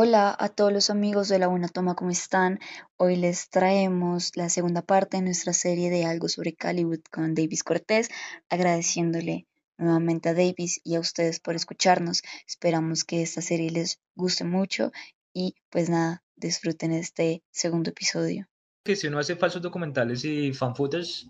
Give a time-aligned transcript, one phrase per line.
[0.00, 2.60] Hola a todos los amigos de La Buena Toma, ¿cómo están?
[2.98, 7.64] Hoy les traemos la segunda parte de nuestra serie de Algo sobre Caliwood con Davis
[7.64, 8.08] Cortés,
[8.48, 12.22] agradeciéndole nuevamente a Davis y a ustedes por escucharnos.
[12.46, 14.92] Esperamos que esta serie les guste mucho
[15.32, 18.46] y pues nada, disfruten este segundo episodio.
[18.84, 21.26] Que si uno hace falsos documentales y fan footage,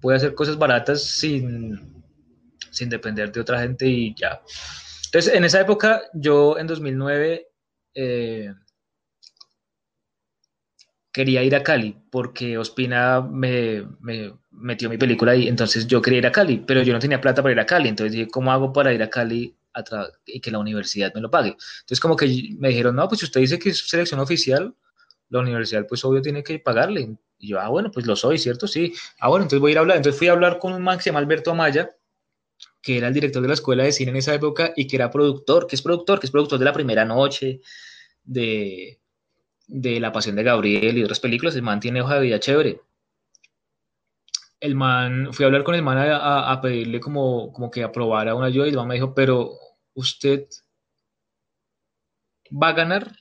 [0.00, 2.04] puede hacer cosas baratas sin,
[2.70, 4.40] sin depender de otra gente y ya.
[5.06, 7.48] Entonces, en esa época, yo en 2009
[7.94, 8.52] eh,
[11.12, 13.86] quería ir a Cali porque Ospina me,
[14.50, 17.42] metió mi película ahí, entonces yo quería ir a Cali, pero yo no tenía plata
[17.42, 19.56] para ir a Cali, entonces dije, ¿cómo hago para ir a Cali
[20.26, 21.50] y que la universidad me lo pague?
[21.50, 24.74] Entonces como que me dijeron, no, pues si usted dice que es selección oficial,
[25.32, 27.16] la universidad pues obvio tiene que pagarle.
[27.38, 28.68] Y yo, ah, bueno, pues lo soy, ¿cierto?
[28.68, 28.92] Sí.
[29.18, 29.96] Ah, bueno, entonces voy a ir a hablar.
[29.96, 31.90] Entonces fui a hablar con un man que se llama Alberto Amaya,
[32.82, 35.10] que era el director de la escuela de cine en esa época y que era
[35.10, 37.60] productor, que es productor, que es productor de La Primera Noche,
[38.24, 39.00] de,
[39.68, 42.80] de La Pasión de Gabriel y otras películas, el man tiene hoja de vida chévere.
[44.60, 48.46] El man, fui a hablar con el man a, pedirle como, como que aprobara una
[48.46, 49.52] ayuda y el man me dijo, pero
[49.94, 50.46] usted
[52.50, 53.16] va a ganar.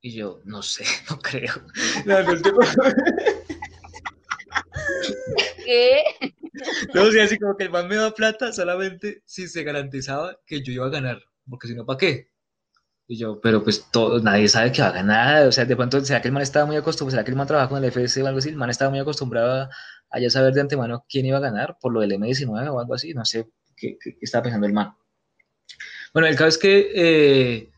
[0.00, 1.54] Y yo, no sé, no creo.
[5.64, 6.02] ¿Qué?
[7.10, 10.72] Sé, así como que el man me da plata solamente si se garantizaba que yo
[10.72, 12.30] iba a ganar, porque si no, ¿para qué?
[13.08, 16.04] Y yo, pero pues todo, nadie sabe que va a ganar, o sea, de pronto,
[16.04, 18.22] ¿será que el man estaba muy acostumbrado, será que el man trabaja con el FS
[18.22, 18.48] o algo así?
[18.48, 19.68] El man estaba muy acostumbrado
[20.10, 22.94] a, ya saber de antemano quién iba a ganar por lo del M19 o algo
[22.94, 24.94] así, no sé qué, estaba pensando el man.
[26.12, 27.70] Bueno, el caso es que eh,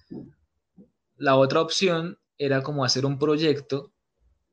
[1.17, 3.93] la otra opción era como hacer un proyecto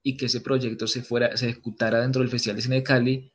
[0.03, 3.34] y que ese proyecto se fuera, se ejecutara dentro del Festival de Cine de Cali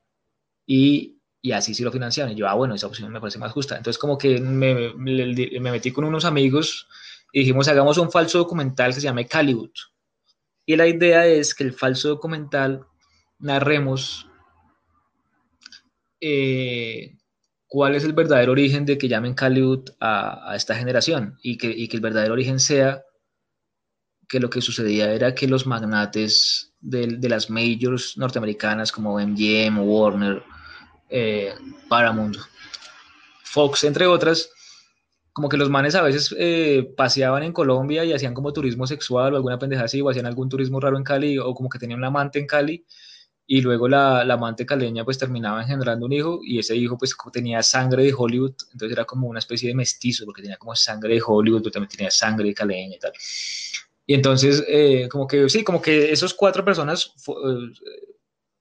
[0.72, 2.32] y, y así sí lo financiaban.
[2.32, 3.76] Y yo, ah, bueno, esa opción me parece más justa.
[3.76, 6.86] Entonces como que me, me, me metí con unos amigos
[7.32, 9.72] y dijimos, hagamos un falso documental que se llame Caliwood.
[10.64, 12.86] Y la idea es que el falso documental
[13.40, 14.28] narremos
[16.20, 17.16] eh,
[17.66, 21.88] cuál es el verdadero origen de que llamen Caliwood a, esta generación y que, y
[21.88, 23.02] que, el verdadero origen sea
[24.28, 29.80] que lo que sucedía era que los magnates de, de las majors norteamericanas como MGM,
[29.80, 30.44] Warner,
[31.10, 31.54] eh,
[31.88, 32.36] Paramount,
[33.44, 34.50] Fox, entre otras,
[35.32, 39.32] como que los manes a veces eh, paseaban en Colombia y hacían como turismo sexual
[39.32, 41.98] o alguna pendeja así, o hacían algún turismo raro en Cali, o como que tenían
[41.98, 42.84] un amante en Cali,
[43.46, 47.16] y luego la, la, amante caleña pues terminaba engendrando un hijo, y ese hijo pues
[47.32, 51.14] tenía sangre de Hollywood, entonces era como una especie de mestizo, porque tenía como sangre
[51.14, 53.12] de Hollywood, pero también tenía sangre de caleña y tal.
[54.06, 58.14] Y entonces, eh, como que sí, como que esos cuatro personas, eh,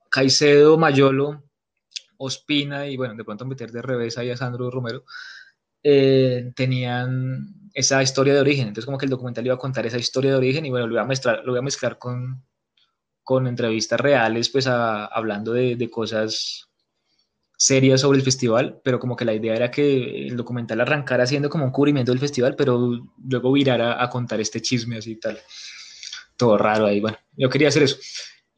[0.10, 1.44] Caicedo, Mayolo,
[2.20, 5.04] Ospina, y bueno, de pronto meter de revés ahí a Sandro Romero,
[5.84, 8.68] eh, tenían esa historia de origen.
[8.68, 10.94] Entonces, como que el documental iba a contar esa historia de origen y bueno, lo
[10.94, 12.44] voy a mezclar, lo voy a mezclar con,
[13.24, 16.68] con entrevistas reales, pues hablando de, de, cosas
[17.58, 21.50] serias sobre el festival, pero como que la idea era que el documental arrancara haciendo
[21.50, 25.40] como un cubrimiento del festival, pero luego virara a contar este chisme así y tal.
[26.38, 27.98] Todo raro ahí, bueno, yo quería hacer eso.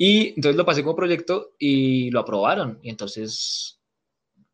[0.04, 2.80] Y entonces lo pasé como proyecto y lo aprobaron.
[2.82, 3.80] Y entonces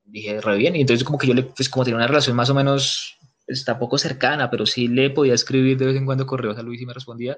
[0.03, 0.75] dije, re bien.
[0.75, 3.80] Y entonces como que yo le, pues como tenía una relación más o menos, está
[3.80, 6.86] poco cercana, pero sí le podía escribir de vez en cuando correos a Luis y
[6.86, 7.38] me respondía.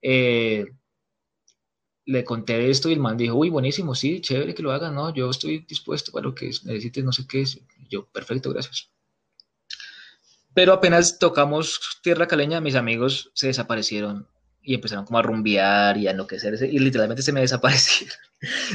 [0.00, 0.64] Eh,
[2.04, 5.12] le conté esto y el man dijo, uy, buenísimo, sí, chévere que lo hagan, no,
[5.12, 7.44] yo estoy dispuesto para lo que necesites, no sé qué.
[7.88, 8.92] Yo, perfecto, gracias.
[10.54, 14.28] Pero apenas tocamos tierra caleña, mis amigos se desaparecieron
[14.62, 18.16] y empezaron como a rumbear y a enloquecerse y literalmente se me desaparecieron.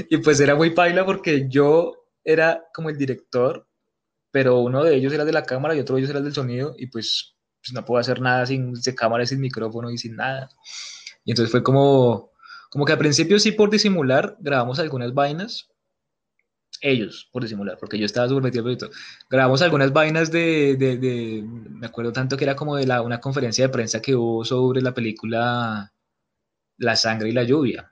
[0.10, 3.68] y pues era muy paila porque yo era como el director,
[4.32, 6.34] pero uno de ellos era de la cámara y otro de ellos era el del
[6.34, 10.50] sonido, y pues, pues no puedo hacer nada sin, cámara, sin micrófono y sin nada.
[11.24, 12.32] Y entonces fue como,
[12.72, 15.70] como que al principio sí por disimular grabamos algunas vainas,
[16.82, 18.78] ellos por disimular, porque yo estaba súper metido en
[19.30, 23.66] Grabamos algunas vainas de, de, me acuerdo tanto que era como de la, una conferencia
[23.66, 25.92] de prensa que hubo sobre la película
[26.78, 27.90] La sangre y la lluvia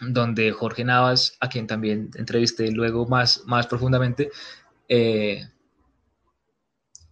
[0.00, 4.30] donde Jorge Navas, a quien también entrevisté luego más, más profundamente,
[4.88, 5.48] eh,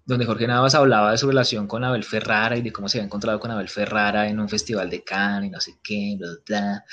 [0.04, 3.06] donde Jorge Navas hablaba de su relación con Abel Ferrara y de cómo se había
[3.06, 6.84] encontrado con Abel Ferrara en un festival de Cannes y no sé qué, bla, bla.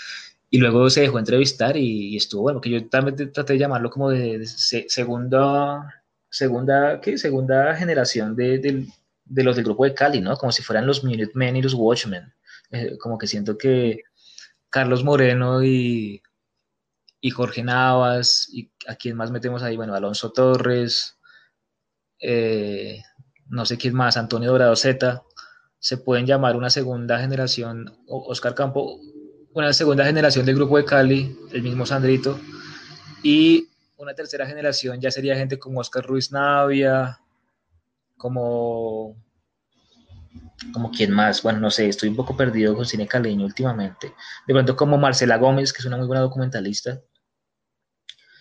[0.54, 4.10] Y luego se dejó entrevistar y, estuvo, bueno, que yo también traté de llamarlo como
[4.10, 7.18] de, segunda, segunda, ¿qué?
[7.18, 10.36] Segunda generación de, de, los del grupo de Cali, ¿no?
[10.38, 12.34] Como si fueran los Minutemen y los Watchmen.
[12.70, 14.04] Eh, como que siento que
[14.70, 16.22] Carlos Moreno y,
[17.22, 21.18] y Jorge Navas, y a quién más metemos ahí, bueno, Alonso Torres,
[22.20, 23.02] eh,
[23.48, 25.24] no sé quién más, Antonio Dorado Z,
[25.80, 29.00] se pueden llamar una segunda generación, Oscar Campo,
[29.54, 32.40] una segunda generación del grupo de Cali, el mismo Sandrito,
[33.24, 33.68] y
[33.98, 37.20] una tercera generación ya sería gente como Oscar Ruiz Navia,
[38.18, 39.16] como
[40.74, 44.14] como quien más, bueno, no sé, estoy un poco perdido con cine caleño últimamente.
[44.48, 47.02] De pronto como Marcela Gómez, que es una muy buena documentalista.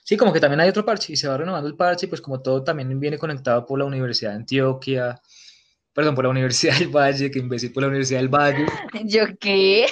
[0.04, 2.40] Sí, como que también hay otro parche y se va renovando el parche, pues como
[2.40, 5.20] todo también viene conectado por la Universidad de Antioquia,
[5.92, 8.66] perdón, por la Universidad del Valle, que imbécil por la Universidad del Valle.
[9.04, 9.86] ¿Yo qué?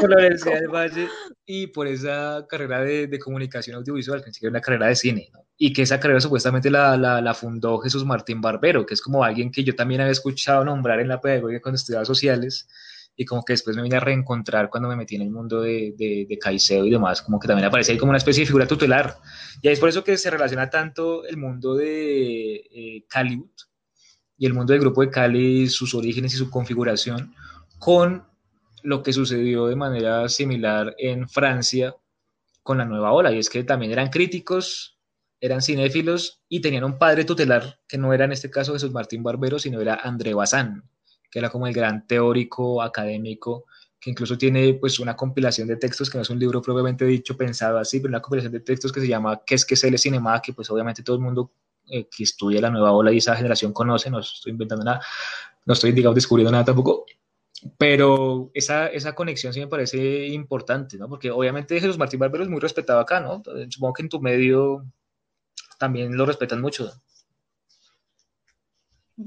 [0.00, 1.08] Por la Universidad del Valle
[1.44, 5.28] y por esa carrera de, de comunicación audiovisual, que ni siquiera una carrera de cine,
[5.32, 5.40] ¿no?
[5.58, 9.22] Y que esa carrera supuestamente la, la, la, fundó Jesús Martín Barbero, que es como
[9.22, 12.66] alguien que yo también había escuchado nombrar en la pedagogía cuando estudiaba sociales,
[13.14, 15.94] y como que después me vine a reencontrar cuando me metí en el mundo de,
[15.96, 18.66] de, de Caicedo y demás, como que también aparece ahí como una especie de figura
[18.66, 19.16] tutelar.
[19.60, 23.50] Y es por eso que se relaciona tanto el mundo de eh, Caliwood,
[24.42, 27.32] y el mundo del grupo de Cali, sus orígenes y su configuración,
[27.78, 28.24] con
[28.82, 31.94] lo que sucedió de manera similar en Francia
[32.64, 34.98] con la nueva ola, y es que también eran críticos,
[35.40, 39.22] eran cinéfilos y tenían un padre tutelar, que no era en este caso Jesús Martín
[39.22, 40.82] Barbero, sino era André Bazin,
[41.30, 43.66] que era como el gran teórico académico,
[44.00, 47.36] que incluso tiene pues una compilación de textos, que no es un libro propiamente dicho,
[47.36, 49.96] pensado así, pero una compilación de textos que se llama ¿Qué es que es el
[50.00, 50.42] cinema?
[50.42, 51.52] que pues obviamente todo el mundo
[51.92, 55.00] eh, que estudia la nueva ola y esa generación conoce, no estoy inventando nada,
[55.66, 57.04] no estoy, digamos, descubriendo nada tampoco,
[57.76, 61.08] pero esa, esa conexión sí me parece importante, ¿no?
[61.08, 63.42] Porque obviamente Jesús Martín Barbero es muy respetado acá, ¿no?
[63.68, 64.86] Supongo que en tu medio
[65.78, 66.90] también lo respetan mucho.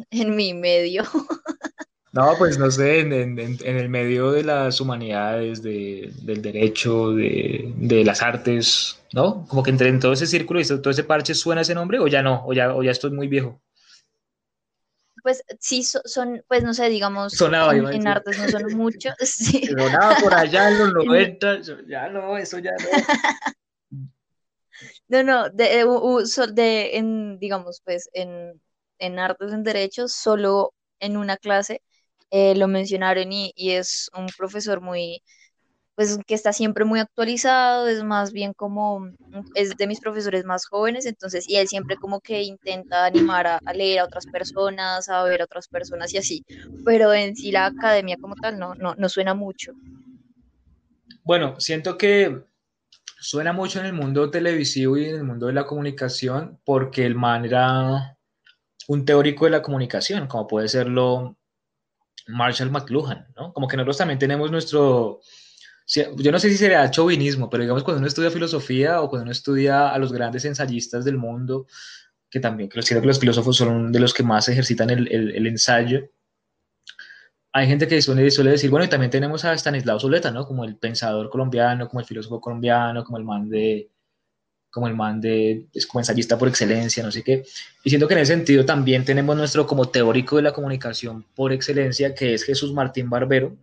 [0.10, 1.04] En mi medio.
[2.16, 7.12] No, pues no sé, en, en, en, el medio de las humanidades, de, del derecho,
[7.12, 9.46] de, de, las artes, ¿no?
[9.50, 12.08] Como que entre en todo ese círculo y todo ese parche suena ese nombre o
[12.08, 13.62] ya no, o ya, o ya estoy muy viejo.
[15.24, 19.14] Pues sí, son, pues no sé, digamos, Sonaba, en, en artes no son muchos.
[19.20, 19.68] Sí.
[19.68, 22.86] Sonaba por allá en los 90, ya no, eso ya no.
[25.10, 28.62] No, no, de, de, de en, digamos, pues en,
[29.00, 31.82] en artes, en derechos, solo en una clase
[32.38, 35.24] eh, lo mencionaron y, es un profesor muy,
[35.96, 39.08] pues que está siempre muy actualizado, es más bien como,
[39.54, 43.62] es de mis profesores más jóvenes, entonces, y él siempre como que intenta animar a,
[43.66, 46.44] a leer a otras personas, a ver a otras personas y así,
[46.84, 49.72] pero en sí la academia como tal no, no, no suena mucho.
[51.24, 52.44] Bueno, siento que
[53.18, 57.16] suena mucho en el mundo televisivo y en el mundo de la comunicación porque el
[57.16, 58.18] man era
[58.90, 61.38] un teórico de la comunicación, como puede serlo
[62.28, 63.54] Marshall McLuhan, ¿no?
[63.54, 65.22] Como que nosotros también tenemos nuestro,
[65.88, 69.32] yo no sé si sería chauvinismo, pero digamos cuando uno estudia filosofía o cuando uno
[69.32, 71.68] estudia a los grandes ensayistas del mundo,
[72.30, 75.48] que también creo que los filósofos son de los que más ejercitan el, el, el
[75.48, 76.10] ensayo,
[77.56, 80.46] hay gente que suele, suele, decir, bueno, y también tenemos a Stanislao Zuleta, ¿no?
[80.46, 83.92] Como el pensador colombiano, como el filósofo colombiano, como el man de,
[84.76, 87.46] como el man de, es como ensayista por excelencia, no sé qué.
[87.82, 91.54] Y siento que en ese sentido también tenemos nuestro como teórico de la comunicación por
[91.54, 93.56] excelencia, que es Jesús Martín Barbero,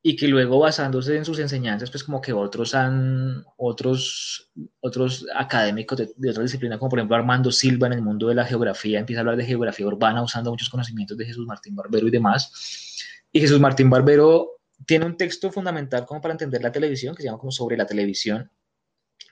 [0.00, 5.98] y que luego basándose en sus enseñanzas, pues como que otros han, otros, otros académicos
[5.98, 9.00] de, de otra disciplina, como por ejemplo Armando Silva en el mundo de la geografía,
[9.00, 13.02] empieza a hablar de geografía urbana usando muchos conocimientos de Jesús Martín Barbero y demás.
[13.32, 17.26] Y Jesús Martín Barbero tiene un texto fundamental como para entender la televisión, que se
[17.26, 18.48] llama como sobre la televisión,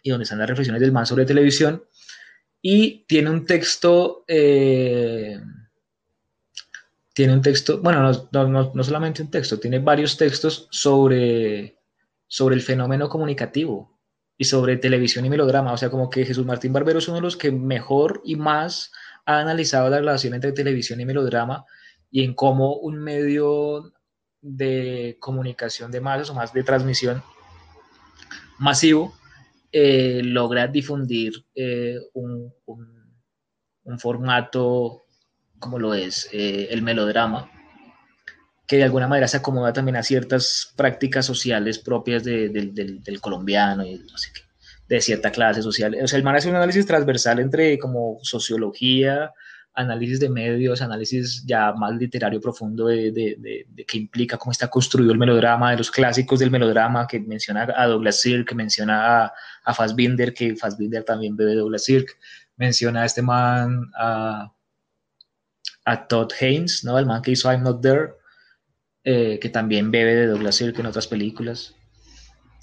[0.02, 1.84] y donde están las reflexiones del man sobre televisión,
[2.60, 4.24] y tiene un texto...
[4.26, 5.40] Eh,
[7.14, 11.76] tiene un texto, bueno, no, no, no, solamente un texto, tiene varios textos sobre,
[12.26, 13.98] sobre el fenómeno comunicativo
[14.38, 15.74] y sobre televisión y melodrama.
[15.74, 18.92] O sea, como que Jesús Martín Barbero es uno de los que mejor y más
[19.26, 21.66] ha analizado la relación entre televisión y melodrama
[22.10, 23.92] y en cómo un medio
[24.40, 27.22] de comunicación de masas o más de transmisión
[28.58, 29.14] masivo
[29.72, 35.04] eh, logra difundir eh, un, un, formato
[35.58, 37.50] como lo es eh, el melodrama,
[38.66, 42.98] que de alguna manera se acomoda también a ciertas prácticas sociales propias de, de, de,
[43.00, 44.04] del colombiano y
[44.88, 45.96] de cierta clase social.
[46.02, 49.32] O sea, el man hace un análisis transversal entre como sociología,
[49.74, 54.68] análisis de medios, análisis ya más literario profundo de, de, de, qué implica, cómo está
[54.68, 59.24] construido el melodrama, de los clásicos del melodrama, que menciona a Douglas Sirk, que menciona
[59.24, 59.32] a,
[59.64, 62.18] a Fassbinder, que Fassbinder también bebe Douglas Sirk,
[62.56, 64.52] menciona a este man, a
[65.84, 66.98] a Todd Haynes, ¿no?
[66.98, 68.14] El man que hizo I'm Not There,
[69.04, 71.74] eh, que también bebe de Douglas Sirk en otras películas.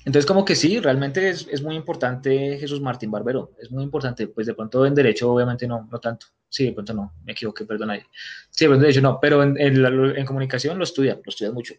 [0.05, 4.27] Entonces, como que sí, realmente es, es, muy importante Jesús Martín Barbero, es muy importante,
[4.27, 6.27] pues de pronto en derecho obviamente no, no tanto.
[6.49, 8.01] Sí, de pronto no, me equivoqué, perdón ahí.
[8.49, 11.75] Sí, de pronto de hecho no, pero en, en, comunicación lo estudian, lo estudian mucho.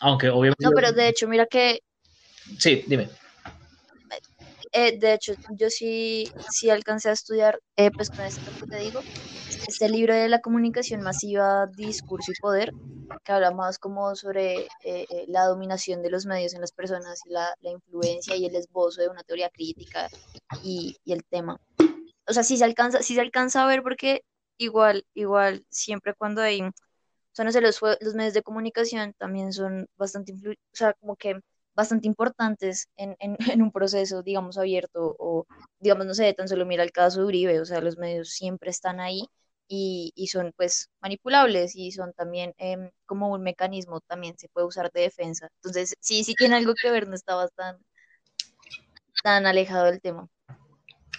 [0.00, 0.64] Aunque obviamente...
[0.64, 1.80] No, pero de hecho, mira que...
[2.58, 3.08] Sí, dime.
[4.72, 8.78] Eh, de hecho, yo sí, sí alcancé a estudiar, eh, pues con esto que te
[8.78, 9.00] digo,
[9.68, 12.72] este libro de la comunicación masiva, discurso y poder,
[13.22, 17.30] que habla más como sobre eh, la dominación de los medios en las personas y
[17.30, 20.08] la, la, influencia y el esbozo de una teoría crítica
[20.62, 21.60] y, y el tema
[22.32, 24.24] o sea, sí se alcanza, sí se alcanza a ver porque
[24.56, 27.82] igual, igual, siempre cuando hay, no sé, los,
[28.14, 31.40] medios de comunicación también son bastante, o sea, como que
[31.74, 35.46] bastante importantes en, un proceso, digamos, abierto, o
[35.78, 38.70] digamos, no sé, tan solo mira el caso de Uribe, o sea, los medios siempre
[38.70, 39.26] están ahí
[39.68, 44.66] y, y son pues manipulables y son también em, como un mecanismo, también se puede
[44.66, 45.48] usar de defensa.
[45.56, 47.84] Entonces, sí, sí tiene algo que ver, no está bastante
[49.22, 50.28] tan alejado del tema.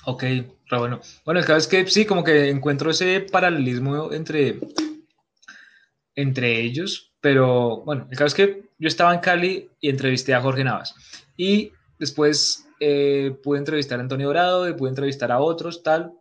[0.06, 0.24] Ok,
[0.70, 1.00] pero bueno.
[1.26, 4.60] Bueno, el caso es que sí, como que encuentro ese paralelismo entre,
[6.16, 10.42] entre ellos, pero bueno, el caso es que yo estaba en Cali y entrevisté a
[10.42, 10.94] Jorge Navas.
[11.38, 16.14] Y después eh, pude entrevistar a Antonio Dorado y pude entrevistar a otros, tal.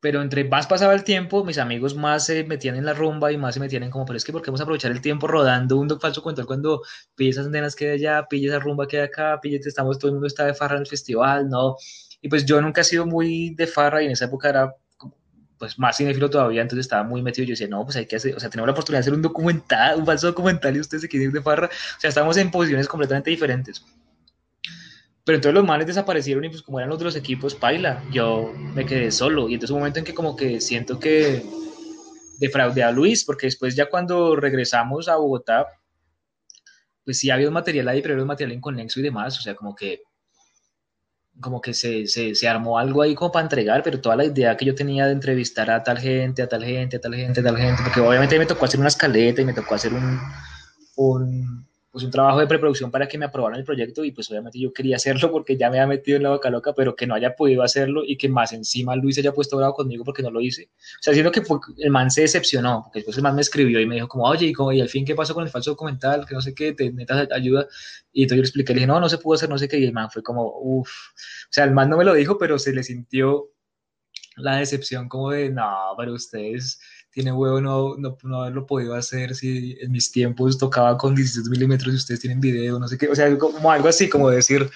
[0.00, 3.36] Pero entre más pasaba el tiempo, mis amigos más se metían en la rumba y
[3.36, 5.26] más se metían en como, pero es que ¿por qué vamos a aprovechar el tiempo
[5.26, 6.82] rodando un doc falso cuento cuando
[7.16, 10.08] pille esas antenas que hay allá, pille esa rumba que hay acá, pille, estamos, todo
[10.08, 11.76] el mundo está de farra en el festival, no
[12.20, 14.74] y pues yo nunca he sido muy de farra y en esa época era
[15.58, 17.44] pues más cinéfilo todavía, entonces estaba muy metido.
[17.44, 19.22] Yo decía, no, pues hay que hacer, o sea, tenemos la oportunidad de hacer un
[19.22, 21.66] documental, un falso documental y ustedes se quieren ir de farra.
[21.66, 23.84] O sea, estábamos en posiciones completamente diferentes.
[25.24, 28.52] Pero entonces los males desaparecieron y pues como eran los de los equipos, paila, yo
[28.54, 29.48] me quedé solo.
[29.48, 31.44] Y entonces un momento en que como que siento que
[32.38, 35.66] defraudé a Luis, porque después ya cuando regresamos a Bogotá,
[37.04, 39.38] pues sí había un material ahí, pero era un material inconexo y demás.
[39.38, 40.02] O sea, como que
[41.40, 44.56] como que se, se, se, armó algo ahí como para entregar, pero toda la idea
[44.56, 47.42] que yo tenía de entrevistar a tal gente, a tal gente, a tal gente, a
[47.42, 50.18] tal gente, porque obviamente me tocó hacer una escaleta y me tocó hacer un,
[50.96, 51.67] un,
[51.98, 54.72] pues un trabajo de preproducción para que me aprobaran el proyecto y pues obviamente yo
[54.72, 57.34] quería hacerlo porque ya me había metido en la boca loca, pero que no haya
[57.34, 60.70] podido hacerlo y que más encima Luis haya puesto bravo conmigo porque no lo hice.
[61.00, 61.42] O sea, siento que
[61.78, 64.46] el man se decepcionó, porque después el man me escribió y me dijo como, oye,
[64.46, 66.24] y, como, y al fin, ¿qué pasó con el falso documental?
[66.24, 67.66] Que no sé qué, te necesitas ayuda.
[68.12, 69.78] Y entonces yo le expliqué, le dije, no, no se pudo hacer, no sé qué,
[69.78, 70.88] y el man fue como, uff.
[70.88, 73.50] O sea, el man no me lo dijo, pero se le sintió
[74.36, 79.76] la decepción como de, no, pero ustedes tiene huevo no, no, haberlo podido hacer si
[79.80, 83.14] en mis tiempos tocaba con 16 milímetros y ustedes tienen video, no sé qué, o
[83.14, 84.68] sea, como algo así, como decir,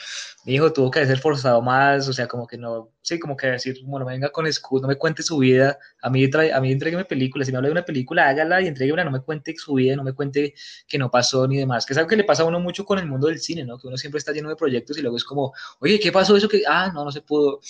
[0.44, 3.46] mi hijo tuvo que ser forzado más, o sea, como que no, sí, como que
[3.48, 7.04] decir, bueno, venga con escudo, no me cuente su vida, a mí, a mí entrégueme
[7.04, 9.94] películas, si me habla de una película, hágala y entréguemela, no me cuente su vida,
[9.94, 10.54] no me cuente
[10.88, 12.98] que no pasó ni demás, que es algo que le pasa a uno mucho con
[12.98, 13.78] el mundo del cine, ¿no?
[13.78, 16.48] Que uno siempre está lleno de proyectos y luego es como, oye, ¿qué pasó eso
[16.48, 17.60] que, ah, no, no se pudo,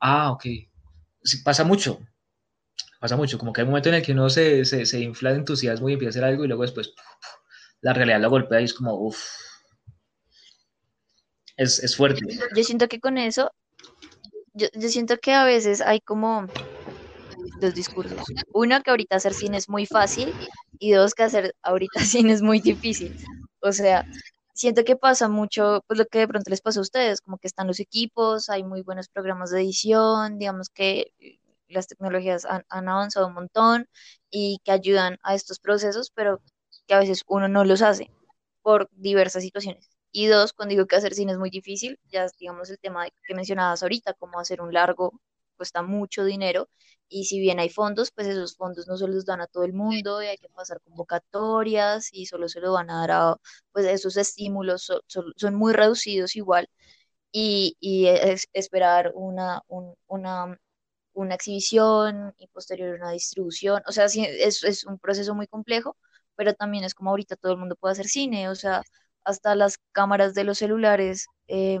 [0.00, 0.44] ah, ok,
[1.22, 2.00] sí, pasa mucho,
[3.00, 5.30] pasa mucho, como que hay un momento en el que uno se, se, se infla
[5.30, 6.94] de entusiasmo y empieza a hacer algo y luego después
[7.80, 9.18] la realidad lo golpea y es como, uff,
[11.56, 12.20] es, es, fuerte.
[12.54, 13.50] Yo siento que con eso,
[14.52, 16.46] yo, yo siento que a veces hay como
[17.60, 18.18] dos discursos.
[18.52, 20.32] Uno, que ahorita hacer cine es muy fácil
[20.78, 23.16] y dos, que hacer ahorita cine es muy difícil.
[23.60, 24.06] O sea,
[24.52, 27.46] siento que pasa mucho, pues lo que de pronto les pasa a ustedes, como que
[27.46, 31.12] están los equipos, hay muy buenos programas de edición, digamos que
[31.74, 33.88] las tecnologías han, avanzado un montón
[34.30, 36.42] y que ayudan a estos procesos, pero
[36.86, 38.10] que a veces uno no los hace
[38.62, 39.90] por diversas situaciones.
[40.12, 43.34] Y dos, cuando digo que hacer cine es muy difícil, ya digamos el tema que
[43.34, 45.20] mencionabas ahorita, como hacer un largo
[45.60, 46.70] cuesta mucho dinero
[47.08, 49.74] y si bien hay fondos, pues esos fondos no se los dan a todo el
[49.74, 53.36] mundo y hay que pasar convocatorias y solo se lo van a dar a,
[53.72, 54.90] pues esos estímulos
[55.36, 56.68] son, muy reducidos igual
[57.32, 59.62] y, y es, esperar una,
[60.06, 60.58] una
[61.12, 63.82] una exhibición y posterior una distribución.
[63.86, 65.96] O sea, sí, es, es un proceso muy complejo,
[66.36, 68.82] pero también es como ahorita todo el mundo puede hacer cine, o sea,
[69.24, 71.80] hasta las cámaras de los celulares, eh,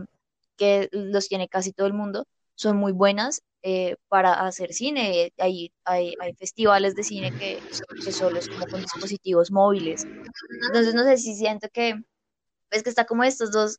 [0.56, 5.32] que los tiene casi todo el mundo, son muy buenas eh, para hacer cine.
[5.38, 7.60] Hay, hay, hay, festivales de cine que,
[8.04, 10.06] que solo como con dispositivos móviles.
[10.66, 11.94] Entonces, no sé si siento que
[12.70, 13.78] es que está como estos dos,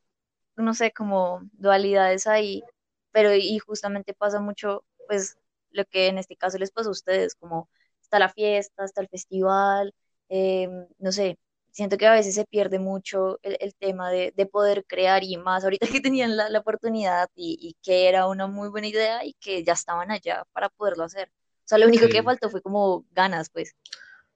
[0.56, 2.64] no sé, como dualidades ahí,
[3.12, 5.38] pero y justamente pasa mucho, pues,
[5.72, 7.70] lo que en este caso les pasó a ustedes, como
[8.02, 9.94] está la fiesta, está el festival,
[10.30, 10.68] eh,
[11.00, 11.38] no sé,
[11.72, 15.88] siento que a veces se pierde mucho el, tema de, poder crear y más ahorita
[15.88, 20.12] que tenían la, oportunidad y, que era una muy buena idea y que ya estaban
[20.12, 21.30] allá para poderlo hacer.
[21.30, 23.76] O sea, lo único que faltó fue como ganas, pues.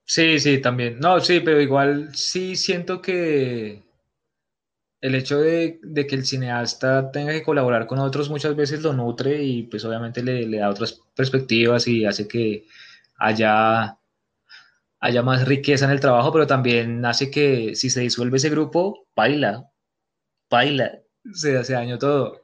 [0.06, 1.00] Sí, sí, también.
[1.00, 3.85] No, sí, pero igual sí siento que
[5.06, 9.44] el hecho de, que el cineasta tenga que colaborar con otros muchas veces lo nutre
[9.44, 12.66] y pues obviamente le, da otras perspectivas y hace que
[13.18, 14.00] haya,
[15.00, 19.06] haya más riqueza en el trabajo, pero también hace que si se disuelve ese grupo,
[19.16, 19.70] baila,
[20.50, 20.92] baila,
[21.32, 22.42] se hace daño todo.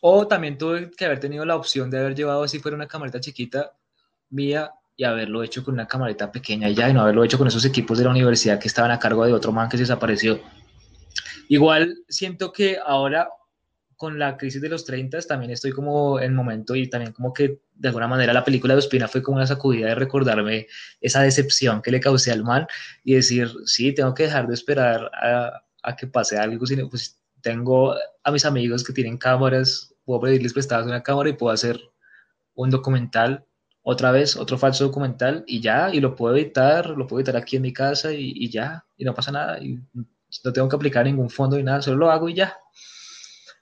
[0.00, 3.18] O también tuve que haber tenido la opción de haber llevado, si fuera una camarita
[3.18, 3.72] chiquita
[4.30, 7.64] mía, y haberlo hecho con una camarita pequeña ya, y no haberlo hecho con esos
[7.64, 10.38] equipos de la universidad que estaban a cargo de otro man que se desapareció.
[11.48, 13.28] Igual siento que ahora
[13.96, 17.60] con la crisis de los 30 también estoy como en momento y también como que
[17.74, 20.66] de alguna manera la película de Ospina fue como una sacudida de recordarme
[21.00, 22.66] esa decepción que le causé al man
[23.02, 27.94] y decir, sí, tengo que dejar de esperar a, que pase algo, sino pues tengo
[28.22, 31.80] a mis amigos que tienen cámaras, puedo pedirles prestadas una cámara y puedo hacer
[32.54, 33.44] un documental,
[33.82, 37.56] otra vez, otro falso documental y ya, y lo puedo editar, lo puedo editar aquí
[37.56, 39.58] en mi casa y, ya, y no pasa nada,
[40.42, 42.58] no tengo que aplicar ningún fondo ni nada, solo lo hago y ya.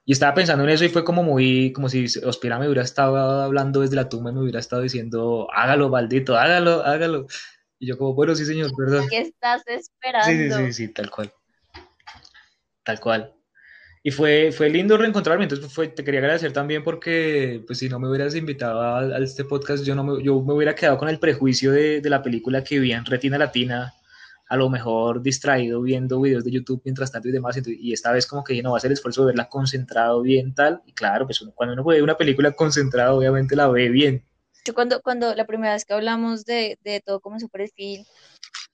[0.05, 3.17] Y estaba pensando en eso y fue como muy, como si Ospira me hubiera estado
[3.43, 7.27] hablando desde la tumba y me hubiera estado diciendo, hágalo, maldito, hágalo, hágalo.
[7.79, 9.07] Y yo como, bueno, sí, señor, perdón.
[9.09, 10.27] ¿Qué estás esperando?
[10.27, 11.33] Sí, sí, sí, sí, tal cual.
[12.83, 13.33] Tal cual.
[14.03, 18.01] Y fue, fue lindo reencontrarme, entonces fue, te quería agradecer también porque, pues si no
[18.01, 21.21] me hubieras invitado a, este podcast, yo, no me, yo me hubiera quedado con el
[21.21, 23.95] prejuicio de, de la película que vi en Retina Latina
[24.53, 28.27] a lo mejor distraído viendo videos de YouTube mientras tanto y demás, y esta vez
[28.27, 31.25] como que no va a hacer el esfuerzo de verla concentrado bien tal, y claro,
[31.25, 34.27] pues cuando uno ve una película concentrada, obviamente la ve bien.
[34.67, 38.05] Yo cuando, cuando la primera vez que hablamos de, de todo como su perfil,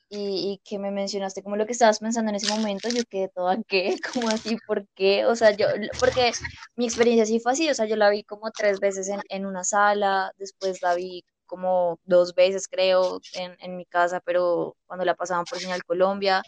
[0.08, 3.28] y, y, que me mencionaste como lo que estabas pensando en ese momento, yo quedé
[3.28, 5.26] toda qué, como así, ¿por qué?
[5.26, 5.68] O sea, yo,
[6.00, 6.32] porque
[6.74, 9.46] mi experiencia sí fue así, o sea, yo la vi como tres veces en, en
[9.46, 15.04] una sala, después la vi como dos veces, creo, en, en mi casa, pero cuando
[15.04, 16.42] la pasaban por Señal Colombia.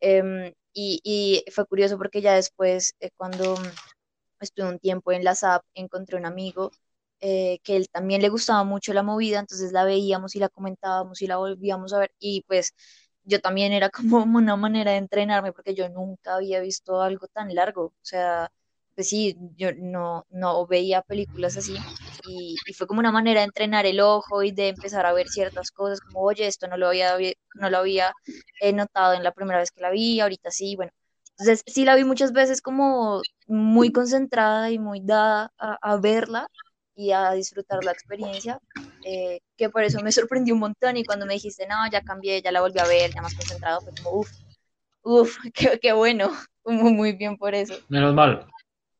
[0.00, 3.56] Em, y, y, fue curioso porque ya después, eh, cuando
[4.40, 6.70] estuve un tiempo en la SAP, encontré un amigo
[7.20, 11.20] eh, que él también le gustaba mucho la movida, entonces la veíamos y la comentábamos
[11.22, 12.12] y la volvíamos a ver.
[12.18, 12.74] Y pues
[13.24, 13.90] yo también era
[14.24, 17.86] como una manera de entrenarme porque yo nunca había visto algo tan largo.
[17.86, 18.50] O sea,
[18.94, 21.76] pues sí, yo no, no veía películas así
[22.26, 25.70] y, fue como una manera de entrenar el ojo y de empezar a ver ciertas
[25.70, 27.16] cosas como, oye, esto no lo había,
[27.54, 28.12] no lo había
[28.60, 30.92] eh, notado en la primera vez que la vi, ahorita sí, bueno.
[31.38, 36.46] Entonces sí la vi muchas veces como muy concentrada y muy dada a, verla
[36.94, 38.58] y a disfrutar la experiencia,
[39.06, 42.42] eh, que por eso me sorprendió un montón y cuando me dijiste, no, ya cambié,
[42.42, 44.30] ya la volví a ver, ya más concentrado, fue como, uff,
[45.02, 46.30] uff, qué, qué bueno,
[46.64, 47.74] muy bien por eso.
[47.88, 48.46] Menos mal.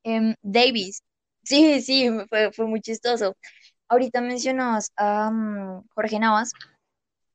[0.03, 1.03] Em, Davis.
[1.43, 3.37] Sí, sí, fue, fue muy chistoso.
[3.89, 6.53] Ahorita mencionabas a mm, Jorge Navas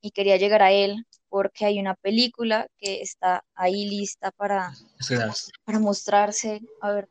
[0.01, 4.71] y quería llegar a él porque hay una película que está ahí lista para,
[5.65, 7.09] para mostrarse, a ver,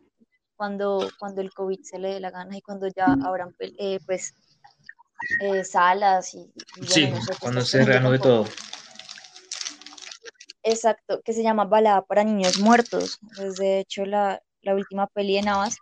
[0.57, 4.35] cuando, cuando el COVID se le dé la gana y cuando ya habrán eh, pues
[5.41, 6.51] eh, salas y,
[6.87, 8.47] sí, cuando se reanude todo.
[10.63, 13.19] Exacto, que se llama Balada para Niños Muertos.
[13.39, 15.79] Es de hecho la, la última peli de Navas,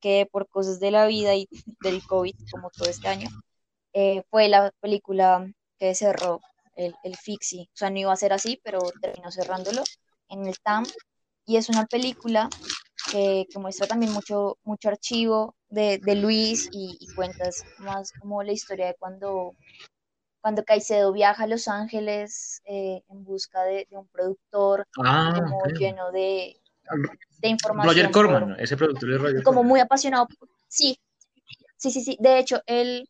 [0.00, 1.48] que por cosas de la vida y
[1.80, 3.28] del COVID, como todo este año,
[3.92, 6.40] eh, fue la película que cerró
[6.76, 7.68] el, el Fixi.
[7.72, 9.82] O sea, no iba a ser así, pero terminó cerrándolo
[10.28, 10.84] en el TAM.
[11.46, 12.48] Y es una película
[13.10, 18.52] que, que muestra también mucho, mucho archivo de, de Luis y, cuentas más como la
[18.52, 19.54] historia de cuando,
[20.40, 25.64] cuando Caicedo viaja a Los Ángeles eh, en busca de, de un productor ah, como
[25.78, 26.60] lleno de,
[27.38, 27.94] de información.
[27.94, 30.26] Roger Corman, ese productor de Roger Como muy apasionado.
[30.68, 30.98] Sí,
[31.76, 32.16] sí, sí, sí.
[32.20, 33.08] De hecho, él,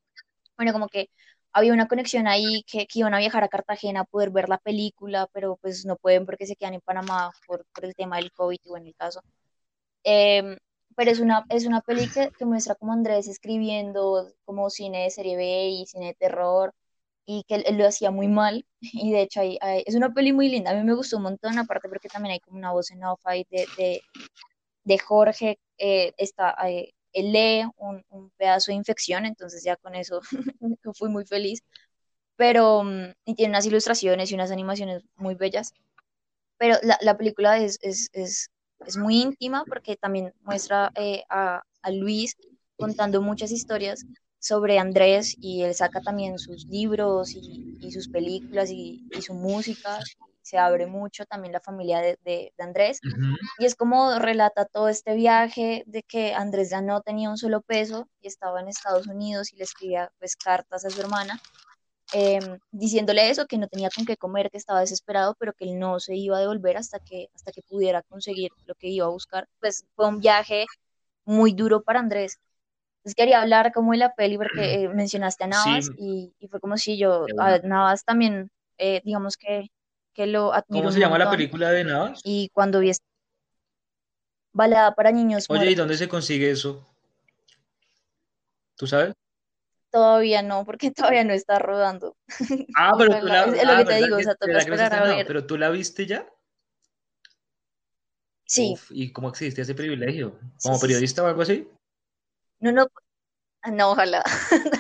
[0.57, 1.11] bueno, como que
[1.53, 4.59] había una conexión ahí que, que, iban a viajar a Cartagena a poder ver la
[4.59, 8.33] película, pero pues no pueden porque se quedan en Panamá por, por el tema del
[8.33, 9.23] COVID, y bueno, el caso.
[10.05, 10.59] Eh,
[10.97, 15.11] pero es una, es una peli que, que, muestra como Andrés escribiendo como cine de
[15.11, 16.75] serie B y cine de terror,
[17.27, 18.65] y que él, lo hacía muy mal.
[18.81, 20.71] Y de hecho, hay, es una peli muy linda.
[20.71, 23.21] A mí me gustó un montón, aparte porque también hay como una voz en off
[23.25, 24.03] ahí de, de,
[24.85, 25.59] de Jorge.
[25.79, 30.21] Eh, está, eh, él lee un, un, pedazo de infección, entonces ya con eso
[30.95, 31.63] fui muy feliz.
[32.37, 35.73] Pero, mm, y tiene unas ilustraciones y unas animaciones muy bellas.
[36.59, 38.51] Pero la, la película es, es, es,
[38.87, 42.37] es, muy íntima porque también muestra eh, a, a Luis
[42.79, 44.07] contando muchas historias
[44.47, 49.35] sobre Andrés y él saca también sus libros y, y sus películas y, y, su
[49.35, 49.99] música.
[50.43, 53.01] Se abre mucho también la familia de, de, de Andrés.
[53.05, 53.37] Uh -huh.
[53.59, 57.61] Y es como relata todo este viaje de que Andrés ya no tenía un solo
[57.63, 61.41] peso y estaba en Estados Unidos y le escribía pues cartas a su hermana.
[62.13, 65.79] em, diciéndole eso, que no tenía con qué comer, que estaba desesperado, pero que él
[65.79, 69.11] no se iba a devolver hasta que, hasta que pudiera conseguir lo que iba a
[69.11, 69.49] buscar.
[69.61, 70.67] Pues fue un viaje
[71.25, 72.39] muy duro para Andrés.
[73.07, 76.49] Entonces quería hablar como de la peli porque eh, mencionaste a Navas Sí, y, y
[76.49, 77.59] fue como si yo, a.
[77.59, 79.71] Navas también, eh, digamos que,
[80.13, 82.21] que lo admiro ¿Cómo se llama la película de Navas?
[82.25, 83.07] Y cuando vi esta
[84.53, 86.85] balada para niños Oye, ¿y dónde se consigue eso?
[88.75, 89.15] ¿Tú sabes?
[89.93, 92.17] todavía no, porque todavía no está rodando.
[92.77, 94.59] Ah, pero tú la, es, es lo ah, que te ¿verdad digo, o sea, toca
[94.59, 95.27] esperar a ver.
[95.29, 96.29] Pero tú la viste ya.
[98.45, 100.33] Sí, Uf, ¿y cómo existe ese privilegio?
[100.61, 100.81] ¿Como sí, sí.
[100.81, 101.69] periodista o algo así?
[102.61, 102.87] No, no,
[103.73, 104.25] no, ojalá,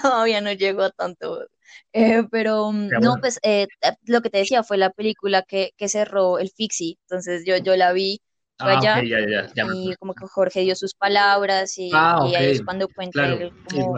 [0.03, 1.47] todavía no llego a tanto.
[1.93, 3.21] Eh, pero mm, Ya, no, bueno.
[3.21, 6.99] pues eh, eh, lo que te decía fue la película que, que cerró el Fixi,
[7.03, 8.21] entonces yo, yo la vi,
[8.62, 11.79] fue Ah, allá ya, ya, ya, ya me y como que Jorge dio sus palabras
[11.79, 13.97] y, Ah, y ahí es cuando cuenta claro, él como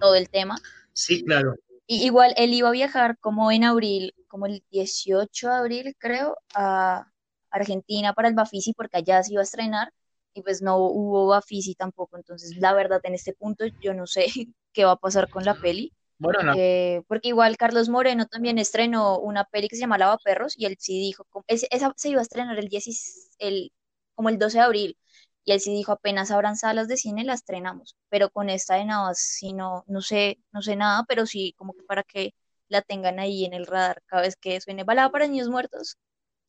[0.00, 0.56] todo el tema.
[0.92, 1.54] Sí, claro.
[1.86, 6.36] Y igual él iba a viajar como en abril, como el 18 de abril, creo,
[6.54, 7.10] a
[7.50, 9.92] Argentina para el Bafisi, porque allá se iba a estrenar,
[10.38, 12.16] y pues no hubo Bafisi tampoco.
[12.16, 14.26] Entonces, la verdad, en este punto yo no sé
[14.72, 18.58] qué va a pasar con la peli, Bueno, no, eh, porque igual Carlos Moreno también
[18.58, 22.22] estrenó una peli que se llama Lavaperros, y él sí dijo, esa se iba a
[22.22, 23.72] estrenar el 10, el,
[24.14, 24.98] como el 12 de abril,
[25.44, 27.96] y él sí dijo, apenas abran salas de cine, la estrenamos.
[28.10, 31.72] Pero con esta de Navas, sí no, no sé, no sé nada, pero sí como
[31.74, 32.34] que para que
[32.68, 35.96] la tengan ahí en el radar cada vez que suene balada para niños muertos,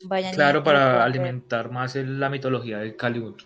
[0.02, 3.42] vayan claro, para alimentar más el- la mitología de Hollywood.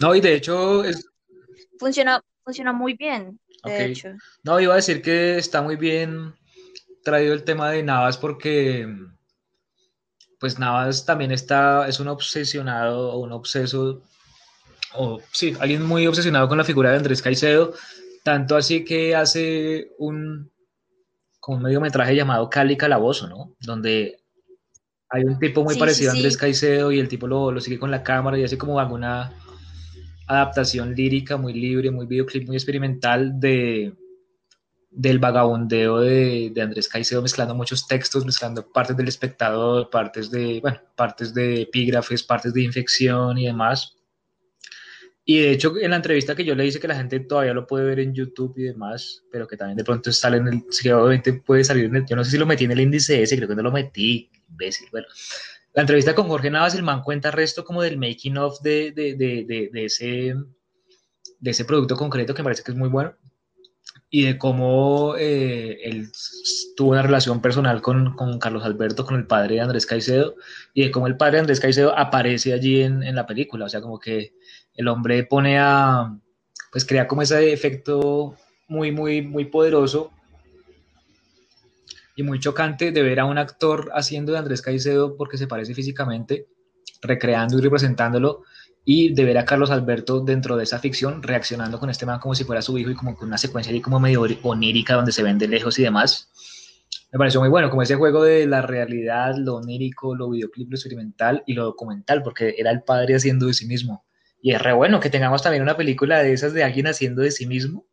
[0.00, 1.08] No, y de hecho, es,
[1.78, 4.08] Funciona, funciona muy bien, de hecho.
[4.42, 6.34] No, iba a decir que está muy bien
[7.02, 8.88] traído el tema de Navas porque,
[10.38, 14.02] pues Navas también está, es un obsesionado o un obseso,
[14.94, 17.74] o sí, alguien muy obsesionado con la figura de Andrés Caicedo,
[18.22, 20.50] tanto así que hace un,
[21.40, 23.54] como un mediometraje llamado Cali Calabozo, ¿no?
[23.60, 24.20] Donde
[25.10, 26.40] hay un tipo muy Sí, sí, parecido a Andrés sí.
[26.40, 29.32] Caicedo y el tipo lo, lo sigue con la cámara y hace como alguna
[30.26, 33.94] adaptación lírica muy libre, muy videoclip, muy experimental de,
[34.90, 40.60] del vagabundeo de, de, Andrés Caicedo, mezclando muchos textos, mezclando partes del espectador, partes de,
[40.60, 43.96] bueno, partes de epígrafes, partes de infección y demás.
[45.26, 47.66] Y de hecho, en la entrevista que yo le hice, que la gente todavía lo
[47.66, 50.92] puede ver en YouTube y demás, pero que también de pronto sale en el, que
[50.92, 53.36] obviamente puede salir en el, yo no sé si lo metí en el índice ese,
[53.36, 55.06] creo que no lo metí, imbécil, bueno.
[55.74, 59.14] La entrevista con Jorge Navas, el man cuenta resto como del making of de, de,
[59.14, 60.34] de, de, ese,
[61.40, 63.14] de ese producto concreto que me parece que es muy bueno
[64.08, 66.08] y de cómo eh, él
[66.76, 70.36] tuvo una relación personal con, con, Carlos Alberto, con el padre de Andrés Caicedo,
[70.72, 73.68] y de cómo el padre de Andrés Caicedo aparece allí en, en la película, o
[73.68, 74.34] sea, como que
[74.74, 76.16] el hombre pone a,
[76.70, 78.36] pues crea como ese efecto
[78.68, 80.12] muy, muy, muy poderoso
[82.16, 85.74] y muy chocante de ver a un actor haciendo de Andrés Caicedo porque se parece
[85.74, 86.46] físicamente,
[87.02, 88.42] recreando y representándolo,
[88.84, 92.34] y de ver a Carlos Alberto dentro de esa ficción reaccionando con este man como
[92.34, 95.22] si fuera su hijo y como con una secuencia ahí como medio onírica donde se
[95.22, 96.30] ven de lejos y demás.
[97.10, 100.76] Me pareció muy bueno, como ese juego de la realidad, lo onírico, lo videoclip, lo
[100.76, 104.04] experimental y lo documental, porque era el padre haciendo de sí mismo.
[104.42, 107.30] Y es re bueno que tengamos también una película de esas de alguien haciendo de
[107.30, 107.86] sí mismo.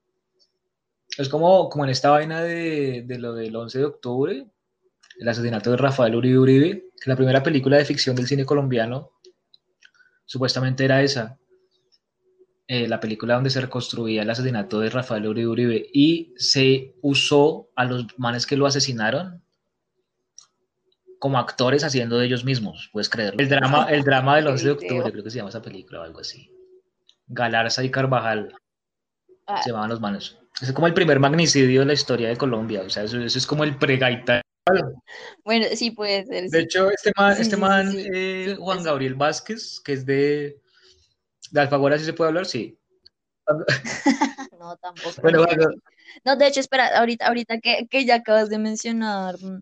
[1.17, 4.47] Es como, como en esta vaina de, de lo del 11 de octubre,
[5.19, 9.11] el asesinato de Rafael Uribe Uribe, que la primera película de ficción del cine colombiano
[10.25, 11.37] supuestamente era esa,
[12.73, 17.69] eh, la película donde se reconstruía el asesinato de Rafael Uribe Uribe y se usó
[17.75, 19.43] a los manes que lo asesinaron
[21.19, 23.41] como actores haciendo de ellos mismos, puedes creerlo.
[23.41, 26.03] El drama, el drama del 11 de octubre, creo que se llama esa película o
[26.03, 26.49] algo así.
[27.27, 28.55] Galarza y Carvajal.
[29.57, 30.37] Se llamaban los manes.
[30.61, 33.47] Es como el primer magnicidio de la historia de Colombia, o sea, eso, eso es
[33.47, 34.41] como el pregaita.
[35.43, 36.49] Bueno, sí puede ser.
[36.49, 36.57] De sí.
[36.59, 38.09] hecho, este man, Sí, este sí, man sí, sí.
[38.13, 40.61] eh, Juan Gabriel Vázquez, que es de,
[41.51, 42.45] de Alfaguara, ¿sí se puede hablar?
[42.45, 42.77] Sí.
[44.59, 45.21] No, tampoco.
[45.21, 45.69] Bueno, no, bueno,
[46.25, 49.59] No, de hecho, espera, ahorita, ahorita que, que ya acabas de mencionar mm,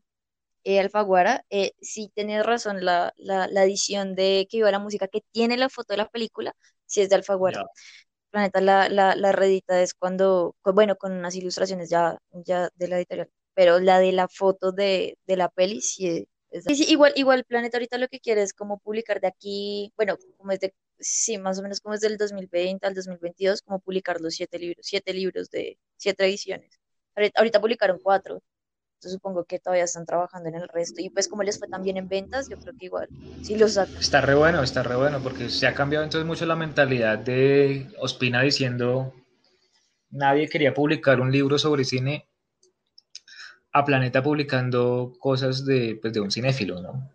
[0.65, 5.07] eh, Alfaguara, eh, sí tienes razón, la, la, la edición de que iba la música
[5.07, 7.65] que tiene la foto de la película, sí es de Alfaguara.
[8.31, 12.97] Planeta la, la, la reedita es cuando, bueno, con unas ilustraciones ya, ya de la
[12.97, 17.13] editorial, pero la de la foto de, de la peli sí es es sí, igual,
[17.15, 20.73] igual Planeta ahorita lo que quiere es como publicar de aquí, bueno, como es de,
[20.99, 24.85] sí, más o menos como es del 2020 al 2022, como publicar los siete libros,
[24.85, 26.79] siete libros de siete ediciones.
[27.35, 28.41] Ahorita publicaron cuatro,
[28.99, 31.95] entonces supongo que todavía están trabajando en el resto, y pues como les fue también
[31.95, 33.07] en ventas, yo creo que igual,
[33.41, 33.95] sí lo sacan.
[33.95, 37.87] Está re bueno, está re bueno, porque se ha cambiado entonces mucho la mentalidad de
[37.97, 39.13] Ospina diciendo
[40.11, 42.27] nadie quería publicar un libro sobre cine
[43.71, 47.09] a Planeta publicando cosas de, pues, de un cinéfilo, ¿no?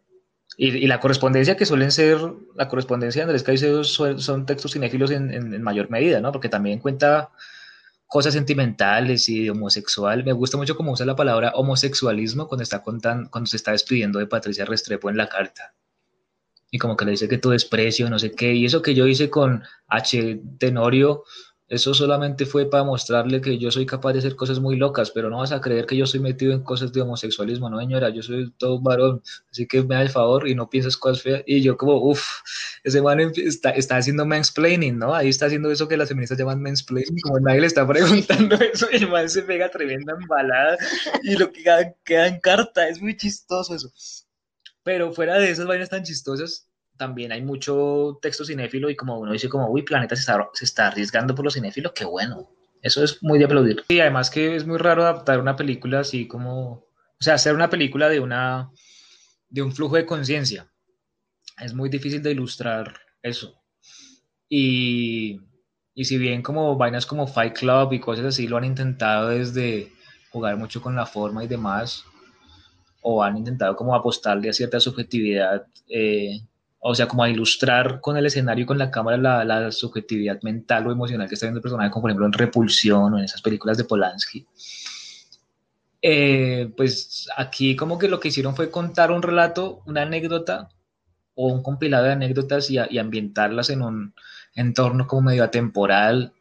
[0.56, 2.18] Y, la correspondencia que suelen ser,
[2.54, 6.32] la correspondencia de Andrés Caicedo son, textos cinéfilos en, en, mayor medida, ¿no?
[6.32, 7.30] Porque también cuenta
[8.06, 10.24] cosas sentimentales y de homosexual.
[10.24, 14.18] Me gusta mucho cómo usa la palabra homosexualismo cuando, está contando, cuando se está despidiendo
[14.18, 15.74] de Patricia Restrepo en la carta.
[16.70, 18.52] Y como que le dice que tu desprecio, no sé qué.
[18.52, 20.40] Y eso que yo hice con H.
[20.58, 21.24] Tenorio
[21.66, 25.30] eso solamente fue para mostrarle que yo soy capaz de hacer cosas muy locas, pero
[25.30, 28.22] no vas a creer que yo soy metido en cosas de homosexualismo, no señora, yo
[28.22, 31.42] soy todo varón, así que me da el favor y no piensas cosas feas.
[31.46, 32.22] Y yo como, uff,
[32.84, 35.14] ese man está, está haciendo mansplaining, ¿no?
[35.14, 38.86] Ahí está haciendo eso que las feministas llaman mansplaining, como nadie le está preguntando eso,
[38.92, 40.76] y el man se pega tremenda embalada
[41.22, 43.90] y lo que queda, queda en carta, es muy chistoso eso.
[44.82, 49.32] Pero fuera de esas vainas tan chistosas, también hay mucho texto cinéfilo y como uno
[49.32, 52.50] dice como, uy, Planeta se está, se está arriesgando por los cinéfilos, qué bueno.
[52.82, 53.82] Eso es muy de aplaudir.
[53.88, 57.70] Y además que es muy raro adaptar una película así como, o sea, hacer una
[57.70, 58.70] película de una,
[59.48, 60.70] de un flujo de conciencia.
[61.58, 63.62] Es muy difícil de ilustrar eso.
[64.48, 65.40] Y,
[65.94, 69.90] y si bien como vainas como Fight Club y cosas así lo han intentado desde
[70.30, 72.04] jugar mucho con la forma y demás,
[73.00, 76.40] o han intentado como apostarle a cierta subjetividad, eh,
[76.86, 80.92] o sea, como a ilustrar con el escenario con la cámara la, subjetividad mental o
[80.92, 83.78] emocional que está viendo el personaje, como por ejemplo en Repulsión o en esas películas
[83.78, 84.46] de Polanski.
[86.02, 90.68] Eh, pues aquí como que lo que hicieron fue contar un relato, una anécdota
[91.34, 94.14] o un compilado de anécdotas y, y ambientarlas en un
[94.54, 96.34] entorno como medio atemporal,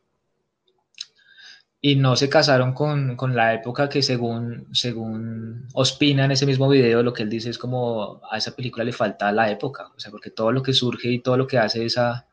[1.86, 6.70] y no se casaron con, con, la época que según, según Ospina en ese mismo
[6.70, 10.00] video, lo que él dice es como a esa película le falta la época, o
[10.00, 12.26] sea, porque todo lo que surge y todo lo que hace esa,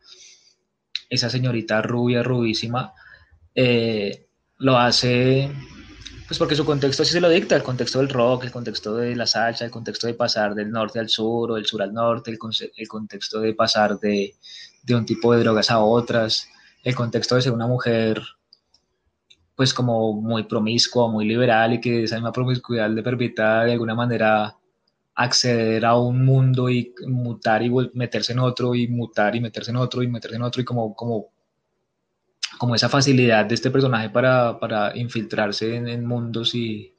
[1.08, 2.94] esa señorita rubia, rubísima,
[3.52, 5.50] eh, lo hace
[6.28, 9.16] pues porque su contexto así se lo dicta, el contexto del rock, el contexto de
[9.16, 12.30] la salsa, el contexto de pasar del norte al sur o del sur al norte,
[12.30, 12.38] el,
[12.76, 14.36] el contexto de pasar de,
[14.84, 16.46] de un tipo de drogas a otras,
[16.84, 18.22] el contexto de ser una mujer
[19.60, 23.94] pues como muy promiscuo, muy liberal y que esa misma promiscuidad le permita de alguna
[23.94, 24.56] manera
[25.14, 29.76] acceder a un mundo y mutar y meterse en otro y mutar y meterse en
[29.76, 31.26] otro y meterse en otro y como, como,
[32.56, 36.94] como esa facilidad de este personaje para, para infiltrarse en, mundos y,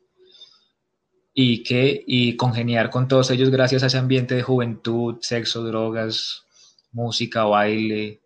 [1.34, 6.46] y que y congeniar con todos ellos gracias a ese ambiente de juventud, sexo, drogas,
[6.92, 8.22] música, baile.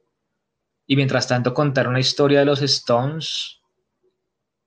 [0.87, 3.61] Y mientras tanto contar una historia de los Stones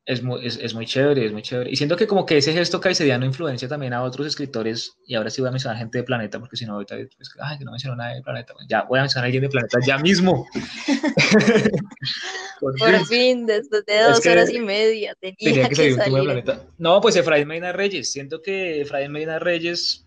[0.09, 1.71] es muy, es, es, muy chévere, es muy chévere.
[1.71, 5.29] Y siento que como que ese gesto caicediano influencia también a otros escritores, y ahora
[5.29, 7.73] sí voy a mencionar gente de Planeta, porque si no ahorita, pues, ay, que no
[7.73, 10.47] menciono nada de Planeta, ya voy a mencionar a alguien de Planeta ya mismo.
[12.59, 13.45] Por, fin.
[13.45, 16.65] después de dos horas y media, tenía, que, salir un de Planeta.
[16.79, 20.07] No, pues Efraín Medina Reyes, siento que Efraín Medina Reyes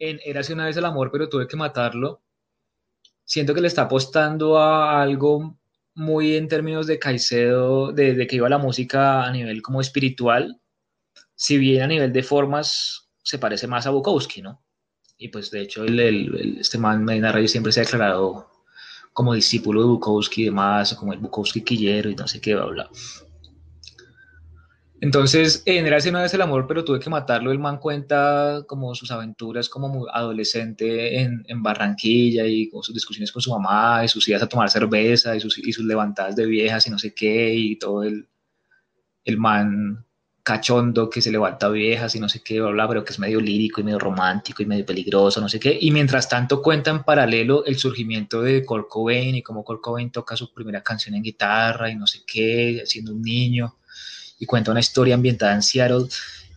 [0.00, 2.22] en Era una vez el amor, pero tuve que matarlo.
[3.24, 5.57] Siento que le está apostando a algo
[5.98, 10.60] muy en términos de Caicedo, de, que iba la música a nivel como espiritual,
[11.34, 14.62] si bien a nivel de formas se parece más a Bukowski, ¿no?
[15.18, 18.48] Y pues de hecho el, este man Medina Reyes siempre se ha declarado
[19.12, 22.66] como discípulo de Bukowski y demás, como el Bukowski quillero y no sé qué, bla,
[22.66, 22.90] bla.
[25.00, 27.52] Entonces, en Érase una vez el amor, pero tuve que matarlo.
[27.52, 33.30] El man cuenta como sus aventuras como adolescente en, en, Barranquilla y con sus discusiones
[33.30, 36.46] con su mamá, y sus idas a tomar cerveza y sus, y sus levantadas de
[36.46, 38.28] viejas y no sé qué, y todo el,
[39.24, 40.04] el man
[40.42, 43.40] cachondo que se levanta viejas y no sé qué, bla, bla, pero que es medio
[43.40, 45.78] lírico y medio romántico y medio peligroso, no sé qué.
[45.80, 50.52] Y mientras tanto cuenta en paralelo el surgimiento de Kurt y cómo Kurt toca su
[50.52, 53.76] primera canción en guitarra y no sé qué, siendo un niño
[54.38, 56.06] y cuenta una historia ambientada en Seattle.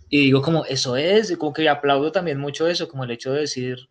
[0.09, 3.31] Y digo como, eso es, y como que aplaudo también mucho eso, como el hecho
[3.31, 3.89] de decir,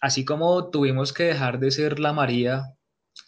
[0.00, 2.74] así como tuvimos que dejar de ser la María,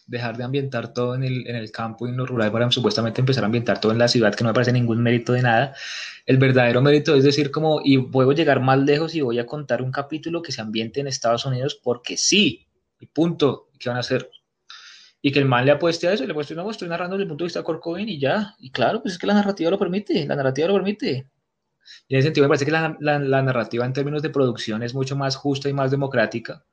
[0.07, 3.21] dejar de ambientar todo en el, en el campo y en lo rural para supuestamente
[3.21, 5.75] empezar a ambientar todo en la ciudad, que no me parece ningún mérito de nada,
[6.25, 9.81] el verdadero mérito es decir como, y puedo llegar más lejos y voy a contar
[9.81, 12.67] un capítulo que se ambiente en Estados Unidos porque sí,
[12.99, 14.29] y punto, ¿qué van a hacer?
[15.25, 17.29] Y que el mal le apueste a eso, le apueste, no, estoy narrando desde el
[17.29, 19.79] punto de vista de Kurt y ya, y claro, pues es que la narrativa lo
[19.79, 21.29] permite, la narrativa lo permite.
[22.09, 24.93] Y en ese sentido me parece que la, la, narrativa en términos de producción es
[24.93, 26.65] mucho más justa y más democrática,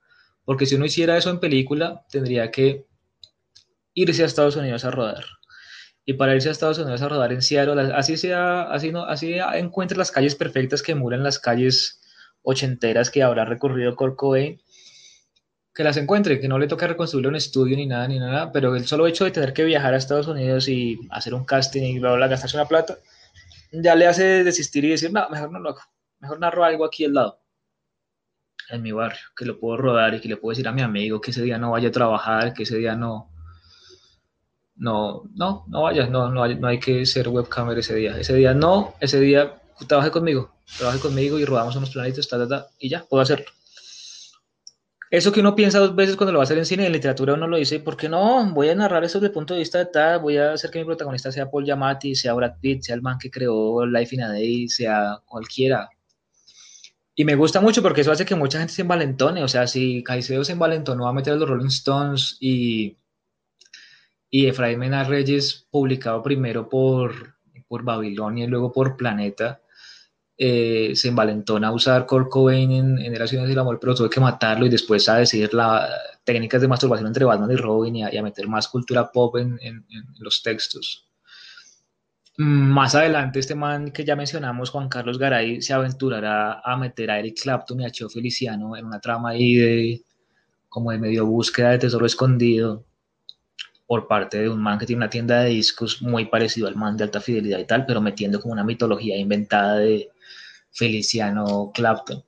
[0.44, 2.86] porque si uno hiciera eso en película, tendría que
[3.94, 5.24] irse a Estados Unidos a rodar.
[6.04, 9.36] Y para irse a Estados Unidos a rodar en Seattle, así sea, así no, así
[9.54, 12.00] encuentre las calles perfectas que muran las calles
[12.42, 14.16] ochenteras que habrá recorrido Kurt
[15.80, 18.76] que las encuentre, que no le toque reconstruir un estudio ni nada, ni nada, pero
[18.76, 21.98] el solo hecho de tener que viajar a Estados Unidos y hacer un casting y
[21.98, 22.98] bla, bla, gastarse una plata,
[23.72, 25.80] ya le hace desistir y decir, no, mejor no lo hago,
[26.18, 27.40] mejor narro algo aquí al lado,
[28.68, 31.18] en mi barrio, que lo puedo rodar y que le puedo decir a mi amigo
[31.18, 33.30] que ese día no vaya a trabajar, que ese día no,
[34.76, 38.34] no, no, no vayas, no, no, hay, no hay que ser webcamer ese día, ese
[38.34, 42.66] día no, ese día trabaje conmigo, trabaje conmigo y rodamos unos planitos, ta, ta, ta,
[42.78, 43.46] y ya, puedo hacerlo.
[45.10, 47.34] Eso que uno piensa dos veces cuando lo va a hacer en cine, en literatura
[47.34, 48.48] uno lo dice, ¿por qué no?
[48.54, 50.78] Voy a narrar eso desde el punto de vista de tal, voy a hacer que
[50.78, 54.22] mi protagonista sea Paul Giamatti, sea Brad Pitt, sea el man que creó Life in
[54.22, 55.90] a Day, sea cualquiera.
[57.16, 60.04] Y me gusta mucho porque eso hace que mucha gente se envalentone, o sea, si
[60.04, 62.96] Caicedo se envalentonó a meter los Rolling Stones y,
[64.30, 67.34] y Efraín Reyes, publicado primero por,
[67.66, 69.60] por Babilonia y luego por Planeta,
[70.42, 74.20] eh, se envalentona a usar Kurt Cobain en, en Relaciones del Amor, pero tuve que
[74.20, 75.86] matarlo y después a decir la,
[76.24, 79.58] técnicas de masturbación entre Batman y Robin y a, meter más cultura pop en,
[80.18, 81.06] los textos.
[82.38, 87.18] Más adelante, este man que ya mencionamos, Juan Carlos Garay, se aventurará a meter a
[87.18, 90.02] Eric Clapton y a Cheo Feliciano en una trama ahí de
[90.70, 92.86] como de medio búsqueda de tesoro escondido
[93.86, 96.96] por parte de un man que tiene una tienda de discos muy parecido al man
[96.96, 100.08] de alta fidelidad y tal, pero metiendo como una mitología inventada de,
[100.72, 102.24] Feliciano Clapton.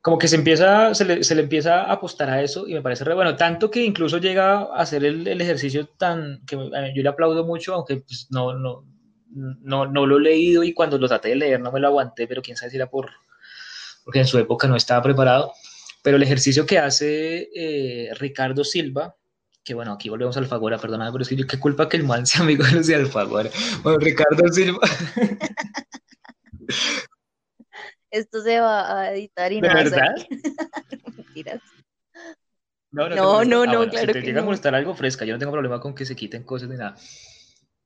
[0.00, 2.82] Como que se, empieza, se le, se, le, empieza a apostar a eso y me
[2.82, 7.02] parece re bueno, tanto que incluso llega a hacer el, el ejercicio tan que yo
[7.02, 8.84] le aplaudo mucho, aunque pues no, no,
[9.34, 12.26] no, no, lo he leído y cuando lo traté de leer no me lo aguanté,
[12.26, 13.10] pero quién sabe si era por,
[14.04, 15.52] porque en su época no estaba preparado.
[16.02, 19.14] Pero el ejercicio que hace eh, Ricardo Silva,
[19.62, 22.04] que bueno, aquí volvemos a Alfagora, perdóname, pero es que yo qué culpa que el
[22.04, 23.50] man sea amigo de los de Alfagora.
[23.82, 24.80] Bueno, Ricardo Silva.
[28.12, 30.14] esto se va a editar y ¿De no verdad?
[31.16, 31.60] Mentiras.
[32.92, 34.46] No, no, No, no, ah, no, bueno, claro si te que llega a no.
[34.46, 36.96] molestar algo fresca, yo no tengo problema con que se quiten cosas ni nada.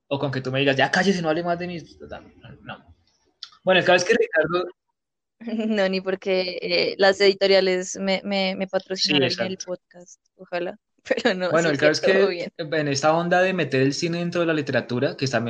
[0.09, 1.99] O con que tú me digas, ya cállese, no hable más de mis...
[2.63, 2.97] No.
[3.63, 4.69] Bueno, el caso es que Ricardo...
[5.69, 10.79] No, ni porque eh, las editoriales me, me, me patrocinaron Sí, el podcast, ojalá.
[11.09, 12.51] Pero no, Bueno, el caso es que bien.
[12.59, 15.45] en esta onda de meter el cine dentro de la literatura, que está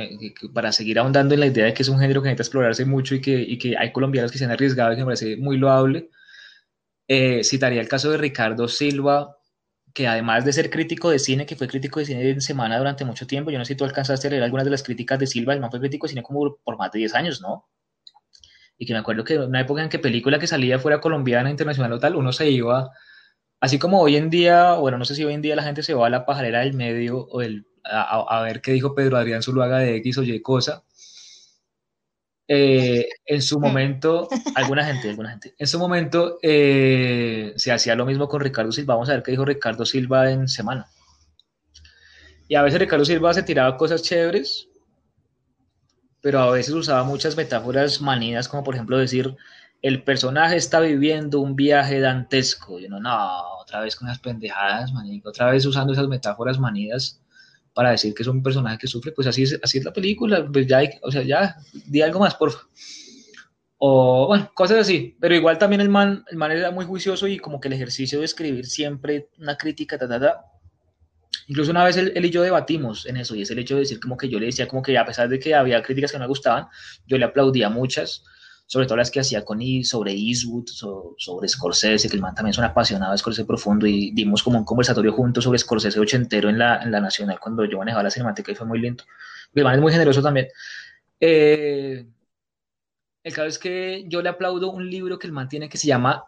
[0.53, 3.15] para seguir ahondando en la idea de que es un género que necesita explorarse mucho
[3.15, 5.57] y que, y que hay colombianos que se han arriesgado y que me parece muy
[5.57, 6.09] loable,
[7.07, 9.37] eh, citaría el caso de Ricardo Silva,
[9.93, 13.05] que además de ser crítico de cine, que fue crítico de cine en Semana durante
[13.05, 15.25] mucho tiempo, yo no sé si tú alcanzaste a leer algunas de las críticas de
[15.25, 17.67] Silva, el man fue crítico de cine como por más de 10 años, ¿no?
[18.77, 21.49] Y que me acuerdo que en una época en que película que salía fuera colombiana,
[21.49, 22.91] internacional o tal, uno se iba,
[23.59, 25.93] así como hoy en día, bueno, no sé si hoy en día la gente se
[25.93, 29.17] va a la pajarera del medio o el, a, a- a ver qué dijo Pedro
[29.17, 30.83] Adrián Zuluaga de X o Y cosa.
[32.49, 38.05] Eh, en su momento, alguna gente, alguna gente, en su momento eh, se hacía lo
[38.05, 38.93] mismo con Ricardo Silva.
[38.95, 40.87] Vamos a ver qué dijo Ricardo Silva en semana.
[42.47, 44.69] Y a veces Ricardo Silva se tiraba cosas chéveres,
[46.21, 49.35] pero a veces usaba muchas metáforas manidas, como por ejemplo decir,
[49.81, 52.79] el personaje está viviendo un viaje dantesco.
[52.79, 57.21] Y uno, no, otra vez con esas pendejadas, manico, otra vez usando esas metáforas manidas
[57.73, 60.47] para decir que es un personaje que sufre, pues así es, así es la película,
[60.51, 62.61] pues ya, hay, o sea, ya, di algo más, porfa.
[63.77, 67.37] O, bueno, cosas así, pero igual también el man, el man era muy juicioso y
[67.37, 70.41] como que el ejercicio de escribir siempre una crítica, ta, ta, ta.
[71.45, 73.99] Incluso una vez él, y yo debatimos en eso, y es el hecho de decir
[73.99, 76.23] como que yo le decía como que a pesar de que había críticas que no
[76.23, 76.65] me gustaban,
[77.05, 78.23] yo le aplaudía muchas,
[78.67, 82.51] sobre todo las que hacía con sobre Eastwood, so- sobre Scorsese, que el man también
[82.51, 86.49] es un apasionado de Scorsese profundo, y dimos como un conversatorio juntos sobre Scorsese ochentero
[86.49, 89.03] en la, en la Nacional cuando yo manejaba la cinemática y fue muy lindo.
[89.55, 90.47] El man es muy generoso también.
[91.19, 92.05] Eh,
[93.23, 95.87] el caso es que yo le aplaudo un libro que el man tiene que se
[95.87, 96.25] llama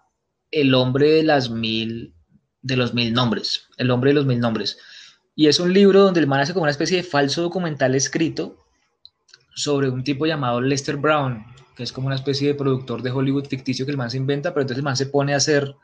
[0.49, 2.13] El hombre de las mil,
[2.61, 4.77] de los mil nombres, El hombre de los mil nombres.
[5.35, 8.65] Y es un libro donde el man hace como una especie de falso documental escrito
[9.53, 11.45] sobre un tipo llamado Lester Brown,
[11.79, 14.53] que es como una especie de productor de Hollywood ficticio que el man se inventa,
[14.53, 15.75] pero entonces el man se pone a hacer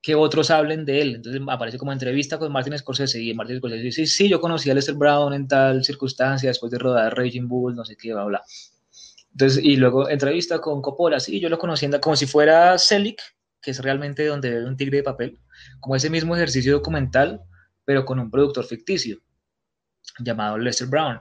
[0.00, 1.16] que otros hablen de él.
[1.16, 4.70] Entonces aparece como entrevista con Martin Scorsese y Martin Scorsese dice, sí, sí, yo conocí
[4.70, 8.22] a Lester Brown en tal circunstancia después de rodar Raging Bull, no sé qué, bla,
[8.22, 8.42] bla.
[9.32, 13.16] Entonces, y luego entrevista con Coppola, sí, yo lo conocí como si fuera Selig,
[13.60, 15.40] que es realmente donde ve un tigre de papel,
[15.80, 17.40] como ese mismo ejercicio documental,
[17.84, 19.18] pero con un productor ficticio
[20.20, 21.20] llamado Lester Brown.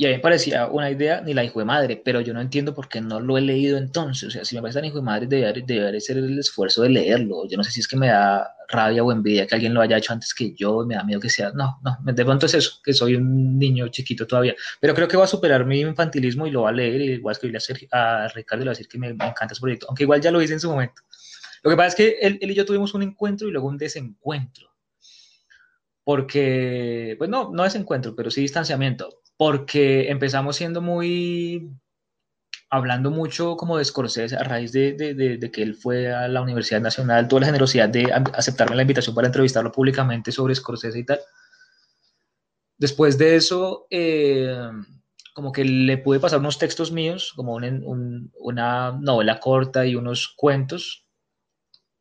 [0.00, 2.40] Y a mí me parecía una idea ni la hijo de madre, pero yo no
[2.40, 4.28] entiendo por qué no lo he leído entonces.
[4.28, 7.48] O sea, si me parece tan hijo de madre, debería, ser el esfuerzo de leerlo.
[7.48, 9.96] Yo no sé si es que me da rabia o envidia que alguien lo haya
[9.96, 11.50] hecho antes que yo, me da miedo que sea.
[11.50, 14.54] No, no, de pronto es eso, que soy un niño chiquito todavía.
[14.78, 17.30] Pero creo que va a superar mi infantilismo y lo va a leer y voy
[17.30, 19.52] a escribirle a, Sergio, a Ricardo y le voy a decir que me, me encanta
[19.52, 19.86] ese proyecto.
[19.88, 21.02] Aunque igual ya lo hice en su momento.
[21.64, 23.78] Lo que pasa es que él, él y yo tuvimos un encuentro y luego un
[23.78, 24.68] desencuentro
[26.08, 31.70] porque, pues no, no desencuentro, pero sí distanciamiento, porque empezamos siendo muy,
[32.68, 36.80] hablando mucho como de Scorsese a raíz de, de, que él fue a la Universidad
[36.80, 41.20] Nacional, tuvo la generosidad de aceptarme la invitación para entrevistarlo públicamente sobre Scorsese y tal.
[42.76, 44.56] Después de eso, eh,
[45.34, 51.06] como que le pude pasar unos textos míos, como una novela corta y unos cuentos,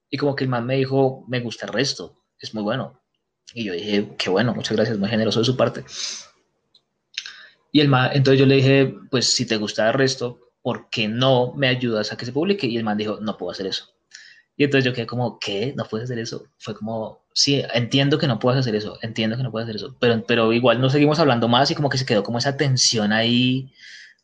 [0.10, 3.04] y como que el man me dijo, me gusta el resto, es muy bueno.
[3.54, 5.86] Y yo dije, qué bueno, muchas gracias, muy generoso de su parte.
[7.72, 11.08] Y el man, entonces yo le dije, pues si te gusta el resto, ¿por qué
[11.08, 12.68] no me ayudas a que se publique?
[12.68, 13.98] Y el man dijo, no puedo hacer eso.
[14.56, 15.74] Y entonces yo quedé como, ¿qué?
[15.78, 16.48] ¿No puedes hacer eso?
[16.58, 19.96] Fue como, sí, entiendo que no puedes hacer eso, entiendo que no puedes hacer eso,
[20.00, 23.14] pero, pero igual no seguimos hablando más y como que se quedó como esa tensión
[23.14, 23.72] ahí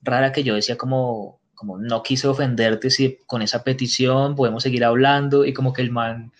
[0.01, 4.83] rara que yo decía como, como no quise ofenderte si con esa petición podemos seguir
[4.83, 6.31] hablando y como que el man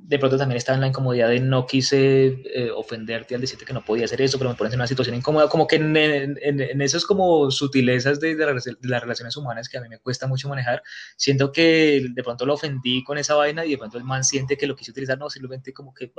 [0.00, 3.72] de pronto también estaba en la incomodidad de no quise eh, ofenderte al decirte que
[3.72, 6.80] no podía hacer eso, pero me pones en una situación incómoda, como que en, en,
[6.80, 8.46] esas como sutilezas de, de,
[8.82, 10.82] las relaciones humanas que a mí me cuesta mucho manejar,
[11.16, 14.56] siento que de pronto lo ofendí con esa vaina y de pronto el man siente
[14.56, 16.12] que lo quise utilizar, no, simplemente como que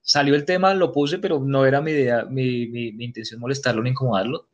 [0.00, 3.90] salió el tema, lo puse, pero no era mi idea, mi, mi, intención molestarlo ni
[3.90, 4.48] incomodarlo.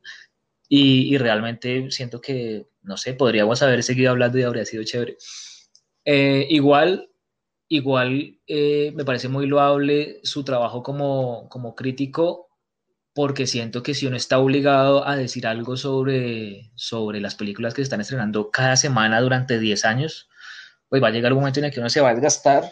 [0.67, 5.17] Y, y, realmente siento que, no sé, podríamos haber seguido hablando y habría sido chévere.
[6.03, 7.09] Eh, igual,
[7.69, 12.47] Igual eh, me parece muy loable su trabajo como, como crítico
[13.17, 17.81] porque siento que si uno está obligado a decir algo sobre, sobre las películas que
[17.81, 20.29] se están estrenando cada semana durante 10 años,
[20.87, 22.71] pues va a llegar un momento en el que uno se va a desgastar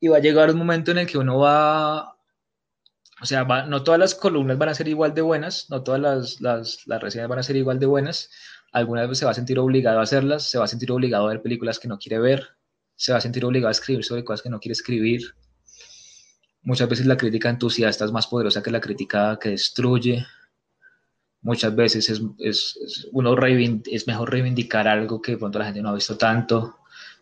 [0.00, 2.14] y va a llegar un momento en el que uno va,
[3.22, 6.42] o sea, no todas las columnas van a ser igual de buenas, no todas las,
[6.42, 8.30] las, las reseñas van a ser igual de buenas,
[8.70, 11.40] algunas se va a sentir obligado a hacerlas, se va a sentir obligado a ver
[11.40, 12.50] películas que no quiere ver,
[12.96, 15.34] se va a sentir obligado a escribir sobre cosas que no quiere escribir.
[16.62, 20.24] Muchas veces la crítica entusiasta es más poderosa que la crítica que destruye.
[21.42, 23.36] Muchas veces es, es, uno
[23.86, 26.78] es mejor reivindicar algo que de pronto la gente no ha visto tanto,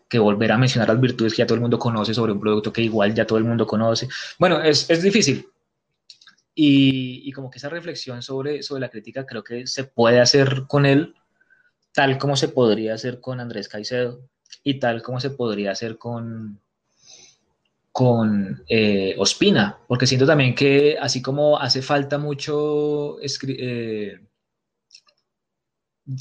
[0.08, 2.72] que volver a mencionar las virtudes que ya todo el mundo conoce sobre un producto
[2.72, 4.08] que igual ya todo el mundo conoce.
[4.38, 5.48] Bueno, es, es difícil.
[6.54, 10.64] Y, y, como que esa reflexión sobre, sobre la crítica creo que se puede hacer
[10.68, 11.14] con él
[11.92, 14.28] tal como se podría hacer con Andrés Caicedo
[14.62, 16.60] y tal como se podría hacer con,
[17.90, 24.18] con eh, Ospina, porque siento también que así como hace falta mucho eh,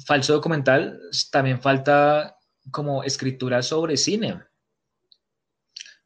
[0.05, 0.99] falso documental,
[1.31, 2.37] también falta
[2.71, 4.41] como escritura sobre cine.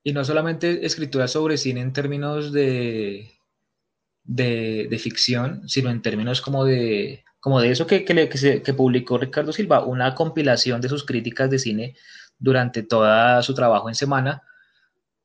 [0.04, 3.32] Y no solamente escritura sobre cine en términos de,
[4.24, 9.54] de, ficción, sino en términos como de, como de eso que, que, que publicó Ricardo
[9.54, 11.96] Silva, una compilación de sus críticas de cine
[12.40, 14.42] durante toda su trabajo en semana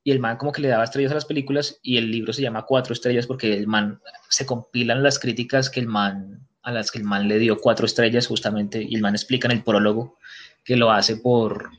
[0.04, 2.42] y el man como que le daba estrellas a las películas y el libro se
[2.42, 6.90] llama Cuatro Estrellas porque el man se compilan las críticas que el man a las
[6.90, 10.18] que el man le dio cuatro estrellas justamente y el man explica en el prólogo
[10.62, 11.70] que lo hace por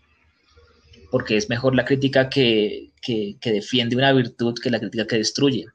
[1.11, 5.17] porque es mejor la crítica que, que, que defiende una virtud que la crítica que
[5.17, 5.67] destruye.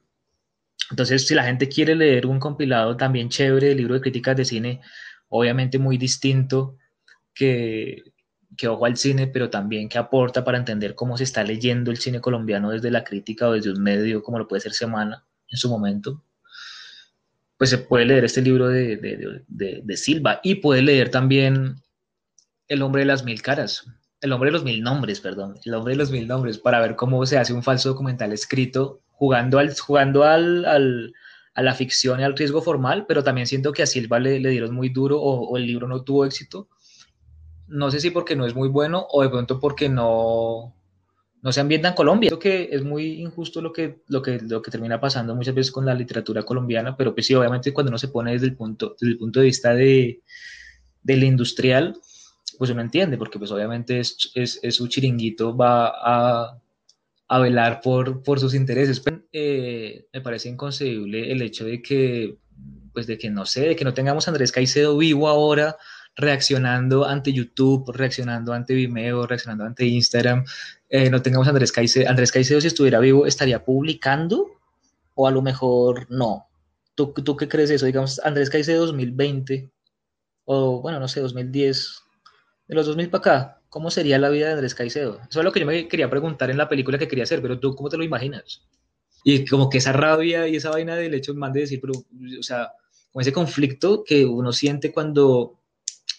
[0.89, 4.45] Entonces, si la gente quiere leer un compilado también chévere de libro de críticas de
[4.45, 4.81] cine,
[5.29, 6.77] obviamente muy distinto
[7.33, 8.03] que,
[8.55, 11.97] que ojo al cine, pero también que aporta para entender cómo se está leyendo el
[11.97, 15.57] cine colombiano desde la crítica o desde un medio como lo puede ser Semana en
[15.57, 16.23] su momento,
[17.57, 21.81] pues se puede leer este libro de, de, de, Silva y puede leer también
[22.67, 23.85] El hombre de las mil caras,
[24.21, 26.95] El hombre de los mil nombres, perdón, El hombre de los mil nombres, para ver
[26.95, 31.13] cómo se hace un falso documental escrito jugando, al, jugando al, al
[31.53, 34.49] a la ficción y al riesgo formal, pero también siento que a Silva le, le
[34.51, 36.69] dieron muy duro o, o, el libro no tuvo éxito
[37.67, 40.73] no sé si porque no es muy bueno o de pronto porque no,
[41.41, 42.29] no se ambienta en Colombia.
[42.29, 45.71] Creo que es muy injusto lo que, lo, que, lo que termina pasando muchas veces
[45.71, 48.95] con la literatura colombiana, pero pues sí, obviamente cuando uno se pone desde el punto,
[48.99, 50.21] desde el punto de vista de,
[51.03, 51.97] del industrial,
[52.57, 56.61] pues uno entiende, porque pues obviamente es, es, es su chiringuito va a,
[57.27, 59.01] a velar por, por, sus intereses.
[59.31, 62.37] Eh, me parece inconcebible el hecho de que,
[62.93, 65.77] pues de que no sé, de que no tengamos a Andrés Caicedo vivo ahora
[66.15, 70.45] reaccionando ante YouTube, reaccionando ante Vimeo, reaccionando ante Instagram.
[70.89, 72.09] Eh, no tengamos Andrés Caicedo.
[72.09, 74.47] Andrés Caicedo, si estuviera vivo, estaría publicando
[75.13, 76.47] o a lo mejor no.
[76.95, 77.85] ¿Tú, tú qué crees eso?
[77.85, 79.69] Digamos, Andrés Caicedo 2020
[80.45, 82.03] o bueno, no sé, 2010.
[82.67, 85.21] De los 2000 para acá, ¿cómo sería la vida de Andrés Caicedo?
[85.29, 87.59] Eso es lo que yo me quería preguntar en la película que quería hacer, pero
[87.59, 88.63] tú, ¿cómo te lo imaginas?
[89.23, 91.93] Y como que esa rabia y esa vaina del hecho, man, de decir, pero,
[92.39, 92.71] o sea,
[93.11, 95.59] con ese conflicto que uno siente cuando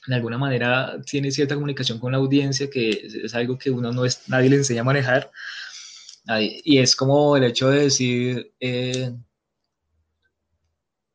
[0.07, 4.05] de alguna manera tiene cierta comunicación con la audiencia, que es, algo que uno no
[4.05, 5.31] es, nadie le enseña a manejar.
[6.65, 9.15] Y es como el hecho de decir, eh,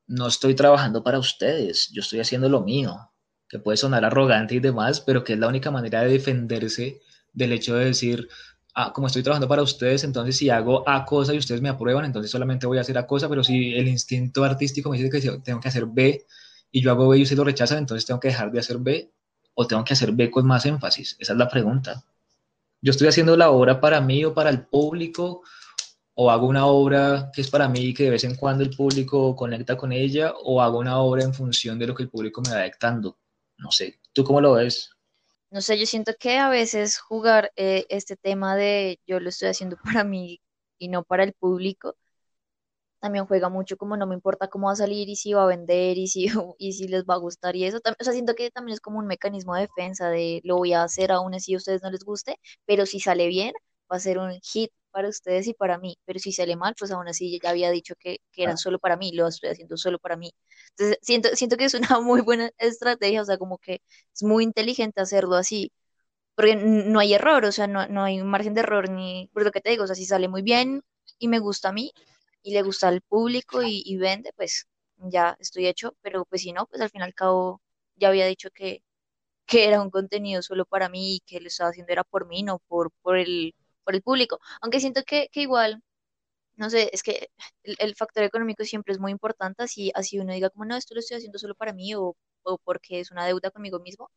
[0.08, 3.13] no estoy trabajando para ustedes, yo estoy haciendo lo mío,
[3.54, 7.02] que puede sonar arrogante y demás, pero que es la única manera de defenderse
[7.32, 8.28] del hecho de decir,
[8.74, 12.04] ah, como estoy trabajando para ustedes, entonces si hago A cosa y ustedes me aprueban,
[12.04, 15.40] entonces solamente voy a hacer A cosa, pero si el instinto artístico me dice que
[15.44, 16.26] tengo que hacer B
[16.72, 19.12] y yo hago B y ustedes lo rechazan, entonces tengo que dejar de hacer B
[19.54, 21.16] o tengo que hacer B con más énfasis.
[21.20, 22.04] Esa es la pregunta.
[22.82, 25.44] Yo estoy haciendo la obra para mí o para el público
[26.16, 28.72] o hago una obra que es para mí y que de vez en cuando el
[28.72, 32.42] público conecta con ella, o hago una obra en función de lo que el público
[32.42, 33.18] me va dictando.
[33.58, 34.92] No sé, ¿tú cómo lo ves?
[35.52, 39.50] No sé, yo siento que a veces jugar eh, este tema de yo lo estoy
[39.50, 40.42] haciendo para mí
[40.80, 41.96] y no para el público,
[43.00, 45.48] también juega mucho como no me importa cómo va a salir y si va a
[45.48, 46.26] vender y si,
[46.58, 47.80] y si les va a gustar y eso.
[48.00, 50.84] O sea, siento que también es como un mecanismo de defensa de lo voy a
[50.84, 53.54] hacer aún así a ustedes no les guste, pero si sale bien,
[53.92, 56.92] va a ser un hit para ustedes y para mí, pero si sale mal, pues
[56.92, 60.00] aún así ya había dicho que, que era solo para mí, lo estoy haciendo solo
[60.00, 60.32] para mí.
[60.72, 63.82] Entonces, siento, siento que es una muy buena estrategia, o sea, como que
[64.14, 65.72] es muy inteligente hacerlo así,
[66.36, 69.44] porque no hay error, o sea, no, no hay un margen de error, ni, por
[69.44, 70.84] lo que te digo, o sea, si sale muy bien
[71.20, 71.92] y me gusta a mí
[72.44, 74.68] y le gusta al público y, vende, pues
[74.98, 77.62] ya estoy hecho, pero pues si no, pues al fin y al cabo
[77.96, 78.84] ya había dicho que,
[79.46, 82.44] que era un contenido solo para mí y que lo estaba haciendo era por mí,
[82.44, 84.40] no por, por el por el público.
[84.62, 85.84] Aunque siento que, que igual,
[86.58, 87.30] no sé, es que
[87.64, 91.00] el, factor económico siempre es muy importante, así, así uno diga como, no, esto lo
[91.02, 94.12] estoy haciendo solo para mí o, o porque es una deuda conmigo mismo.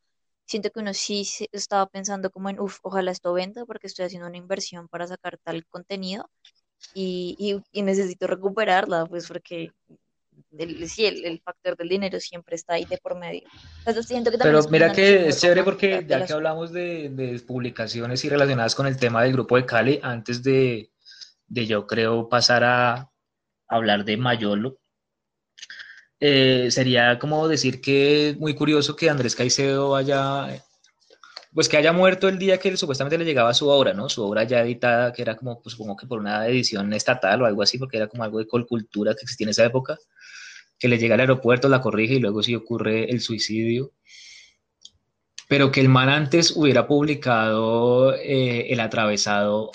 [0.45, 4.27] Siento que uno sí estaba pensando como en, uff, ojalá esto venda porque estoy haciendo
[4.27, 6.29] una inversión para sacar tal contenido
[6.93, 9.73] y, y, y necesito recuperarla, pues porque
[10.57, 13.43] el, sí, el, factor del dinero siempre está ahí de por medio.
[13.85, 18.87] Pero mira que es chévere porque ya que hablamos de, de, publicaciones y relacionadas con
[18.87, 20.91] el tema del grupo de Cali, antes de,
[21.47, 23.11] de yo creo pasar a
[23.67, 24.79] hablar de Mayolo,
[26.19, 30.63] eh, sería como decir que es muy curioso que Andrés Caicedo haya,
[31.53, 34.09] pues que haya muerto el día que supuestamente le llegaba su obra, ¿no?
[34.09, 37.45] Su obra ya editada, que era como, pues supongo que por una edición estatal o
[37.45, 39.97] algo así, porque era como algo de colcultura que existía en esa época
[40.79, 43.91] que le llega al aeropuerto, la corrige y luego sí ocurre el suicidio.
[45.47, 49.71] Pero que el man antes hubiera publicado eh, el atravesado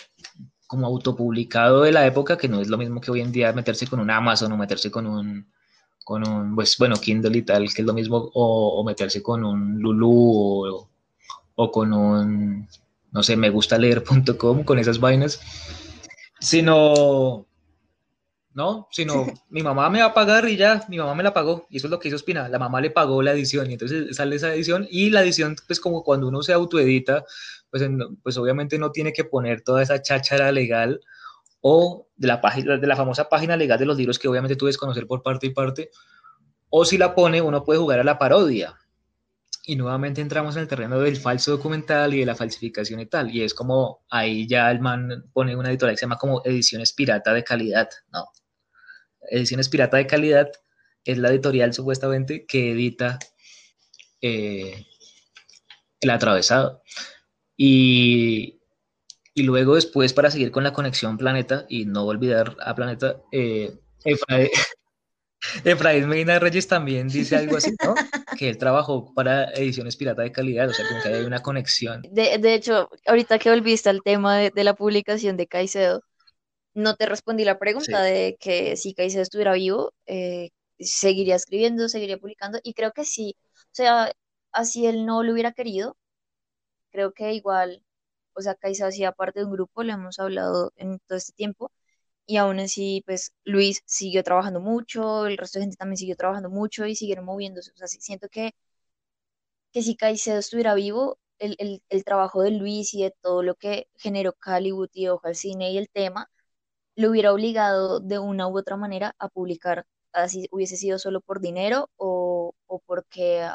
[0.66, 3.86] como autopublicado de la época, que no es lo mismo que hoy en día meterse
[3.86, 5.46] con un Amazon o meterse con un,
[6.04, 9.80] con un pues bueno, Kindle y tal, que es lo mismo, o, meterse con un
[9.80, 10.88] Lulu o,
[11.56, 12.68] o, con un,
[13.10, 15.40] no sé, me gusta leer.com, con esas vainas,
[16.40, 17.46] sino
[18.54, 18.88] ¿no?
[18.90, 21.66] Sino mi mamá me va a pagar y ya, mi mamá me la pagó.
[21.70, 24.16] Y eso es lo que hizo Espina, la mamá le pagó la edición y entonces
[24.16, 27.24] sale esa edición y la edición, pues como cuando uno se autoedita,
[27.70, 27.82] pues,
[28.22, 31.00] pues obviamente no tiene que poner toda esa cháchara legal
[31.62, 34.66] o de la, página, de la famosa página legal de los libros que obviamente tú
[34.66, 35.90] debes conocer por parte y parte,
[36.68, 38.76] o si la pone, uno puede jugar a la parodia.
[39.64, 43.30] Y nuevamente entramos en el terreno del falso documental y de la falsificación y tal.
[43.30, 46.92] Y es como ahí ya el man pone una editorial que se llama como ediciones
[46.92, 48.24] pirata de calidad, ¿no?
[49.30, 50.50] Ediciones Pirata de Calidad
[51.04, 53.18] es la editorial supuestamente que edita
[54.20, 54.86] eh,
[56.00, 56.82] El Atravesado.
[57.56, 58.60] Y,
[59.34, 63.78] y, luego después, para seguir con la conexión Planeta y no olvidar a Planeta, eh,
[64.04, 64.48] Efraín,
[66.08, 67.94] Medina Reyes también dice algo así, ¿no?
[68.36, 72.02] que él trabajó para ediciones pirata de calidad, o sea, que hay una conexión.
[72.10, 76.02] De, de hecho, ahorita que volviste al tema de, de la publicación de Caicedo,
[76.74, 82.18] no te respondí la pregunta de que si Caicedo estuviera vivo, eh, seguiría escribiendo, seguiría
[82.18, 83.36] publicando, y creo que sí.
[83.66, 84.12] O sea,
[84.52, 85.96] así él no lo hubiera querido,
[86.90, 87.84] creo que igual,
[88.34, 91.72] o sea, Caicedo hacía parte de un grupo, le hemos hablado en todo este tiempo,
[92.26, 96.50] y aún así, pues Luis siguió trabajando mucho, el resto de gente también siguió trabajando
[96.50, 97.72] mucho y siguieron moviéndose.
[97.72, 98.54] O sea, siento que,
[99.72, 103.54] que si Caicedo estuviera vivo, el, el, el trabajo de Luis y de todo lo
[103.56, 106.30] que generó Hollywood y Ojo al Cine y el tema,
[107.02, 111.40] lo hubiera obligado de una u otra manera a publicar, así hubiese sido solo por
[111.40, 112.54] dinero o,
[112.86, 113.48] porque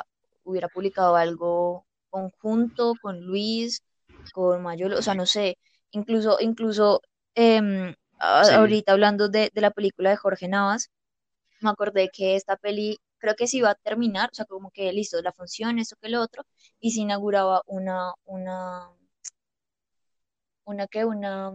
[0.43, 3.83] hubiera publicado algo conjunto con Luis,
[4.33, 5.57] con Mayolo, o sea, no sé,
[5.91, 7.01] incluso, incluso
[7.35, 10.91] em, ahorita hablando de, la película de Jorge Navas,
[11.61, 14.91] me acordé que esta peli creo que se iba a terminar, o sea, como que
[14.93, 16.43] listo, la función, esto que lo otro,
[16.79, 18.89] y se inauguraba una, una,
[20.65, 21.53] una que, una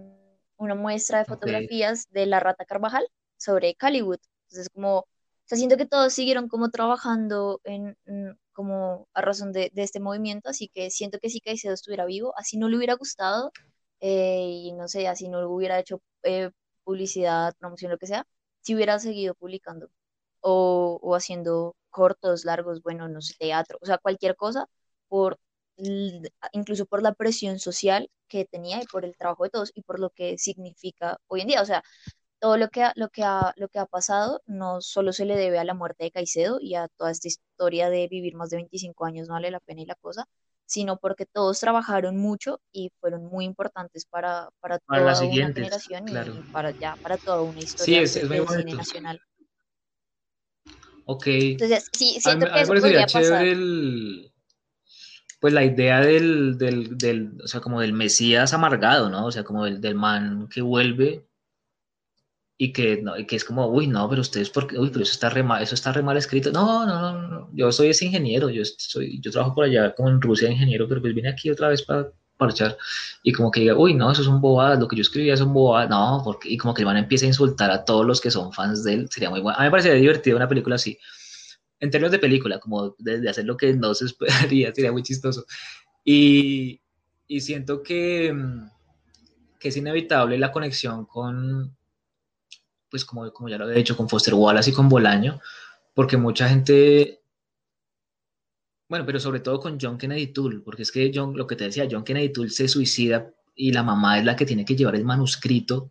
[0.62, 3.06] una muestra de fotografías de la rata Carvajal
[3.36, 4.18] sobre Caliwood.
[4.48, 5.06] Entonces, como, o
[5.44, 7.96] sea, siento que todos siguieron como trabajando en,
[8.52, 12.56] como a razón de, este movimiento, así que siento que si Caicedo estuviera vivo, así
[12.58, 13.52] no le hubiera gustado,
[14.00, 16.50] eh, y no sé, así no hubiera hecho eh,
[16.84, 18.26] publicidad, promoción, lo que sea,
[18.60, 19.90] si hubiera seguido publicando.
[20.40, 24.66] o, o haciendo cortos, largos, bueno, no sé, teatro, o sea, cualquier cosa,
[25.08, 25.38] por
[26.52, 30.00] incluso por la presión social que tenía y por el trabajo de todos y por
[30.00, 31.62] lo que significa hoy en día.
[31.62, 31.82] O sea,
[32.40, 35.36] todo lo que ha, lo que ha, lo que ha pasado no solo se le
[35.36, 38.56] debe a la muerte de Caicedo y a toda esta historia de vivir más de
[38.58, 40.26] 25 años no vale la pena y la cosa,
[40.66, 46.04] sino porque todos trabajaron mucho y fueron muy importantes para, para toda una siguientes, generación
[46.04, 46.32] claro.
[46.32, 49.20] y para ya para toda una Sí, historia es, es muy del cine nacional.
[51.04, 51.26] Ok.
[51.58, 53.44] Entonces, sí, A siento a que me eso podría pasar.
[53.44, 54.31] el,
[55.42, 59.26] pues la idea del, del, del, o sea, como del Mesías amargado, ¿no?
[59.26, 61.26] O sea, como del, del man que vuelve
[62.56, 64.78] y que, no, y que es como, uy, no, pero ustedes, ¿por qué?
[64.78, 66.52] Uy, pero eso está re mal, eso está re mal escrito.
[66.52, 70.10] No, no, no, no, yo soy ese ingeniero, yo soy, yo trabajo por allá como
[70.10, 72.76] en Rusia ingeniero, pero pues vine aquí otra vez para parchar
[73.24, 75.90] y como que diga, uy, no, eso son bobadas, lo que yo escribía son bobadas,
[75.90, 78.52] no, porque, y como que el man empieza a insultar a todos los que son
[78.52, 79.58] fans de él, sería muy bueno.
[79.58, 80.98] A mí me parecería divertido una película así,
[81.82, 85.02] en términos de película, como de, de hacer lo que no se esperaría, sería muy
[85.02, 85.44] chistoso.
[86.04, 86.80] Y,
[87.26, 88.70] y siento que, mm,
[89.58, 91.76] que es inevitable la conexión con,
[92.88, 95.40] pues como, como ya lo había dicho, con Foster Wallace y con Bolaño,
[95.92, 97.24] porque mucha gente,
[98.88, 101.64] bueno, pero sobre todo con John Kennedy Toole, porque es que John, lo que te
[101.64, 104.94] decía, John Kennedy Toole se suicida y la mamá es la que tiene que llevar
[104.94, 105.90] el manuscrito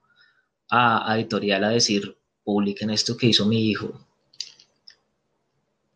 [0.70, 4.08] a, a editorial a decir, publiquen esto que hizo mi hijo.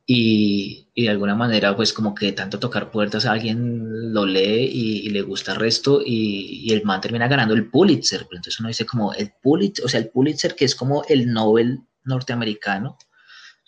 [0.08, 5.10] Y, y, de alguna manera, pues como que tanto tocar puertas, alguien lo lee y,
[5.10, 8.26] le gusta el resto y, y, el man termina ganando el Pulitzer.
[8.28, 11.34] Pero entonces uno dice como el Pulitzer, o sea, el Pulitzer que es como el
[11.34, 12.98] Nobel norteamericano,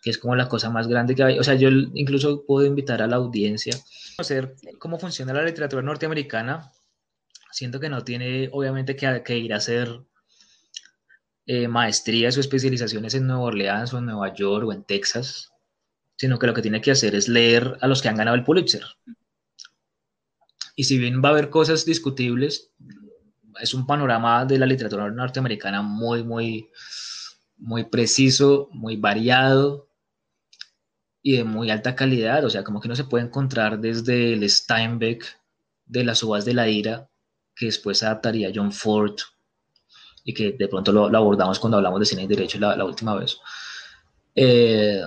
[0.02, 1.40] que es como la cosa más grande que hay.
[1.40, 5.82] O sea, yo incluso puedo invitar a la audiencia a conocer cómo funciona la literatura
[5.82, 6.72] norteamericana.
[7.52, 10.02] Siento que no tiene, obviamente, que, que ir a hacer
[11.48, 15.52] eh, maestrías o especializaciones en Nueva Orleans o en Nueva York o en Texas
[16.18, 18.44] sino que lo que tiene que hacer es leer a los que han ganado el
[18.44, 18.84] Pulitzer.
[20.76, 22.72] Y si bien va a haber cosas discutibles,
[23.60, 26.70] es un panorama de la literatura norteamericana muy, muy,
[27.58, 29.90] muy preciso, muy variado
[31.22, 32.46] y de muy alta calidad.
[32.46, 35.26] O sea, como que no se puede encontrar desde el Steinbeck
[35.86, 37.10] de las uvas de la ira,
[37.56, 39.16] que después adaptaría John Ford
[40.24, 42.86] y que de pronto lo, lo abordamos cuando hablamos de cine y derecho la, la
[42.86, 43.38] última vez.
[44.36, 45.02] Eh,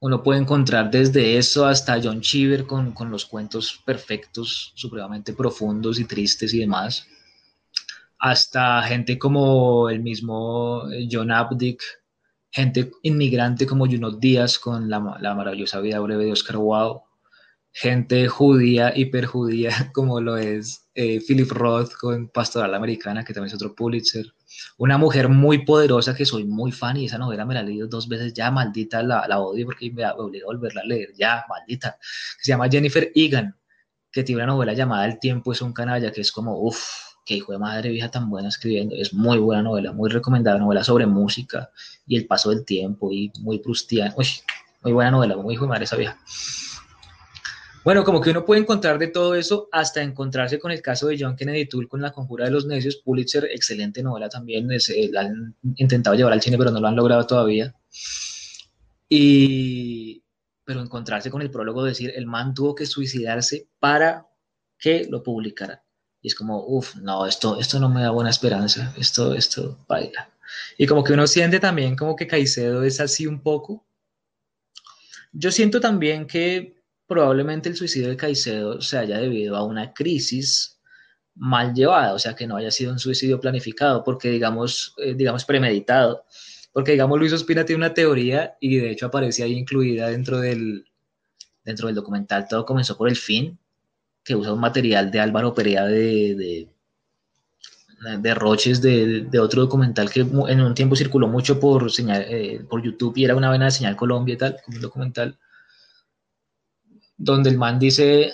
[0.00, 6.00] uno puede encontrar desde eso hasta John Cheever con, con, los cuentos perfectos, supremamente profundos
[6.00, 7.06] y tristes y demás,
[8.18, 11.82] hasta gente como el mismo John Abdick,
[12.50, 17.00] gente inmigrante como Junot Díaz con la, la, maravillosa vida breve de Oscar Wilde,
[17.72, 23.54] gente judía, hiperjudía como lo es eh, Philip Roth con Pastoral Americana, que también es
[23.54, 24.26] otro Pulitzer,
[24.76, 27.86] una mujer muy poderosa que soy muy fan y esa novela me la he leído
[27.86, 31.12] dos veces ya, maldita, la, la odio porque me, me obliga a volverla a leer,
[31.16, 31.98] ya, maldita,
[32.40, 33.56] se llama Jennifer Egan,
[34.10, 36.82] que tiene una novela llamada El tiempo es un canalla, que es como, uff,
[37.24, 40.82] qué hijo de madre vieja tan buena escribiendo, es muy buena novela, muy recomendada, novela
[40.82, 41.70] sobre música
[42.06, 44.26] y el paso del tiempo y muy prustiana, uy,
[44.82, 46.18] muy buena novela, muy hijo de madre esa vieja.
[47.82, 51.16] Bueno, como que uno puede encontrar de todo eso hasta encontrarse con el caso de
[51.18, 55.08] John Kennedy Toole con La Conjura de los Necios, Pulitzer, excelente novela también, es, eh,
[55.10, 57.74] la han intentado llevar al cine pero no lo han logrado todavía.
[59.08, 60.22] Y,
[60.64, 64.28] pero encontrarse con el prólogo, decir, el man tuvo que suicidarse para
[64.78, 65.82] que lo publicara.
[66.20, 70.28] Y es como, uff, no, esto, esto no me da buena esperanza, esto, esto, baila.
[70.76, 73.86] Y como que uno siente también como que Caicedo es así un poco.
[75.32, 76.79] Yo siento también que
[77.10, 80.78] probablemente el suicidio de Caicedo se haya debido a una crisis
[81.34, 85.44] mal llevada, o sea, que no haya sido un suicidio planificado, porque digamos, eh, digamos
[85.44, 86.24] premeditado,
[86.72, 90.86] porque digamos Luis Ospina tiene una teoría y de hecho aparece ahí incluida dentro del,
[91.64, 92.46] dentro del documental.
[92.48, 93.58] Todo comenzó por el fin,
[94.22, 96.68] que usa un material de Álvaro Perea de, de,
[98.20, 102.64] de Roches, de, de, otro documental que en un tiempo circuló mucho por, señal, eh,
[102.70, 105.38] por YouTube y era una vena de Señal Colombia y tal, como un documental
[107.22, 108.32] donde el man dice,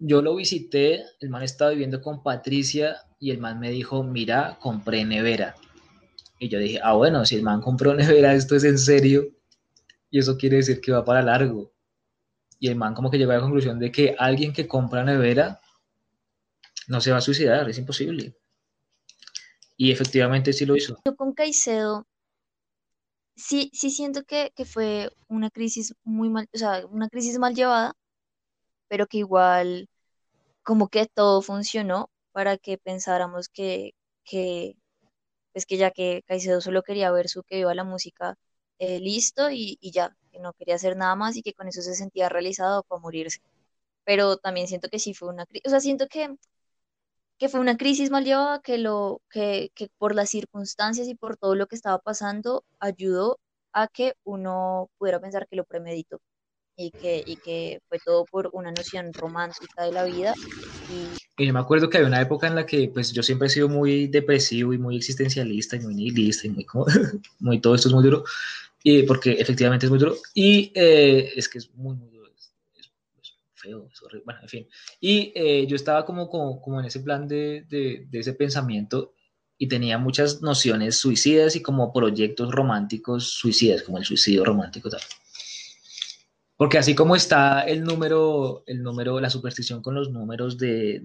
[0.00, 4.58] yo lo visité, el man estaba viviendo con Patricia y el man me dijo, mira,
[4.60, 5.54] compré nevera.
[6.40, 9.28] Y yo dije, ah, bueno, si el man compró nevera, esto es en serio,
[10.10, 11.72] y eso quiere decir que va para largo.
[12.58, 15.60] Y el man como que llegó a la conclusión de que alguien que compra nevera
[16.88, 18.36] no se va a suicidar, es imposible.
[19.76, 20.98] Y efectivamente sí lo hizo.
[21.04, 22.08] Yo con Caicedo,
[23.36, 27.94] sí, sí siento que, fue una crisis muy mal, o sea, una crisis mal llevada,
[28.88, 29.88] pero que igual
[30.62, 34.76] como que todo funcionó para que pensáramos que, que
[35.52, 38.36] pues que ya que Caicedo solo quería ver su que iba la música,
[38.78, 41.82] eh, listo y, y, ya, que no quería hacer nada más y que con eso
[41.82, 43.40] se sentía realizado fue morirse.
[44.04, 46.36] Pero también siento que sí fue una crisis, o sea, siento que,
[47.38, 51.36] que fue una crisis mal llevada, que, lo, que, que por las circunstancias y por
[51.36, 53.38] todo lo que estaba pasando ayudó
[53.72, 56.20] a que uno pudiera pensar que lo premeditó
[56.76, 60.34] y que, y que fue todo por una noción romántica de la vida.
[61.38, 61.44] Y...
[61.46, 63.68] yo me acuerdo que había una época en la que pues yo siempre he sido
[63.68, 66.66] muy depresivo y muy existencialista y muy nihilista y muy,
[67.38, 68.24] muy todo esto es muy duro,
[68.82, 72.52] y porque efectivamente es muy duro y eh, es que es muy, muy duro, es,
[73.54, 74.68] feo, es horrible, bueno, en fin.
[75.00, 79.14] Y eh, yo estaba como, como, como, en ese plan de, de, de ese pensamiento
[79.56, 85.00] y tenía muchas nociones suicidas y como proyectos románticos suicidas, como el suicidio romántico tal.
[86.56, 91.02] Porque así como está el número, el número, la superstición con los números de,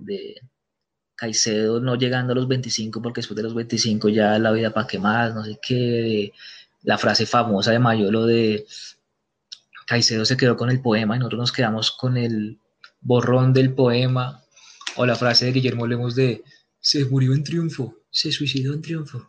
[1.16, 4.88] Caicedo no llegando a los 25, porque después de los 25 ya la vida para
[4.88, 6.32] qué más, no sé qué,
[6.84, 8.66] la frase famosa de Mayolo de
[9.86, 12.60] Caicedo se quedó con el poema y nosotros nos quedamos con el
[13.02, 14.44] borrón del poema,
[14.96, 16.44] o la frase de Guillermo Lemos de
[16.80, 19.26] se murió en triunfo, se suicidó en triunfo.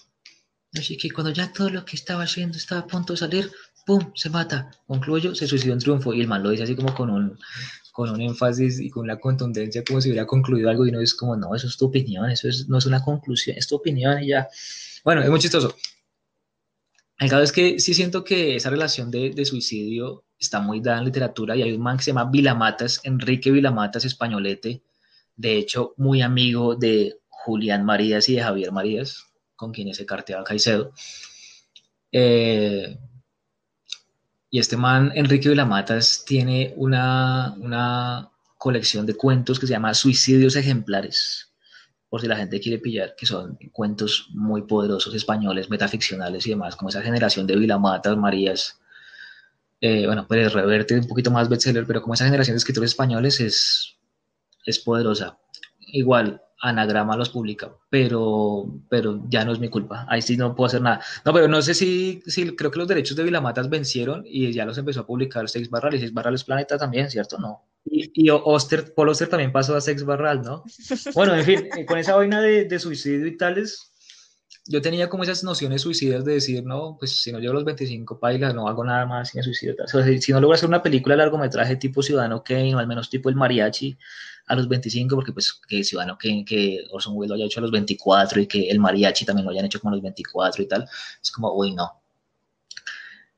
[0.75, 3.51] Así que cuando ya todo lo que estaba haciendo estaba a punto de salir,
[3.91, 4.13] ¡pum!
[4.15, 4.71] se mata.
[4.87, 6.15] Concluyo, se suicidó en triunfo.
[6.15, 7.37] Y el man lo dice así como con un,
[7.93, 11.13] con un énfasis y con la contundencia como si hubiera concluido algo y no es
[11.13, 14.29] como, no, eso es tu opinión, eso no es una conclusión, es tu opinión y
[14.29, 14.49] ya.
[15.03, 15.75] Bueno, es muy chistoso.
[17.19, 21.01] El caso es que sí siento que esa relación de, de, suicidio está muy dada
[21.01, 24.83] en literatura y hay un man que se llama Vilamatas, Enrique Vilamatas, españolete,
[25.37, 29.27] de hecho muy amigo de Julián Marías y de Javier Marías,
[29.57, 30.93] con quienes se carteaba Caicedo.
[32.13, 32.97] Eh,
[34.51, 40.57] y este man, Enrique Vilamatas, tiene una, una colección de cuentos que se llama Suicidios
[40.57, 41.53] Ejemplares,
[42.09, 46.75] por si la gente quiere pillar, que son cuentos muy poderosos españoles, metaficcionales y demás,
[46.75, 48.81] como esa generación de Vilamatas, Marías,
[49.81, 53.41] eh, bueno, pues Reverte, un poquito más bestseller, pero como esa generación de escritores españoles
[53.41, 53.97] es,
[54.67, 55.39] es poderosa.
[55.79, 60.07] Igual, Anagrama los publica, pero, pero ya no es mi culpa.
[60.09, 61.03] Ahí sí no puedo hacer nada.
[61.25, 64.67] No, pero no sé si, si creo que los derechos de Vilamatas vencieron y ya
[64.67, 67.39] los empezó a publicar Sex Barral y Sex Barral es Planeta también, ¿cierto?
[67.39, 67.65] No.
[67.85, 70.65] Y, y Oster, Paul Oster también pasó a Sex Barral, ¿no?
[71.15, 73.90] Bueno, en fin, con esa vaina de, de suicidio y tales,
[74.67, 77.65] yo tenía como esas nociones suicidas de decir, no, pues si no llego a los
[77.65, 79.75] 25 pailas, no hago nada más sin suicidio.
[80.21, 83.37] Si, no logro hacer una película largometraje tipo Ciudadano Kane, o al menos tipo El
[83.37, 83.99] Mariachi,
[84.47, 87.63] a los 25, porque pues que Ciudadano Kane, que Orson Welles lo haya hecho a
[87.63, 90.69] los 24 y que El Mariachi también lo hayan hecho como a los 24 y
[90.69, 90.89] tal,
[91.23, 92.03] es como, uy, no.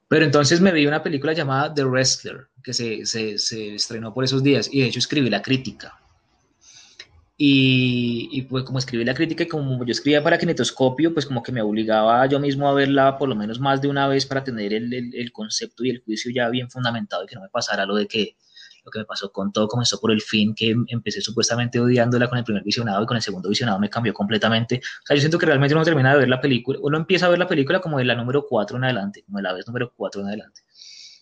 [0.08, 4.24] Pero entonces me vi una película llamada The Wrestler, que se, se, se estrenó por
[4.24, 6.01] esos días, y de hecho escribí la crítica
[7.36, 11.42] y, y, pues como escribí la crítica y como yo escribía para kinetoscopio, pues como
[11.42, 14.44] que me obligaba yo mismo a verla por lo menos más de una vez para
[14.44, 17.48] tener el, el, el, concepto y el juicio ya bien fundamentado y que no me
[17.48, 18.36] pasara lo de que
[18.84, 22.38] lo que me pasó con todo comenzó por el fin, que empecé supuestamente odiándola con
[22.38, 24.80] el primer visionado y con el segundo visionado me cambió completamente.
[25.02, 27.28] O sea, yo siento que realmente uno termina de ver la película, uno empieza a
[27.28, 29.92] ver la película como de la número 4 en adelante, como de la vez número
[29.96, 30.62] 4 en adelante.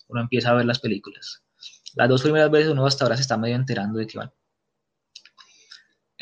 [0.07, 1.43] Uno empieza a ver las películas.
[1.95, 4.31] Las dos primeras veces uno hasta ahora se está medio enterando de que van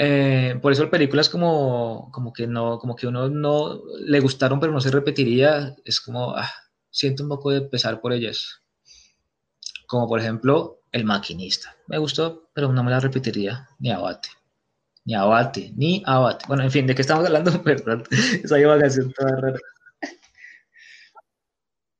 [0.01, 4.71] eh, por eso películas como, como que no, como que uno no le gustaron pero
[4.71, 6.49] no se repetiría, es como, ah,
[6.89, 8.61] siento un poco de pesar por ellas.
[9.87, 11.75] Como por ejemplo, El Maquinista.
[11.87, 14.29] Me gustó, pero no me la repetiría, ni abate.
[15.03, 16.45] Ni abate, ni abate.
[16.47, 17.51] Bueno, en fin, ¿de qué estamos hablando?
[17.63, 18.03] Perdón,
[18.41, 19.59] esa divagación toda rara.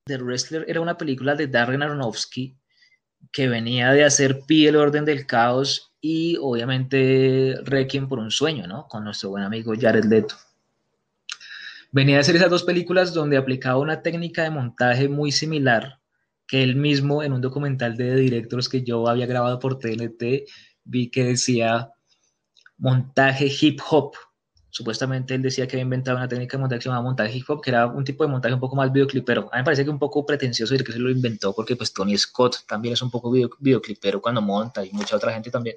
[0.06, 2.58] The Wrestler era una película de Darren Aronofsky
[3.34, 8.68] que venía de hacer Pi el orden del caos y obviamente Requiem por un sueño,
[8.68, 8.88] ¿no?
[8.88, 10.36] Con nuestro buen amigo Jared Leto.
[11.92, 16.00] Venía a hacer esas dos películas donde aplicaba una técnica de montaje muy similar
[16.48, 20.48] que él mismo en un documental de directores que yo había grabado por TNT
[20.84, 21.92] vi que decía
[22.78, 24.16] montaje hip hop.
[24.72, 27.72] Supuestamente él decía que había inventado una técnica de montaje que montaje hip hop, que
[27.72, 29.50] era un tipo de montaje un poco más videoclipero.
[29.52, 31.92] A mí me parece que un poco pretencioso decir que se lo inventó porque pues
[31.92, 35.76] Tony Scott también es un poco video, videoclipero cuando monta y mucha otra gente también.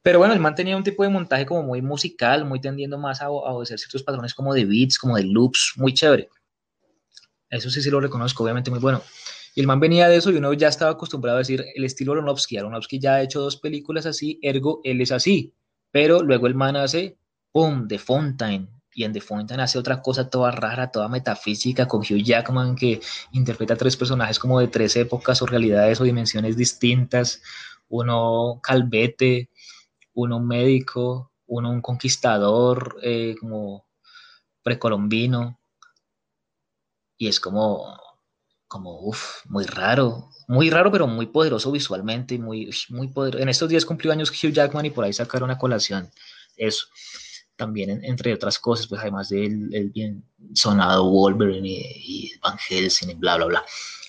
[0.00, 3.20] Pero bueno, el man tenía un tipo de montaje como muy musical, muy tendiendo más
[3.20, 6.28] a, a ciertos patrones como de beats, como de loops, muy chévere.
[7.50, 9.02] Eso sí, sí lo reconozco, obviamente muy bueno.
[9.54, 12.12] Y el man venía de eso y uno ya estaba acostumbrado a decir el estilo
[12.12, 12.56] Aronofsky.
[12.56, 15.52] Aronofsky ya ha hecho dos películas así, ergo él es así.
[15.90, 17.18] Pero luego el man hace
[17.52, 17.86] ¡pum!
[17.88, 18.68] The Fontaine.
[18.94, 23.00] Y en The Fontaine hace otra cosa toda rara, toda metafísica, con Hugh Jackman que
[23.32, 27.42] interpreta a tres personajes como de tres épocas o realidades o dimensiones distintas.
[27.88, 29.50] Uno calvete,
[30.14, 33.86] uno un médico, uno un conquistador eh, como
[34.62, 35.58] precolombino.
[37.18, 37.96] Y es como,
[38.66, 43.42] como, uff, muy raro, muy raro, pero muy poderoso visualmente, muy, muy poderoso.
[43.42, 46.10] En estos días cumplió años Hugh Jackman y por ahí sacaron una colación,
[46.56, 46.86] eso.
[47.62, 53.14] También, entre otras cosas, pues además del el bien sonado Wolverine y, Van Helsing y
[53.14, 53.64] bla, bla, bla.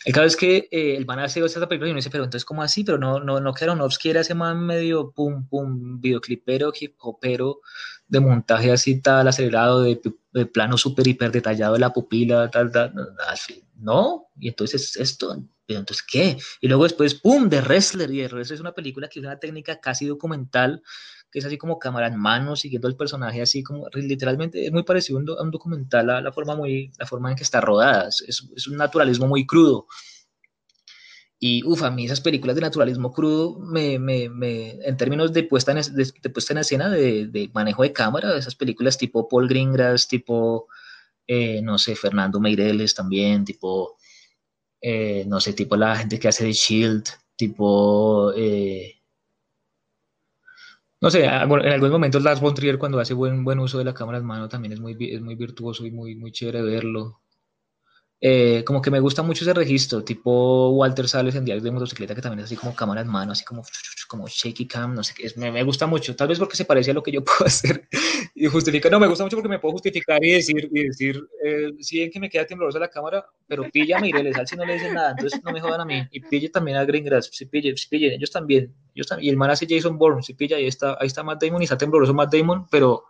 [0.06, 2.24] El caso es que eh, el van a hacer esta película y uno dice, pero
[2.24, 2.84] entonces, ¿cómo así?
[2.84, 7.62] Pero no, no, no Aronofsky era ese man medio pum, pum, videoclipero, hip hopero,
[8.08, 10.02] de montaje así tal, acelerado, de,
[10.32, 12.92] de plano súper hiper detallado de la pupila, tal, tal,
[13.30, 14.30] así ¿no?
[14.40, 16.38] Y entonces esto, pero entonces ¿qué?
[16.60, 19.40] Y luego después, ¡pum!, de Wrestler, y de Wrestler es una película que es una
[19.40, 20.82] técnica casi documental,
[21.34, 24.84] que es así como cámara en mano, siguiendo el personaje así como, literalmente es muy
[24.84, 28.48] parecido a un, documental, la, la, forma muy, la forma en que está rodada, es,
[28.56, 29.88] es un naturalismo muy crudo.
[31.40, 35.44] Y uff, a mí esas películas de naturalismo crudo, me, me, me, en términos de
[35.44, 39.50] puesta en, de, puesta en escena, de, de, manejo de cámara, esas películas tipo Paul
[39.50, 40.68] Greengrass, tipo
[41.28, 43.98] eh, no sé, Fernando Meireles también, tipo,
[44.82, 47.06] eh, no sé, tipo la gente que hace de Shield,
[47.36, 49.03] tipo, eh,
[51.04, 53.94] no sé, en algunos momentos Lars von Trier cuando hace buen, buen uso de la
[53.94, 57.23] cámara en mano también es muy, es muy virtuoso y muy, muy chévere verlo.
[58.26, 62.16] Eh, como que me gusta mucho ese registro, tipo Walter Sales en Diario de Motocicleta,
[62.16, 63.64] que también es así como cámara en mano, así como,
[64.08, 66.92] como shaky cam, no sé qué, me, me, gusta mucho, tal vez porque se parece
[66.92, 67.86] a lo que yo puedo hacer
[68.34, 71.72] y justifica, no, me gusta mucho porque me puedo justificar y decir, y decir eh,
[71.82, 74.64] si ven que me queda temblorosa la cámara, pero pilla a Mireles, al si no
[74.64, 77.48] le dicen nada, entonces no me jodan a mí, y pille también a Greengrass, si
[77.48, 80.56] pille, si pille, ellos también, ellos también, y el man hace Jason Bourne, si pilla,
[80.56, 83.04] ahí está, ahí está Matt Damon y está tembloroso Matt Damon, pero,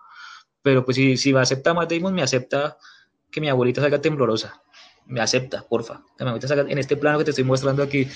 [0.64, 2.80] pero pues si, si va a aceptar Matt Damon, me acepta
[3.30, 4.64] que mi abuelita salga temblorosa
[5.06, 6.04] me acepta, porfa.
[6.20, 8.08] Me metas en este plano que te estoy mostrando aquí.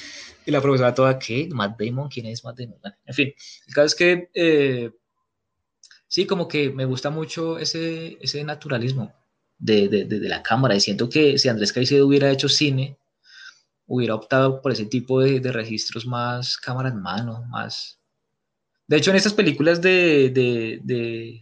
[0.46, 1.50] Y la profesora toda, ¿qué?
[1.52, 2.80] Matt Damon, ¿quién es Matt Damon?
[3.06, 3.34] en fin,
[3.68, 4.92] el caso es que eh,
[6.08, 9.14] sí, como que me gusta mucho ese, ese naturalismo
[9.58, 10.76] de, de, de, la cámara.
[10.76, 12.98] Y siento que si Andrés Caicedo hubiera hecho cine,
[13.88, 18.00] hubiera optado por ese tipo de, de registros más cámara en mano, más...
[18.88, 21.42] De hecho, en estas películas de, de, de,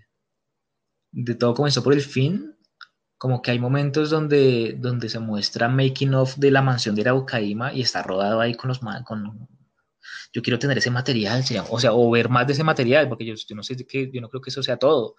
[1.11, 2.54] de todo comenzó por el fin,
[3.26, 7.73] como que hay momentos donde, donde se muestra making of de la mansión de Araucaima
[7.73, 9.47] y está rodado ahí con los con
[10.32, 13.34] yo quiero tener ese material, o sea, o ver más de ese material, porque yo,
[13.34, 15.15] yo no sé que, yo no creo que eso sea todo,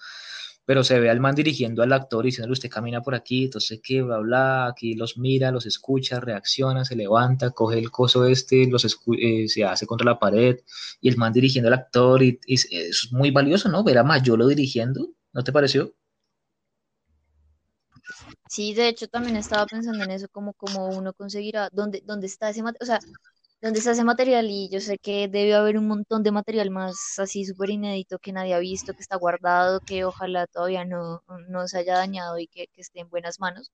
[0.64, 3.80] pero se ve al man dirigiendo al actor y diciéndole usted camina por aquí, entonces
[3.82, 8.68] que bla bla, aquí los mira, los escucha, reacciona, se levanta, coge el coso este,
[8.68, 8.84] los
[9.18, 10.60] eh, se hace contra la pared,
[11.00, 13.82] y el man dirigiendo al actor, y, y es muy valioso, ¿no?
[13.82, 15.92] Ver a Mayolo dirigiendo, ¿no te pareció?
[18.56, 22.48] Sí, de hecho también estaba pensando en eso, como, como uno conseguirá, dónde, dónde está
[22.50, 23.04] ese material, o sea,
[23.60, 27.18] dónde está ese material y yo sé que debe haber un montón de material más
[27.18, 31.68] así súper inédito que nadie ha visto, que está guardado, que ojalá todavía no, no
[31.68, 33.70] se haya dañado y que, que esté en buenas manos,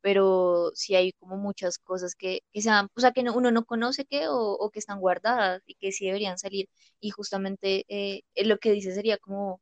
[0.00, 4.04] pero sí hay como muchas cosas que, que sean, o sea, que uno no conoce
[4.06, 6.68] que o, o, que están guardadas y que sí deberían salir
[7.00, 9.60] y justamente eh, lo que dice sería como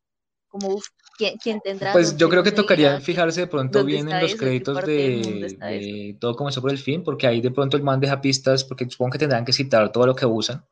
[0.59, 0.81] como
[1.17, 1.93] ¿quién, tendrá.
[1.93, 6.61] Pues yo creo que tocaría fijarse de pronto bien en los créditos de, todo comenzó
[6.61, 9.45] por el fin, porque ahí de pronto el man deja pistas, porque supongo que tendrán
[9.45, 10.65] que citar todo lo que usan.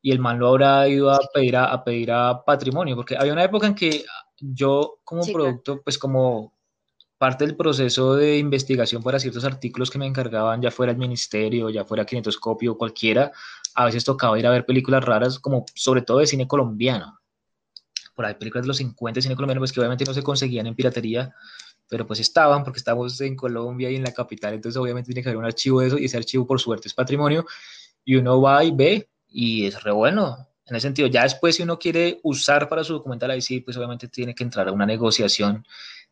[0.00, 3.44] Y el man lo habrá ido a pedir a, pedir a patrimonio, porque había una
[3.44, 4.04] época en que
[4.40, 6.54] yo como producto, pues como
[7.18, 11.70] parte del proceso de investigación para ciertos artículos que me encargaban, ya fuera el ministerio,
[11.70, 13.30] ya fuera Kinetoscopio cualquiera,
[13.76, 17.21] a veces tocaba ir a ver películas raras, como sobre todo de cine colombiano
[18.14, 20.66] por ahí películas de los 50 de cine colombiano, pues que obviamente no se conseguían
[20.66, 21.34] en piratería,
[21.88, 25.28] pero pues estaban porque estamos en Colombia y en la capital, entonces obviamente tiene que
[25.28, 27.46] haber un archivo de eso y ese archivo por suerte es patrimonio
[28.04, 30.48] y uno va y ve y es re bueno.
[30.66, 33.76] En ese sentido, ya después si uno quiere usar para su documental ahí sí, pues
[33.76, 35.66] obviamente tiene que entrar a una negociación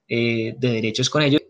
[0.08, 1.42] eh, de derechos con ellos.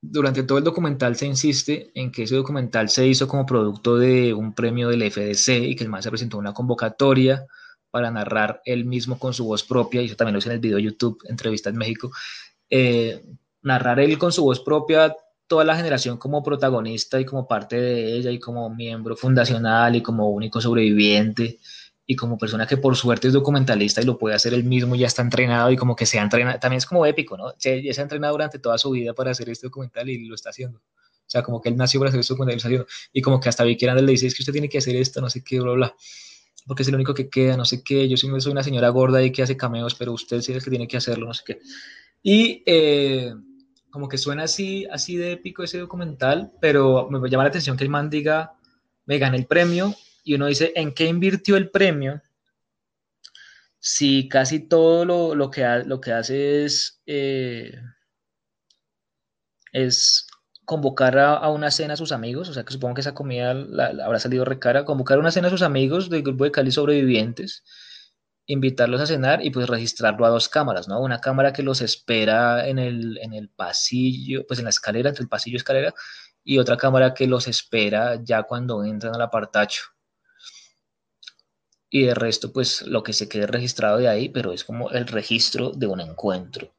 [0.00, 4.32] Durante todo el documental se insiste en que ese documental se hizo como producto de
[4.32, 7.46] un premio del FDC y que el más se presentó una convocatoria
[7.98, 10.60] para narrar él mismo con su voz propia, y eso también lo hice en el
[10.60, 12.12] video de YouTube, Entrevista en México,
[12.70, 13.24] eh,
[13.60, 15.16] narrar él con su voz propia
[15.48, 20.00] toda la generación como protagonista y como parte de ella y como miembro fundacional y
[20.00, 21.58] como único sobreviviente
[22.06, 25.08] y como persona que por suerte es documentalista y lo puede hacer él mismo ya
[25.08, 27.52] está entrenado y como que se ha entrenado, también es como épico, ¿no?
[27.58, 30.36] Se, ya se ha entrenado durante toda su vida para hacer este documental y lo
[30.36, 30.78] está haciendo.
[30.78, 32.86] O sea, como que él nació para hacer este documental y lo está haciendo.
[33.12, 35.20] Y como que hasta Vicky Hernández le dice, es que usted tiene que hacer esto,
[35.20, 35.94] no sé qué, bla, bla
[36.68, 39.32] porque es el único que queda, no sé qué, yo soy una señora gorda y
[39.32, 41.60] que hace cameos, pero usted sí es el que tiene que hacerlo, no sé qué.
[42.22, 43.34] Y eh,
[43.90, 47.84] como que suena así, así de épico ese documental, pero me llama la atención que
[47.84, 48.52] el man diga,
[49.06, 52.20] me gané el premio, y uno dice, ¿en qué invirtió el premio?
[53.80, 57.72] Si casi todo lo, lo, que, lo que hace es, eh,
[59.72, 60.27] es
[60.68, 64.18] convocar a, una cena a sus amigos, o sea que supongo que esa comida habrá
[64.18, 67.64] salido recara, convocar una cena a sus amigos del grupo de Cali sobrevivientes,
[68.44, 71.00] invitarlos a cenar y pues registrarlo a dos cámaras, ¿no?
[71.00, 75.22] Una cámara que los espera en el, en el pasillo, pues en la escalera, entre
[75.22, 75.94] el pasillo y escalera,
[76.44, 79.84] y otra cámara que los espera ya cuando entran al apartacho.
[81.88, 85.06] Y de resto, pues lo que se quede registrado de ahí, pero es como el
[85.06, 86.74] registro de un encuentro.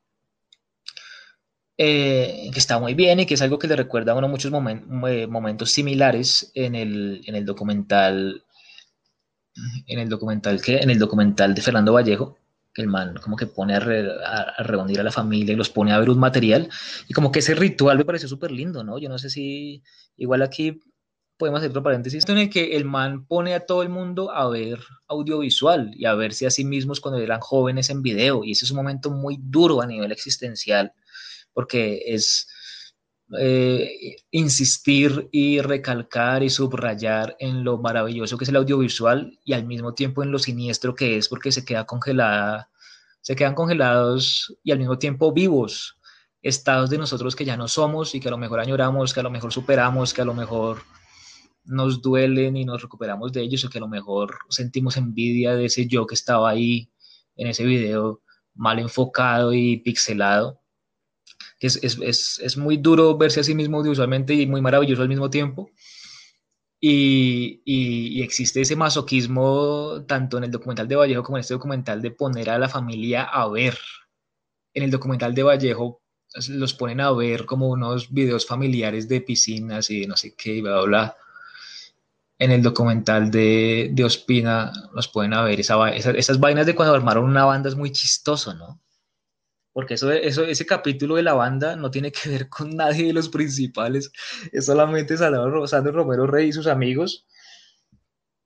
[1.82, 4.52] Eh, que está muy bien y que es algo que le recuerda a uno muchos
[4.52, 8.44] eh, momentos similares en el, en el documental
[9.88, 12.38] en el documental que en el documental de Fernando Vallejo
[12.76, 16.10] el man como que pone a, reunir a la familia y los pone a ver
[16.10, 16.68] un material
[17.08, 18.98] y como que ese ritual me pareció súper lindo, ¿no?
[18.98, 19.82] Yo no sé si
[20.18, 20.82] igual aquí
[21.38, 24.50] podemos hacer otro paréntesis en el que el man pone a todo el mundo a
[24.50, 28.66] ver audiovisual y a verse a sí mismos cuando eran jóvenes en video y ese
[28.66, 30.92] es un momento muy duro a nivel existencial
[31.60, 32.48] porque es
[33.38, 39.66] eh, insistir y recalcar y subrayar en lo maravilloso que es el audiovisual y al
[39.66, 42.70] mismo tiempo en lo siniestro que es porque se queda congelada,
[43.20, 45.98] se quedan congelados y al mismo tiempo vivos
[46.42, 49.24] estados de nosotros que ya no somos y que a lo mejor añoramos, que a
[49.24, 50.78] lo mejor superamos, que a lo mejor
[51.66, 55.66] nos duelen y nos recuperamos de ellos o que a lo mejor sentimos envidia de
[55.66, 56.90] ese yo que estaba ahí
[57.36, 58.22] en ese video
[58.56, 60.59] mal enfocado y pixelado
[61.68, 65.30] es, es, es, muy duro verse a sí mismo audiovisualmente y muy maravilloso al mismo
[65.30, 65.70] tiempo.
[66.82, 72.02] Y, y, existe ese masoquismo tanto en el documental de Vallejo como en este documental
[72.02, 73.78] de poner a la familia a ver.
[74.74, 76.02] En el documental de Vallejo
[76.50, 80.62] los ponen a ver como unos videos familiares de piscinas y no sé qué, y
[80.62, 81.18] bla, bla,
[82.38, 86.94] En el documental de, de Ospina los pueden a ver esa, esas vainas de cuando
[86.96, 88.80] armaron una banda es muy chistoso, ¿no?
[89.80, 93.14] Porque eso, eso, ese capítulo de la banda no tiene que ver con nadie de
[93.14, 94.12] los principales,
[94.52, 97.26] es solamente Sandro Romero Rey y sus amigos,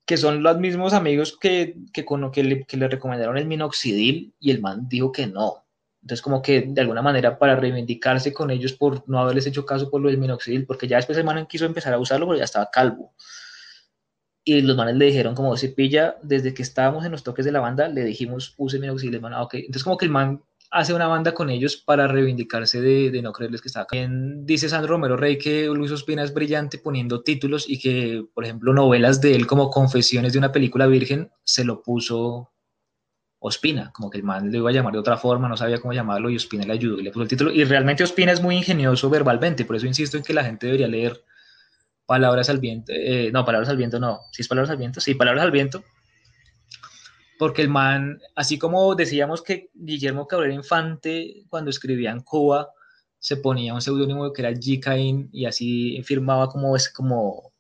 [0.06, 4.36] que son los mismos amigos que, que, con, que, le, que le recomendaron el minoxidil
[4.40, 5.66] y el man dijo que no.
[6.04, 9.90] Entonces, como que de alguna manera para reivindicarse con ellos por no haberles hecho caso
[9.90, 12.44] por lo del minoxidil, porque ya después el man quiso empezar a usarlo, pero ya
[12.44, 13.12] estaba calvo.
[14.44, 17.52] Y los manes le dijeron, como si pilla, desde que estábamos en los toques de
[17.52, 19.16] la banda, le dijimos, use minoxidil.
[19.16, 20.44] El ah, Entonces, como que el man
[20.74, 23.96] hace una banda con ellos para reivindicarse de, no creerles que está acá.
[23.96, 28.44] También dice Sandro Romero Rey que Luis Ospina es brillante poniendo títulos y que, por
[28.44, 32.52] ejemplo, novelas de él como Confesiones de una película virgen se lo puso
[33.38, 35.94] Ospina, como que el man le iba a llamar de otra forma, no sabía cómo
[35.94, 37.52] llamarlo y Ospina le ayudó y le puso el título.
[37.52, 40.88] Y realmente Ospina es muy ingenioso verbalmente, por eso insisto en que la gente debería
[40.88, 41.24] leer
[42.08, 45.14] Palabras al viento, eh, no, Palabras al viento no, sí es Palabras al viento, sí,
[45.14, 45.84] Palabras al viento,
[47.44, 52.70] porque el man, así como decíamos que Guillermo Cabrera Infante, cuando escribía en Cuba,
[53.20, 54.80] se ponía un seudónimo que era G.
[54.80, 57.52] Cain y así firmaba como, es, como,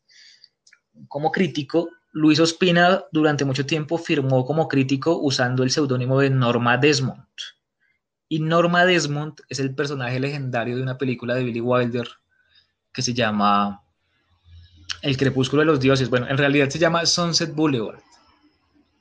[1.10, 1.90] como crítico.
[2.14, 7.28] Luis Ospina durante mucho tiempo firmó como crítico usando el seudónimo de Norma Desmond.
[8.30, 12.08] Y Norma Desmond es el personaje legendario de una película de Billy Wilder
[12.94, 13.84] que se llama
[15.02, 16.10] El crepúsculo de los dioses.
[16.10, 18.00] Bueno, en realidad se llama Sunset Boulevard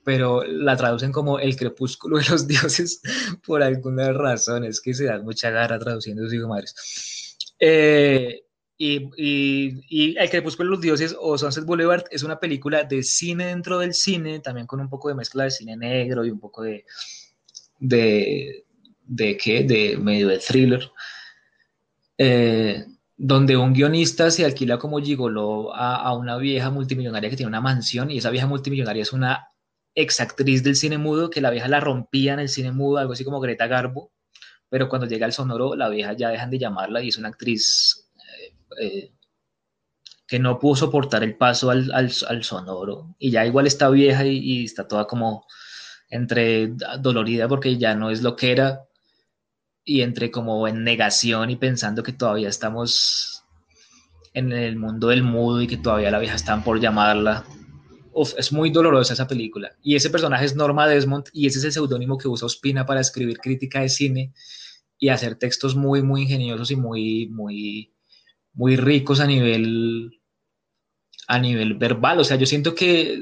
[0.04, 3.00] pero la traducen como el crepúsculo de los dioses
[3.46, 7.36] por algunas razones que se dan mucha gara traduciendo sus madres.
[7.58, 8.42] Eh,
[8.84, 13.46] y, y, El Crepúsculo de los Dioses o Sunset Boulevard es una película de cine
[13.46, 16.62] dentro del cine, también con un poco de mezcla de cine negro y un poco
[16.64, 16.84] de.
[17.78, 18.64] de.
[19.06, 19.62] de qué?
[19.62, 20.90] de medio de thriller.
[22.18, 22.84] Eh,
[23.16, 27.60] donde un guionista se alquila como gigoló a, a, una vieja multimillonaria que tiene una
[27.60, 29.51] mansión y esa vieja multimillonaria es una
[29.94, 33.24] exactriz del cine mudo, que la vieja la rompía en el cine mudo, algo así
[33.24, 34.12] como Greta Garbo,
[34.68, 38.10] pero cuando llega el sonoro, la vieja ya dejan de llamarla y es una actriz
[38.16, 39.12] eh, eh,
[40.26, 43.14] que no pudo soportar el paso al, al, sonoro.
[43.18, 45.46] Y ya igual está vieja y, está toda como
[46.08, 48.84] entre dolorida porque ya no es lo que era
[49.84, 53.44] y entre como en negación y pensando que todavía estamos
[54.32, 57.44] en el mundo del mudo y que todavía la vieja están por llamarla
[58.38, 59.74] es muy dolorosa esa película.
[59.82, 63.00] Y ese personaje es Norma Desmond y ese es el seudónimo que usa Ospina para
[63.00, 64.32] escribir crítica de cine
[64.98, 67.92] y hacer textos muy, muy ingeniosos y muy, muy,
[68.52, 70.20] muy ricos a nivel,
[71.26, 72.20] a nivel verbal.
[72.20, 73.20] O sea, yo siento que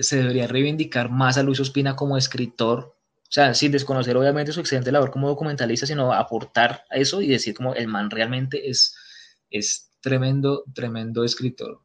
[0.00, 2.96] se debería reivindicar más a Luis Ospina como escritor.
[3.22, 7.28] O sea, sin desconocer obviamente su excelente labor como documentalista, sino aportar a eso y
[7.28, 8.96] decir como el man realmente es,
[9.50, 11.82] es tremendo, tremendo escritor.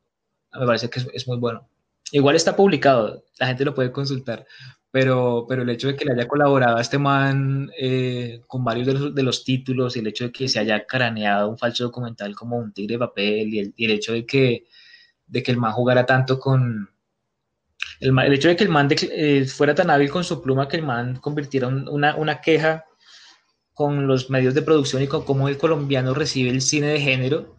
[0.53, 1.67] Me parece que es muy bueno.
[2.13, 4.45] Igual está publicado, la gente lo puede consultar,
[4.91, 8.85] pero, pero el hecho de que le haya colaborado a este man eh, con varios
[8.85, 11.85] de los, de los, títulos y el hecho de que se haya craneado un falso
[11.85, 14.67] documental como un tigre de papel y el, y el hecho de que,
[15.25, 16.87] de que el man jugara tanto con...
[17.99, 20.67] El, el hecho de que el man de, eh, fuera tan hábil con su pluma
[20.67, 22.85] que el man convirtiera una, una queja
[23.73, 27.55] con los medios de producción y con cómo el colombiano recibe el cine de género,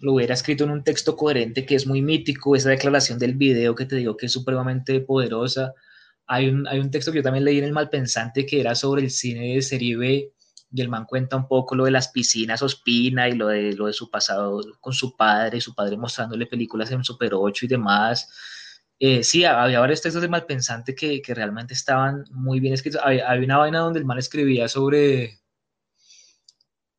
[0.00, 3.74] lo hubiera escrito en un texto coherente que es muy mítico, esa declaración del video
[3.74, 5.74] que te digo que es supremamente poderosa.
[6.26, 9.02] Hay un, hay un texto que yo también leí en El Malpensante que era sobre
[9.02, 10.32] el cine de serie B
[10.70, 13.86] y el man cuenta un poco lo de las piscinas Ospina y lo de, lo
[13.86, 18.28] de su pasado con su padre, su padre mostrándole películas en Super 8 y demás.
[19.00, 23.00] Eh, sí, había varios textos de Malpensante que, que realmente estaban muy bien escritos.
[23.02, 25.38] Había, había, una vaina donde el man escribía sobre,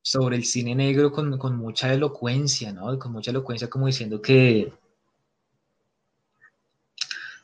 [0.01, 2.97] sobre el cine negro con, con, mucha elocuencia, ¿no?
[2.99, 4.73] Con mucha elocuencia, como diciendo que.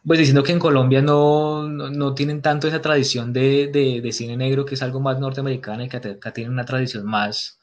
[0.05, 3.67] Pues diciendo que en Colombia no, no, no tienen tanto esa tradición de,
[4.03, 7.59] de, cine negro, que es algo más norteamericano y que acá tienen una tradición más,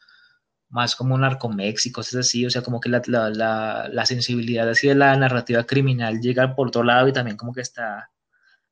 [0.68, 4.94] más como narcoméxico, es así, o sea, como que la, la, la, la sensibilidad de
[4.96, 8.10] la narrativa criminal llega por otro lado y también como que está,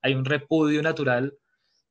[0.02, 1.34] hay un repudio natural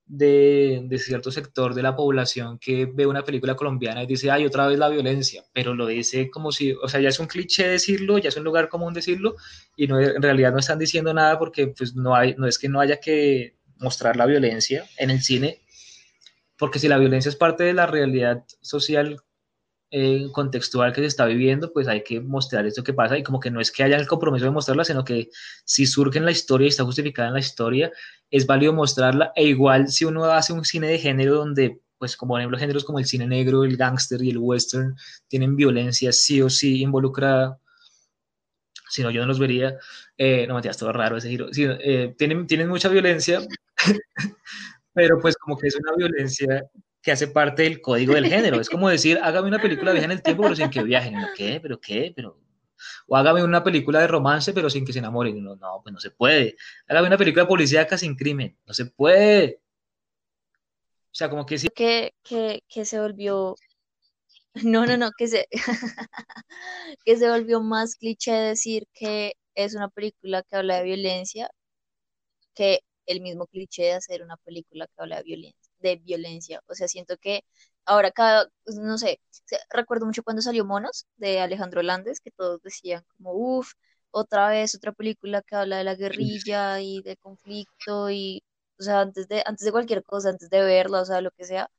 [0.10, 4.68] de, cierto sector de la población que ve una película colombiana y dice, ay, otra
[4.68, 8.18] vez la violencia, pero lo dice como si, o sea, ya es un cliché decirlo,
[8.18, 9.36] ya es un lugar común decirlo,
[9.78, 12.70] y no, en realidad no están diciendo nada porque pues no, hay, no es que
[12.70, 15.62] no haya que mostrar la violencia en el cine,
[16.58, 19.22] porque si la violencia es parte de la realidad social
[19.92, 23.40] eh, contextual que se está viviendo, pues hay que mostrar esto que pasa y como
[23.40, 25.30] que no es que haya el compromiso de mostrarla, sino que
[25.66, 27.92] si surge en la historia y está justificada en la historia,
[28.30, 29.32] es válido mostrarla.
[29.36, 32.86] E igual si uno hace un cine de género donde pues como por ejemplo géneros
[32.86, 34.96] como el cine negro, el gángster y el western
[35.28, 37.60] tienen violencia sí o sí involucrada,
[38.90, 39.78] si no yo no los vería,
[40.18, 43.42] eh, no me todo raro ese giro, eh, tienen, tienen mucha violencia,
[44.94, 46.64] pero pues como que es una violencia
[47.02, 48.60] que hace parte del código del género.
[48.60, 51.14] Es como decir, hágame una película de viaje en el tiempo, pero sin que viajen.
[51.14, 51.28] ¿No?
[51.36, 51.60] ¿Qué?
[51.62, 52.14] ¿Pero qué?
[52.16, 52.40] ¿Pero
[53.08, 55.44] o hágame una película de romance, pero sin que se enamoren.
[55.44, 56.56] No, no, pues no se puede.
[56.88, 58.58] Hágame una película policíaca sin crimen.
[58.66, 59.62] No se puede.
[61.12, 61.68] O sea, como que sí.
[61.70, 63.56] Que, que, que se volvió.
[64.64, 65.48] No, no, no, que se.
[67.06, 71.50] que se volvió más cliché decir que es una película que habla de violencia
[72.56, 76.62] que el mismo cliché de hacer una película que habla de violencia de violencia.
[76.68, 77.44] O sea, siento que
[77.86, 79.20] ahora cada, pues, no sé,
[79.70, 83.74] recuerdo mucho cuando salió Monos de Alejandro Landes, que todos decían como, uff,
[84.12, 88.44] otra vez otra película que habla de la guerrilla y de conflicto y,
[88.80, 91.46] o sea, antes de, antes de cualquier cosa, antes de verla, o sea, lo que
[91.46, 91.70] sea,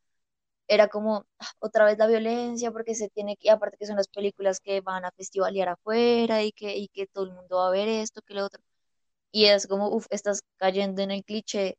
[0.69, 4.09] era como ah, otra vez la violencia porque se tiene que, aparte que son las
[4.09, 7.71] películas que van a festivalear afuera y que, y que todo el mundo va a
[7.71, 8.63] ver esto, que lo otro.
[9.33, 11.77] Y es como, uff, estás cayendo en el cliché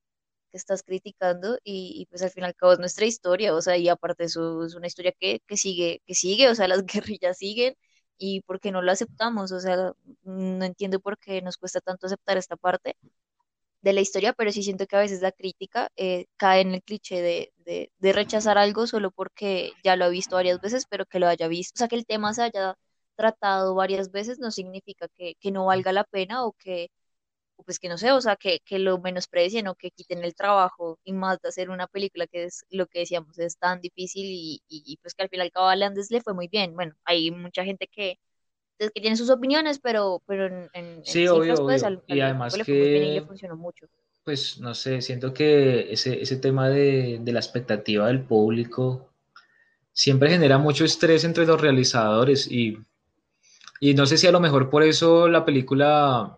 [0.51, 3.61] que estás criticando y, y, pues al fin y al cabo es nuestra historia, o
[3.61, 6.85] sea, y aparte eso es una historia que, que sigue, que sigue, o sea, las
[6.85, 7.75] guerrillas siguen
[8.17, 9.93] y por qué no lo aceptamos, o sea,
[10.23, 12.97] no entiendo por qué nos cuesta tanto aceptar esta parte
[13.81, 16.83] de la historia, pero sí siento que a veces la crítica eh, cae en el
[16.83, 21.05] cliché de, de, de, rechazar algo solo porque ya lo ha visto varias veces, pero
[21.05, 22.75] que lo haya visto, o sea, que el tema se haya
[23.15, 26.89] tratado varias veces no significa que, que no valga la pena o que
[27.63, 30.99] pues que no sé, o sea, que, que lo menosprecien o que quiten el trabajo
[31.03, 34.61] y más de hacer una película que es lo que decíamos, es tan difícil y,
[34.67, 36.75] y, pues que al final cabo a Landes le fue muy bien.
[36.75, 38.19] Bueno, hay mucha gente que,
[38.77, 42.57] que tiene sus opiniones, pero, pero en, en sí, obvio, cifras, pues, al, y además
[42.57, 42.71] le que...
[42.73, 43.87] fue muy bien y le funcionó mucho.
[44.23, 49.09] Pues no sé, siento que ese, ese tema de, de la expectativa del público
[49.93, 52.77] siempre genera mucho estrés entre los realizadores y,
[53.79, 56.37] y no sé si a lo mejor por eso la película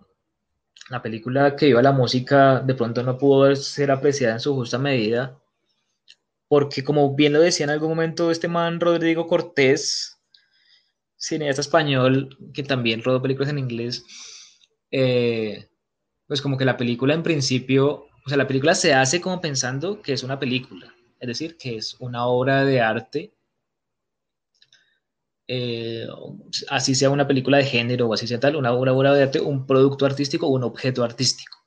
[0.89, 4.77] la película que iba la música de pronto no pudo ser apreciada en su justa
[4.77, 5.39] medida,
[6.47, 10.19] porque como bien lo decía en algún momento este man Rodrigo Cortés,
[11.15, 14.05] cineasta español, que también rodó películas en inglés,
[14.91, 15.69] eh,
[16.27, 20.01] pues como que la película en principio, o sea, la película se hace como pensando
[20.01, 23.34] que es una película, es decir, que es una obra de arte
[25.47, 26.07] eh,
[26.69, 29.65] así sea una película de género o así sea tal, una obra de arte, un
[29.65, 31.57] producto artístico o un objeto artístico,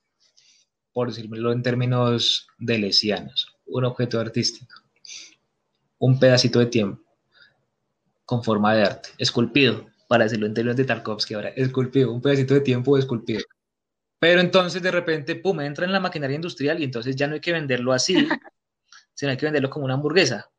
[0.92, 4.74] por decirlo en términos delesianos, un objeto artístico,
[5.98, 7.02] un pedacito de tiempo
[8.24, 12.54] con forma de arte, esculpido, para decirlo en términos de Tarkovsky ahora, esculpido, un pedacito
[12.54, 13.42] de tiempo esculpido.
[14.18, 17.40] Pero entonces de repente, pum, entra en la maquinaria industrial y entonces ya no hay
[17.40, 18.14] que venderlo así,
[19.14, 20.50] sino hay que venderlo como una hamburguesa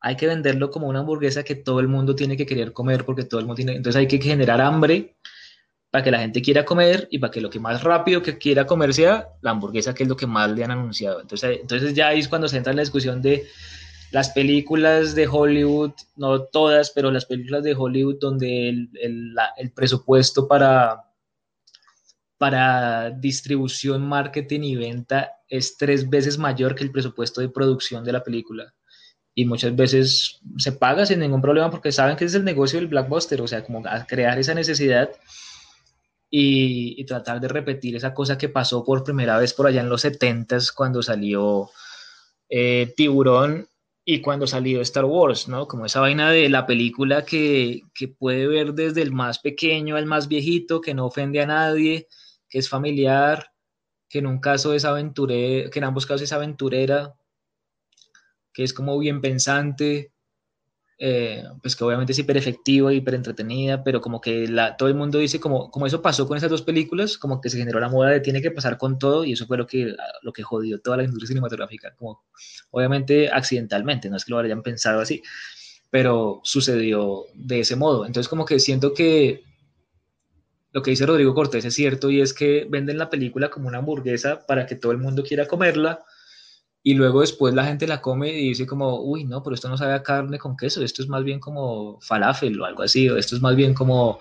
[0.00, 3.24] hay que venderlo como una hamburguesa que todo el mundo tiene que querer comer porque
[3.24, 5.16] todo el mundo tiene, entonces hay que generar hambre
[5.90, 8.66] para que la gente quiera comer y para que lo que más rápido que quiera
[8.66, 11.20] comer sea la hamburguesa, que es lo que más le han anunciado.
[11.20, 13.46] Entonces, entonces ya ahí es cuando se entra en la discusión de
[14.10, 18.90] las películas de Hollywood, no todas, pero las películas de Hollywood donde el,
[19.56, 21.06] el presupuesto para,
[22.38, 28.12] para distribución, marketing y venta es tres veces mayor que el presupuesto de producción de
[28.12, 28.74] la película.
[29.38, 32.88] Y muchas veces se paga sin ningún problema porque saben que es el negocio del
[32.88, 35.10] blockbuster, o sea, como crear esa necesidad
[36.30, 40.00] y, tratar de repetir esa cosa que pasó por primera vez por allá en los
[40.00, 41.70] 70 cuando salió
[42.48, 43.68] eh, Tiburón
[44.04, 45.68] y cuando salió Star Wars, ¿no?
[45.68, 50.06] Como esa vaina de la película que, que puede ver desde el más pequeño al
[50.06, 52.08] más viejito, que no ofende a nadie,
[52.48, 53.50] que es familiar,
[54.08, 57.14] que en un caso es aventurera, que en ambos casos es aventurera,
[58.56, 60.12] que es como bien pensante,
[60.98, 64.94] eh, pues que obviamente es hiper efectiva, hiper entretenida, pero como que la, todo el
[64.94, 67.90] mundo dice, como, como eso pasó con esas dos películas, como que se generó la
[67.90, 70.80] moda de tiene que pasar con todo, y eso fue lo que, lo que jodió
[70.80, 72.24] toda la industria cinematográfica, como
[72.70, 75.22] obviamente accidentalmente, no es que lo hayan pensado así,
[75.90, 78.06] pero sucedió de ese modo.
[78.06, 79.44] Entonces como que siento que
[80.72, 83.78] lo que dice Rodrigo Cortés es cierto y es que venden la película como una
[83.78, 86.06] hamburguesa para que todo el mundo quiera comerla
[86.86, 89.76] y luego después la gente la come y dice como, uy, no, pero esto no
[89.76, 93.16] sabe a carne con queso, esto es más bien como falafel o algo así, o
[93.16, 94.20] esto es más bien como,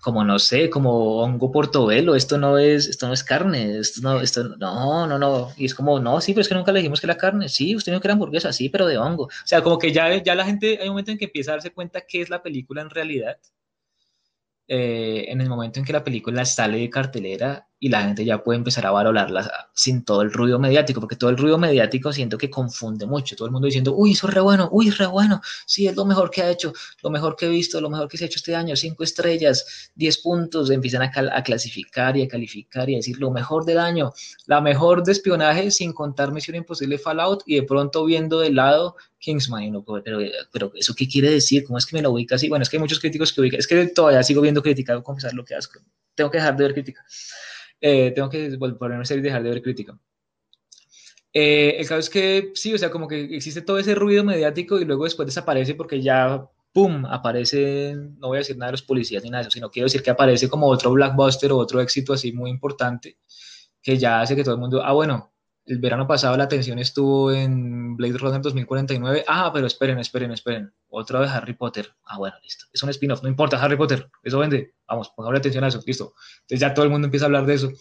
[0.00, 4.22] como no sé, como hongo portobelo, esto no es, esto no es carne, esto no,
[4.22, 6.98] esto no, no, no, y es como, no, sí, pero es que nunca le dijimos
[6.98, 9.62] que era carne, sí, usted no que era hamburguesa, sí, pero de hongo, o sea,
[9.62, 12.06] como que ya, ya la gente, hay un momento en que empieza a darse cuenta
[12.08, 13.36] qué es la película en realidad,
[14.66, 18.42] eh, en el momento en que la película sale de cartelera y la gente ya
[18.42, 22.38] puede empezar a valorarla sin todo el ruido mediático, porque todo el ruido mediático siento
[22.38, 25.42] que confunde mucho, todo el mundo diciendo, uy, eso es re bueno, uy, re bueno,
[25.66, 28.16] sí, es lo mejor que ha hecho, lo mejor que he visto, lo mejor que
[28.16, 32.88] se ha hecho este año, cinco estrellas, diez puntos, empiezan a, clasificar y a calificar
[32.88, 34.14] y a decir lo mejor del año,
[34.46, 38.96] la mejor de espionaje sin contar Misión Imposible Fallout y de pronto viendo de lado
[39.18, 40.20] Kingsman, no, pero,
[40.50, 42.78] pero eso qué quiere decir, cómo es que me lo ubica así, bueno, es que
[42.78, 45.66] hay muchos críticos que ubican, es que todavía sigo viendo crítica, confesar lo que hago,
[46.14, 47.04] tengo que dejar de ver crítica.
[47.80, 49.98] Eh, tengo que ponerme a serio y dejar de ver crítica.
[51.32, 54.78] Eh, el caso es que sí, o sea, como que existe todo ese ruido mediático
[54.78, 58.82] y luego después desaparece porque ya, ¡pum!, aparece, no voy a decir nada de los
[58.82, 61.80] policías ni nada de eso, sino quiero decir que aparece como otro blockbuster o otro
[61.80, 63.18] éxito así muy importante
[63.82, 65.34] que ya hace que todo el mundo, ah, bueno,
[65.66, 69.24] el verano pasado la atención estuvo en Blade Runner 2049.
[69.26, 70.72] Ah, pero esperen, esperen, esperen.
[70.96, 71.92] Otra vez Harry Potter.
[72.04, 72.66] Ah, bueno, listo.
[72.72, 74.08] Es un spin-off, no importa, Harry Potter.
[74.22, 74.74] Eso vende.
[74.86, 76.14] Vamos, pongamos atención a eso, listo.
[76.42, 77.72] Entonces ya todo el mundo empieza a hablar de eso.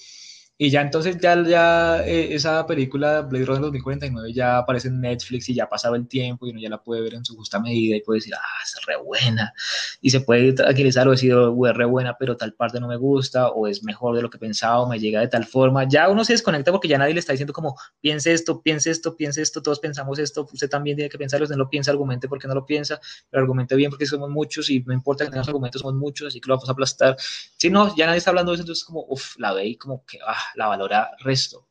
[0.55, 5.49] Y ya entonces ya, ya eh, esa película Blade Runner 2049 ya aparece en Netflix
[5.49, 7.59] y ya ha pasado el tiempo y uno ya la puede ver en su justa
[7.59, 9.51] medida y puede decir, ah, es re buena.
[9.99, 12.97] Y se puede tranquilizar o decir, oh, es re buena, pero tal parte no me
[12.97, 15.87] gusta o es mejor de lo que pensaba o me llega de tal forma.
[15.87, 19.17] Ya uno se desconecta porque ya nadie le está diciendo como, piense esto, piense esto,
[19.17, 22.27] piense esto, todos pensamos esto, usted también tiene que pensarlo, usted no lo piensa, argumente
[22.27, 22.99] porque no lo piensa,
[23.29, 26.39] pero argumente bien porque somos muchos y no importa que tengamos argumentos, somos muchos, así
[26.39, 27.17] que lo vamos a aplastar.
[27.57, 30.05] Si no, ya nadie está hablando de eso, entonces como, uff, la ve y como
[30.05, 31.67] que, ah, la valora resto.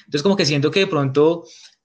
[0.00, 1.44] Entonces como que siento que de pronto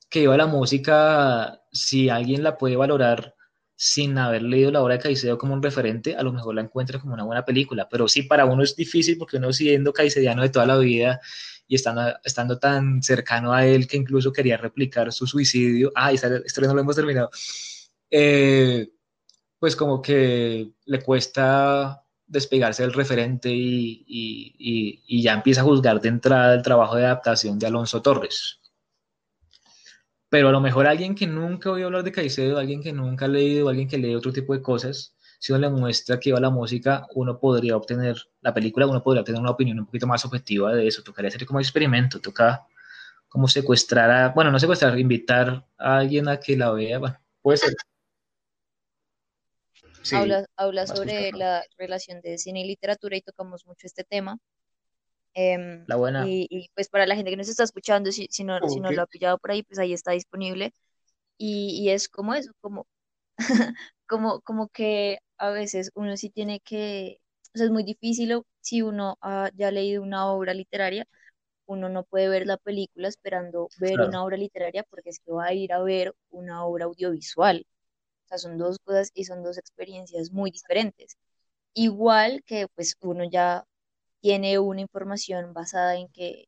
[0.09, 3.35] que iba la música, si alguien la puede valorar
[3.75, 6.99] sin haber leído la obra de Caicedo como un referente, a lo mejor la encuentra
[6.99, 10.49] como una buena película, pero sí para uno es difícil porque uno siendo caicediano de
[10.49, 11.19] toda la vida
[11.67, 16.27] y estando, estando tan cercano a él que incluso quería replicar su suicidio, ah, esta
[16.45, 17.31] historia no lo hemos terminado,
[18.11, 18.91] eh,
[19.57, 26.53] pues como que le cuesta despegarse del referente y, ya empieza a juzgar de entrada
[26.53, 28.59] el trabajo de adaptación de Alonso Torres.
[30.29, 33.27] Pero a lo mejor alguien que nunca oído hablar de Caicedo, alguien que nunca ha
[33.27, 36.49] leído, alguien que lee otro tipo de cosas, si uno le muestra que va la
[36.49, 40.73] música, uno podría obtener, la película, uno podría tener una opinión un poquito más objetiva
[40.73, 41.03] de eso.
[41.03, 42.65] Tocaría hacer como experimento, toca
[43.27, 46.99] como secuestrar a, bueno, no secuestrar, invitar a alguien a que la vea,
[47.41, 47.73] puede ser
[50.55, 54.37] habla, sobre la relación de cine y literatura y tocamos mucho este tema.
[55.33, 56.25] Em, la buena.
[56.27, 59.01] Y, pues para la gente que nos está escuchando, si, si no, si no lo
[59.01, 60.73] ha pillado por ahí, pues ahí está disponible.
[61.37, 62.87] Y, es como eso, como,
[64.07, 67.19] como, como que a veces uno sí tiene que,
[67.55, 71.07] o sea, es muy difícil si uno ha ya leído una obra literaria,
[71.65, 75.45] uno no puede ver la película esperando ver una obra literaria porque es que va
[75.45, 77.65] a ir a ver una obra audiovisual
[78.37, 81.17] son dos cosas y son dos experiencias muy diferentes.
[81.73, 83.65] Igual que pues uno ya
[84.21, 86.45] tiene una información basada en que,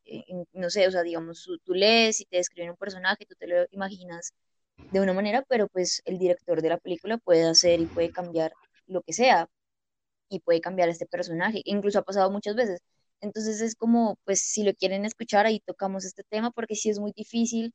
[0.54, 3.66] no sé, o sea, digamos, tú, lees y te describen un personaje, tú te lo
[3.72, 4.34] imaginas
[4.92, 8.54] de una manera, pero pues el director de la película puede hacer y puede cambiar
[8.88, 9.50] lo que sea.
[10.30, 11.62] y puede cambiar este personaje.
[11.66, 12.82] Incluso ha pasado muchas veces.
[13.22, 17.00] Entonces es como, pues si lo quieren escuchar, ahí tocamos este tema, porque sí es
[17.00, 17.74] muy difícil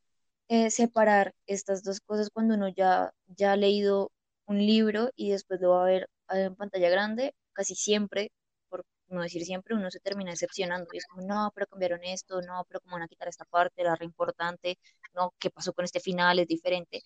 [0.49, 4.13] eh, separar estas dos cosas cuando uno ya, ya ha leído
[4.47, 8.33] un libro y después lo va a ver en pantalla grande, casi siempre,
[8.69, 12.41] por no decir siempre, uno se termina decepcionando y es como, no, pero cambiaron esto,
[12.43, 14.79] no, pero cómo van a quitar esta parte, era re importante,
[15.15, 16.39] no, ¿qué pasó con este final?
[16.39, 17.03] Es diferente.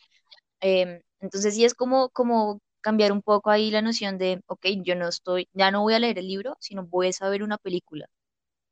[0.61, 4.95] Em, entonces sí es como, como cambiar un poco ahí la noción de, ok, yo
[4.97, 8.07] no estoy, ya no voy a leer el libro, sino voy a saber una película.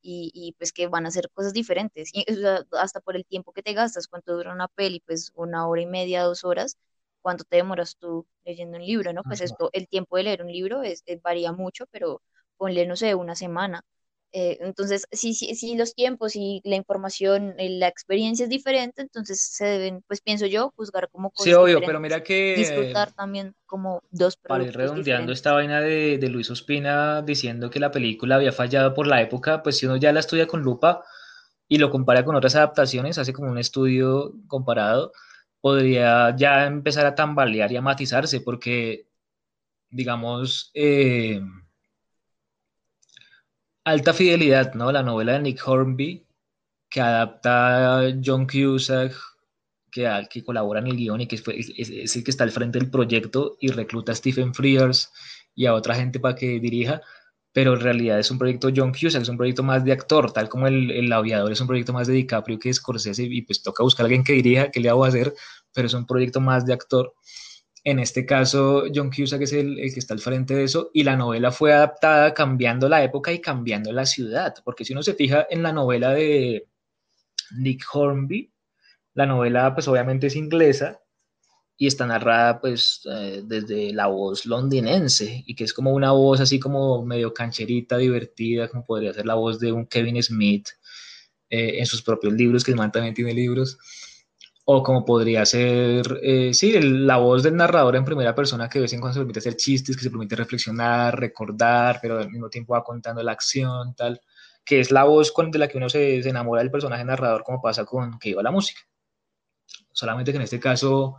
[0.03, 2.25] Y, y, pues que van a ser cosas diferentes, y,
[2.73, 5.87] hasta por el tiempo que te gastas, cuánto dura una peli, pues una hora y
[5.87, 6.77] media, dos horas,
[7.23, 9.25] cuánto te demoras tú leyendo un libro, ¿no?
[9.25, 12.23] Pues esto, el tiempo de leer un libro es, varía mucho, pero
[12.57, 13.83] ponle, no sé, una semana.
[14.33, 19.03] Eh, entonces, si, si, si, los tiempos y la información, eh, la experiencia es diferente,
[19.03, 22.55] entonces se deben, pues pienso yo, juzgar como cosas Sí, obvio, pero mira que...
[22.57, 27.81] Disfrutar también como dos Para ir redondeando esta vaina de, de Luis Ospina diciendo que
[27.81, 31.03] la película había fallado por la época, pues si uno ya la estudia con lupa
[31.67, 35.13] y lo compara con otras adaptaciones, hace como un estudio comparado,
[35.61, 39.07] podría ya empezar a tambalear y a matizarse, porque,
[39.91, 41.41] digamos, eh,
[43.85, 44.93] Alta Fidelidad, ¿no?
[44.93, 46.27] La novela de Nick Hornby,
[46.91, 49.15] que adapta John Cusack,
[49.91, 52.91] que, que colabora en el guion y que es, el que está al frente del
[52.91, 55.13] proyecto y recluta a Stephen Frears
[55.55, 57.01] y a otra gente para que dirija,
[57.53, 60.49] pero en realidad es un proyecto John Cusack, es un proyecto más de actor, tal
[60.49, 63.83] como el, el aviador es un proyecto más de DiCaprio que Scorsese, y pues toca
[63.83, 65.35] buscar a alguien que dirija, que le hago hacer,
[65.73, 67.15] pero es un proyecto más de actor.
[67.83, 71.17] En este caso, John Cusack es el, que está al frente de eso, y la
[71.17, 75.47] novela fue adaptada cambiando la época y cambiando la ciudad, porque si uno se fija
[75.49, 76.69] en la novela de
[77.57, 78.53] Nick Hornby,
[79.15, 81.01] la novela pues obviamente es inglesa,
[81.81, 86.39] y está narrada pues eh, desde la voz londinense y que es como una voz
[86.41, 90.69] así como medio cancherita, divertida, como podría ser la voz de un Kevin Smith
[91.49, 93.79] eh, en sus propios libros, que el man también tiene libros,
[94.73, 98.85] o como podría ser, eh, sí, la voz del narrador en primera persona que de
[98.85, 102.49] vez en cuando se permite hacer chistes, que se permite reflexionar, recordar, pero al mismo
[102.49, 104.21] tiempo va contando la acción, tal,
[104.65, 107.61] que es la voz con, de la que uno se, enamora del personaje narrador, como
[107.61, 108.81] pasa con que iba la música.
[109.91, 111.17] Solamente que en este caso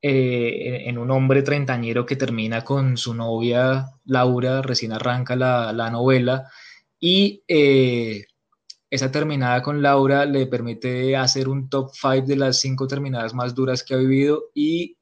[0.00, 5.90] eh, en un hombre treintañero que termina con su novia Laura, recién arranca la, la
[5.90, 6.48] novela,
[7.00, 8.26] y eh,
[8.90, 13.54] esa terminada con Laura le permite hacer un top 5 de las cinco terminadas más
[13.54, 14.96] duras que ha vivido y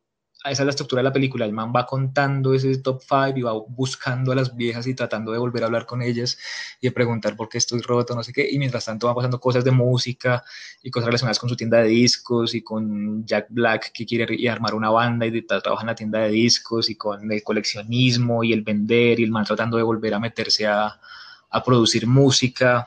[0.45, 1.47] esa es la estructura de la película.
[1.47, 5.33] El man va contando ese top 5 y va buscando a las viejas y tratando
[5.33, 6.39] de volver a hablar con ellas
[6.83, 8.47] y de preguntar por qué estoy roto, no sé qué.
[8.51, 10.45] Y mientras tanto van pasando cosas de música
[10.83, 14.75] y cosas relacionadas con su tienda de discos y con Jack Black que quiere armar
[14.75, 18.63] una banda y trabaja en la tienda de discos y con el coleccionismo y el
[18.63, 21.01] vender y el man tratando de volver a meterse a,
[21.49, 22.87] a producir música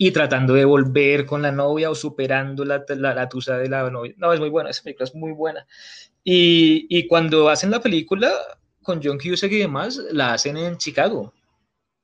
[0.00, 3.90] y tratando de volver con la novia o superando la, la, la tusa de la
[3.90, 4.14] novia.
[4.16, 5.66] No, es muy buena, esa película es muy buena.
[6.22, 8.32] Y, y, cuando hacen la película
[8.82, 11.34] con John Cusack y demás, la hacen en Chicago.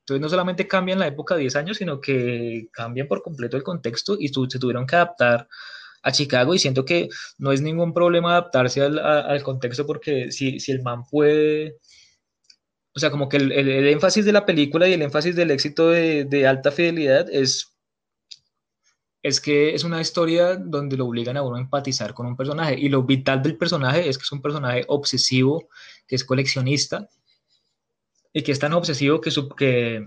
[0.01, 3.63] Entonces no solamente cambian la época de 10 años, sino que cambian por completo el
[3.63, 5.49] contexto y se tuvieron que adaptar
[6.03, 7.09] a Chicago y siento que
[7.39, 11.79] no es ningún problema adaptarse al, al contexto porque si, si, el man puede,
[12.95, 15.51] o sea, como que el, el, el, énfasis de la película y el énfasis del
[15.51, 17.74] éxito de, de alta fidelidad es
[19.25, 22.79] es que es una historia donde lo obligan a uno a empatizar con un personaje.
[22.79, 25.71] Y lo vital del personaje es que es un personaje obsesivo,
[26.07, 27.09] que es coleccionista,
[28.35, 30.05] y que es tan obsesivo que, su, que,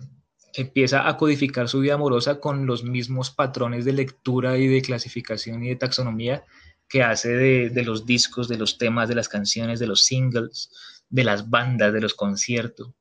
[0.54, 5.64] empieza a codificar su vida amorosa con los mismos patrones de lectura y de clasificación
[5.64, 6.46] y de taxonomía
[6.88, 10.70] que hace de, de los discos, de los temas, de las canciones, de los singles,
[11.10, 12.92] de las bandas, de los conciertos.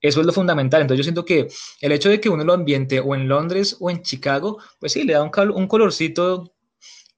[0.00, 0.82] Eso es lo fundamental.
[0.82, 1.48] Entonces yo siento que
[1.80, 5.04] el hecho de que uno lo ambiente o en Londres o en Chicago, pues sí,
[5.04, 6.54] le da un, un colorcito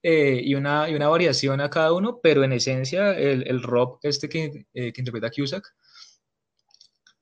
[0.01, 3.99] eh, y, una, y una variación a cada uno, pero en esencia el, el rock
[4.03, 5.73] este que, eh, que interpreta Cusack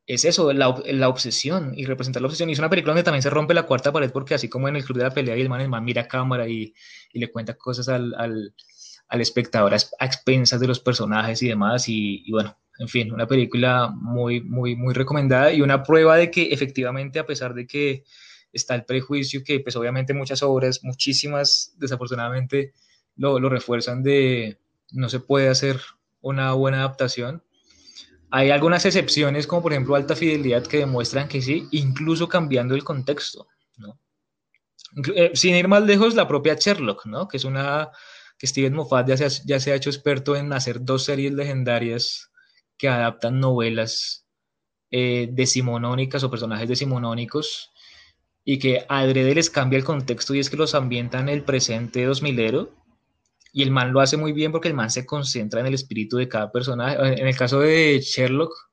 [0.08, 2.50] es eso, la, la, obsesión y representar la obsesión.
[2.50, 4.76] Y es una película donde también se rompe la cuarta pared porque así como en
[4.76, 6.74] el club de la pelea y el man, el man mira a cámara y,
[7.14, 8.54] y le cuenta cosas al, al,
[9.12, 11.88] al espectador a, a, expensas de los personajes y demás.
[11.90, 16.32] Y, y bueno, en fin, una película muy, muy, muy recomendada y una prueba de
[16.32, 18.06] que efectivamente, a pesar de que
[18.54, 22.74] está el prejuicio, que pues obviamente muchas obras, muchísimas desafortunadamente
[23.18, 24.58] lo, lo refuerzan de
[24.92, 25.80] no se puede hacer
[26.22, 27.44] una buena adaptación.
[28.30, 32.86] Hay algunas excepciones, como por ejemplo Alta Fidelidad, que demuestran que sí, incluso cambiando el
[32.86, 33.48] contexto,
[33.78, 34.00] ¿no?
[35.16, 37.28] Eh, sin ir más lejos, la propia Sherlock, ¿no?
[37.28, 37.92] Que es una
[38.42, 42.32] que Steven Moffat ya se, ya se ha hecho experto en hacer dos series legendarias
[42.76, 44.26] que adaptan novelas
[44.90, 47.70] eh, decimonónicas o personajes decimonónicos
[48.44, 52.10] y que adrede les cambia el contexto y es que los ambienta en el presente
[52.10, 52.72] 2000ero
[53.54, 56.18] y el man lo hace muy bien porque el man se concentra en el espíritu
[56.18, 56.98] de cada personaje.
[57.22, 58.71] En el caso de Sherlock,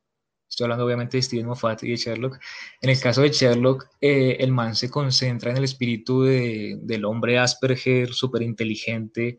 [0.49, 2.39] estoy hablando obviamente de Steven Moffat y de Sherlock,
[2.81, 7.05] en el caso de Sherlock, eh, el man se concentra en el espíritu de, del
[7.05, 9.39] hombre Asperger, súper inteligente,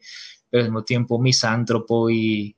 [0.49, 2.55] pero al mismo tiempo misántropo y,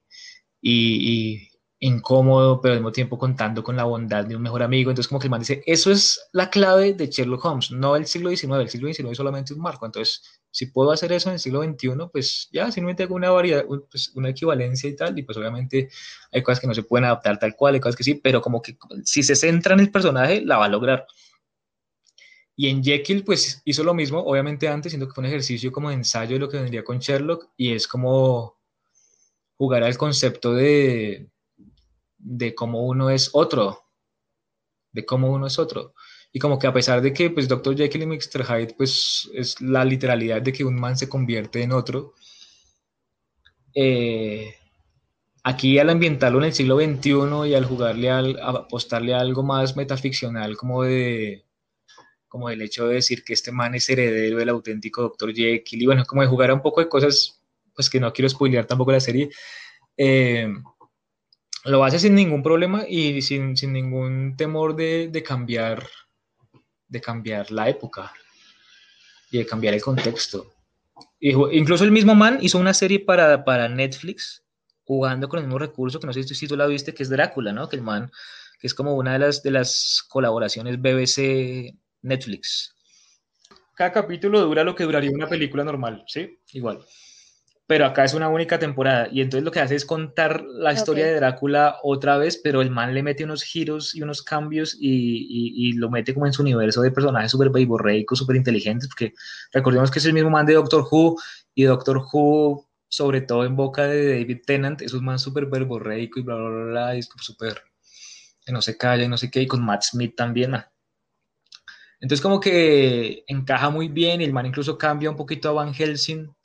[0.62, 1.48] y,
[1.80, 4.92] incómodo, pero al mismo tiempo contando con la bondad de un mejor amigo.
[4.92, 8.06] Entonces, como que el man dice, eso es la clave de Sherlock Holmes, no el
[8.06, 9.86] siglo XIX, el siglo XIX es solamente un marco.
[9.86, 13.66] Entonces, si puedo hacer eso en el siglo XXI, pues ya simplemente hago una variedad,
[13.90, 15.90] pues una equivalencia y tal, y pues obviamente
[16.32, 18.62] hay cosas que no se pueden adaptar tal cual, hay cosas que sí, pero como
[18.62, 21.08] que si se centra en el personaje, la va a lograr.
[22.56, 25.90] Y en Jekyll, pues hizo lo mismo, obviamente antes, siendo que fue un ejercicio como
[25.90, 28.60] de ensayo de lo que vendría con Sherlock, y es como
[29.58, 31.30] jugar al concepto de,
[32.18, 33.86] de cómo uno es otro,
[34.92, 35.94] de cómo uno es otro.
[36.34, 37.76] Y como que a pesar de que pues Dr.
[37.76, 38.46] Jekyll y Mr.
[38.46, 42.14] Hyde pues es la literalidad de que un man se convierte en otro,
[43.74, 44.56] eh,
[45.44, 49.76] aquí al ambientarlo en el siglo XXI y al jugarle al apostarle a algo más
[49.76, 51.46] metaficcional como de
[52.28, 55.34] como el hecho de decir que este man es heredero del auténtico Dr.
[55.34, 57.42] Jekyll y bueno, como de jugar a un poco de cosas
[57.76, 59.30] pues que no quiero spoilear tampoco la serie,
[59.98, 60.48] eh,
[61.66, 65.88] lo hace sin ningún problema y sin, ningún temor de, cambiar,
[66.92, 68.14] de cambiar la época
[69.32, 70.54] y de cambiar el contexto.
[71.20, 74.44] incluso el mismo man hizo una serie para, para Netflix
[74.84, 77.54] jugando con el mismo recurso, que no sé si tú la viste, que es Drácula,
[77.54, 77.70] ¿no?
[77.70, 78.12] Que el man,
[78.60, 82.76] que es como una de las, de las colaboraciones BBC Netflix.
[83.74, 86.40] Cada capítulo dura lo que duraría una película normal, ¿sí?
[86.52, 86.82] Igual
[87.72, 91.06] pero acá es una única temporada y entonces lo que hace es contar la historia
[91.06, 95.70] de Drácula otra vez, pero el man le mete unos giros y unos cambios y,
[95.70, 99.14] y, lo mete como en su universo de personajes súper beiborreicos, súper inteligentes, porque
[99.54, 101.16] recordemos que es el mismo man de Doctor Who
[101.56, 106.20] y Doctor Who, sobre todo en boca de David Tennant, es un man súper verborreico
[106.20, 107.64] y bla, bla, bla, bla, y es súper
[108.46, 110.58] que no se calla y no sé qué, y con Matt Smith también.
[112.02, 115.74] Entonces como que encaja muy bien y el man incluso cambia un poquito a Van
[115.74, 116.36] Helsing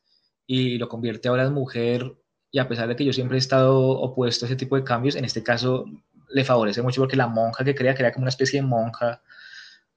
[0.47, 2.15] y lo convierte ahora en mujer
[2.51, 5.17] y a pesar de que yo siempre he estado opuesto a ese tipo de cambios,
[5.17, 5.85] en este caso
[6.29, 9.23] le favorece mucho porque la monja que crea, crea como una especie de monja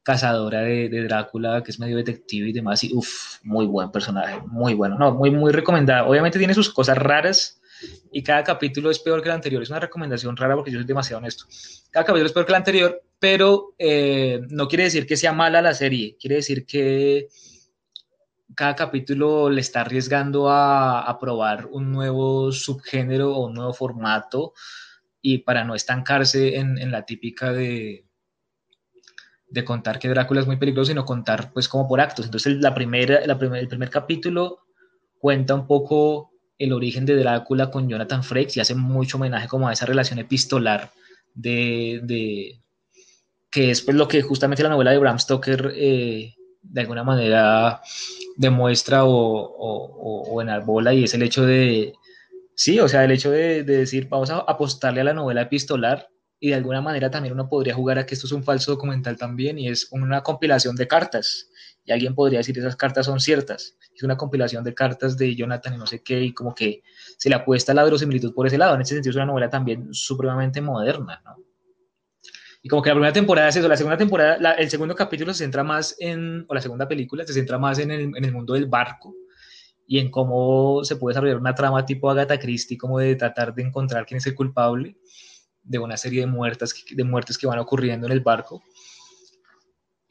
[0.04, 4.74] cazadora de, Drácula, que es medio detective y demás, y uff, muy buen personaje, muy
[4.74, 6.08] bueno, no, muy, muy recomendada.
[6.08, 7.62] Obviamente tiene sus cosas raras
[8.12, 10.88] y cada capítulo es peor que el anterior, es una recomendación rara porque yo soy
[10.88, 11.46] demasiado honesto.
[11.92, 15.62] Cada capítulo es peor que el anterior, pero eh, no quiere decir que sea mala
[15.62, 17.28] la serie, quiere decir que
[18.56, 24.54] cada capítulo le está arriesgando a, probar un nuevo subgénero o un nuevo formato
[25.22, 28.06] y para no estancarse en, la típica de,
[29.50, 32.26] de contar que Drácula es muy peligroso, sino contar pues como por actos.
[32.26, 34.60] Entonces la primera, el primer capítulo
[35.18, 39.68] cuenta un poco el origen de Drácula con Jonathan Frakes y hace mucho homenaje como
[39.68, 40.92] a esa relación epistolar
[41.34, 42.62] de, de
[43.50, 47.82] que es pues lo que justamente la novela de Bram Stoker eh, de alguna manera
[48.38, 51.94] demuestra o, o, o, enarbola y es el hecho de,
[52.56, 56.10] sí, o sea, el hecho de, decir, vamos a apostarle a la novela epistolar
[56.40, 59.18] y de alguna manera también uno podría jugar a que esto es un falso documental
[59.18, 61.50] también y es una compilación de cartas
[61.86, 63.76] y alguien podría decir esas cartas son ciertas.
[63.96, 66.84] Es una compilación de cartas de Jonathan y no sé qué y como que
[67.18, 68.76] se le apuesta la verosimilitud por ese lado.
[68.76, 71.49] En ese sentido es una novela también supremamente moderna, ¿no?
[72.62, 75.44] Y como que la primera temporada es eso, la segunda temporada, el segundo capítulo se
[75.44, 78.54] centra más en, o la segunda película se centra más en el, en el mundo
[78.54, 79.16] del barco
[79.88, 83.64] y en cómo se puede desarrollar una trama tipo Agatha Christie, como de tratar de
[83.64, 84.98] encontrar quién es el culpable
[85.64, 88.62] de una serie de muertes, de muertes que van ocurriendo en el barco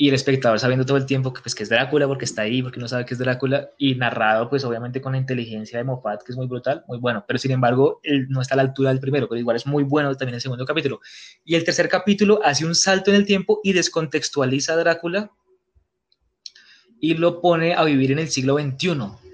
[0.00, 2.62] y el espectador sabiendo todo el tiempo que, pues, que es Drácula porque está ahí,
[2.62, 6.22] porque no sabe que es Drácula, y narrado pues obviamente con la inteligencia de Moffat,
[6.22, 8.90] que es muy brutal, muy bueno, pero sin embargo él no está a la altura
[8.90, 11.00] del primero, pero igual es muy bueno también el segundo capítulo.
[11.44, 15.32] Y el tercer capítulo hace un salto en el tiempo y descontextualiza a Drácula
[17.00, 19.27] y lo pone a vivir en el siglo XXI.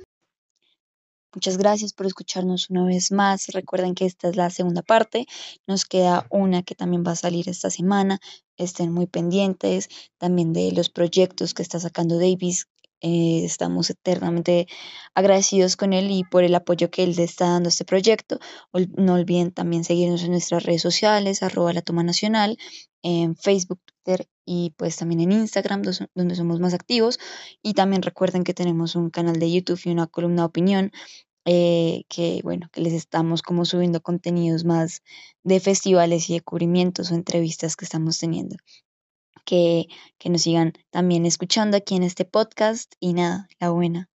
[1.35, 3.49] Muchas gracias por escucharnos una vez más.
[3.49, 5.27] Recuerden que esta es la segunda parte.
[5.67, 8.21] Nos queda una que también va a salir esta semana.
[8.57, 12.69] Estén muy pendientes también de los proyectos que está sacando Davis.
[13.07, 14.67] Eh, estamos eternamente
[15.15, 18.39] agradecidos con él y por el apoyo que él le está dando a este proyecto.
[18.97, 22.57] No olviden también seguirnos en nuestras redes sociales, arroba la toma nacional,
[23.03, 25.83] en Facebook, Twitter y pues también en Instagram,
[26.15, 27.19] donde somos más activos.
[27.63, 30.93] Y también recuerden que tenemos un canal de YouTube y una columna de opinión
[31.45, 35.03] eh, que bueno, que les estamos como subiendo contenidos más
[35.43, 38.57] de festivales y de cubrimientos o entrevistas que estamos teniendo.
[39.45, 39.87] Que,
[40.19, 44.09] que nos sigan también escuchando aquí en este podcast y nada, la buena.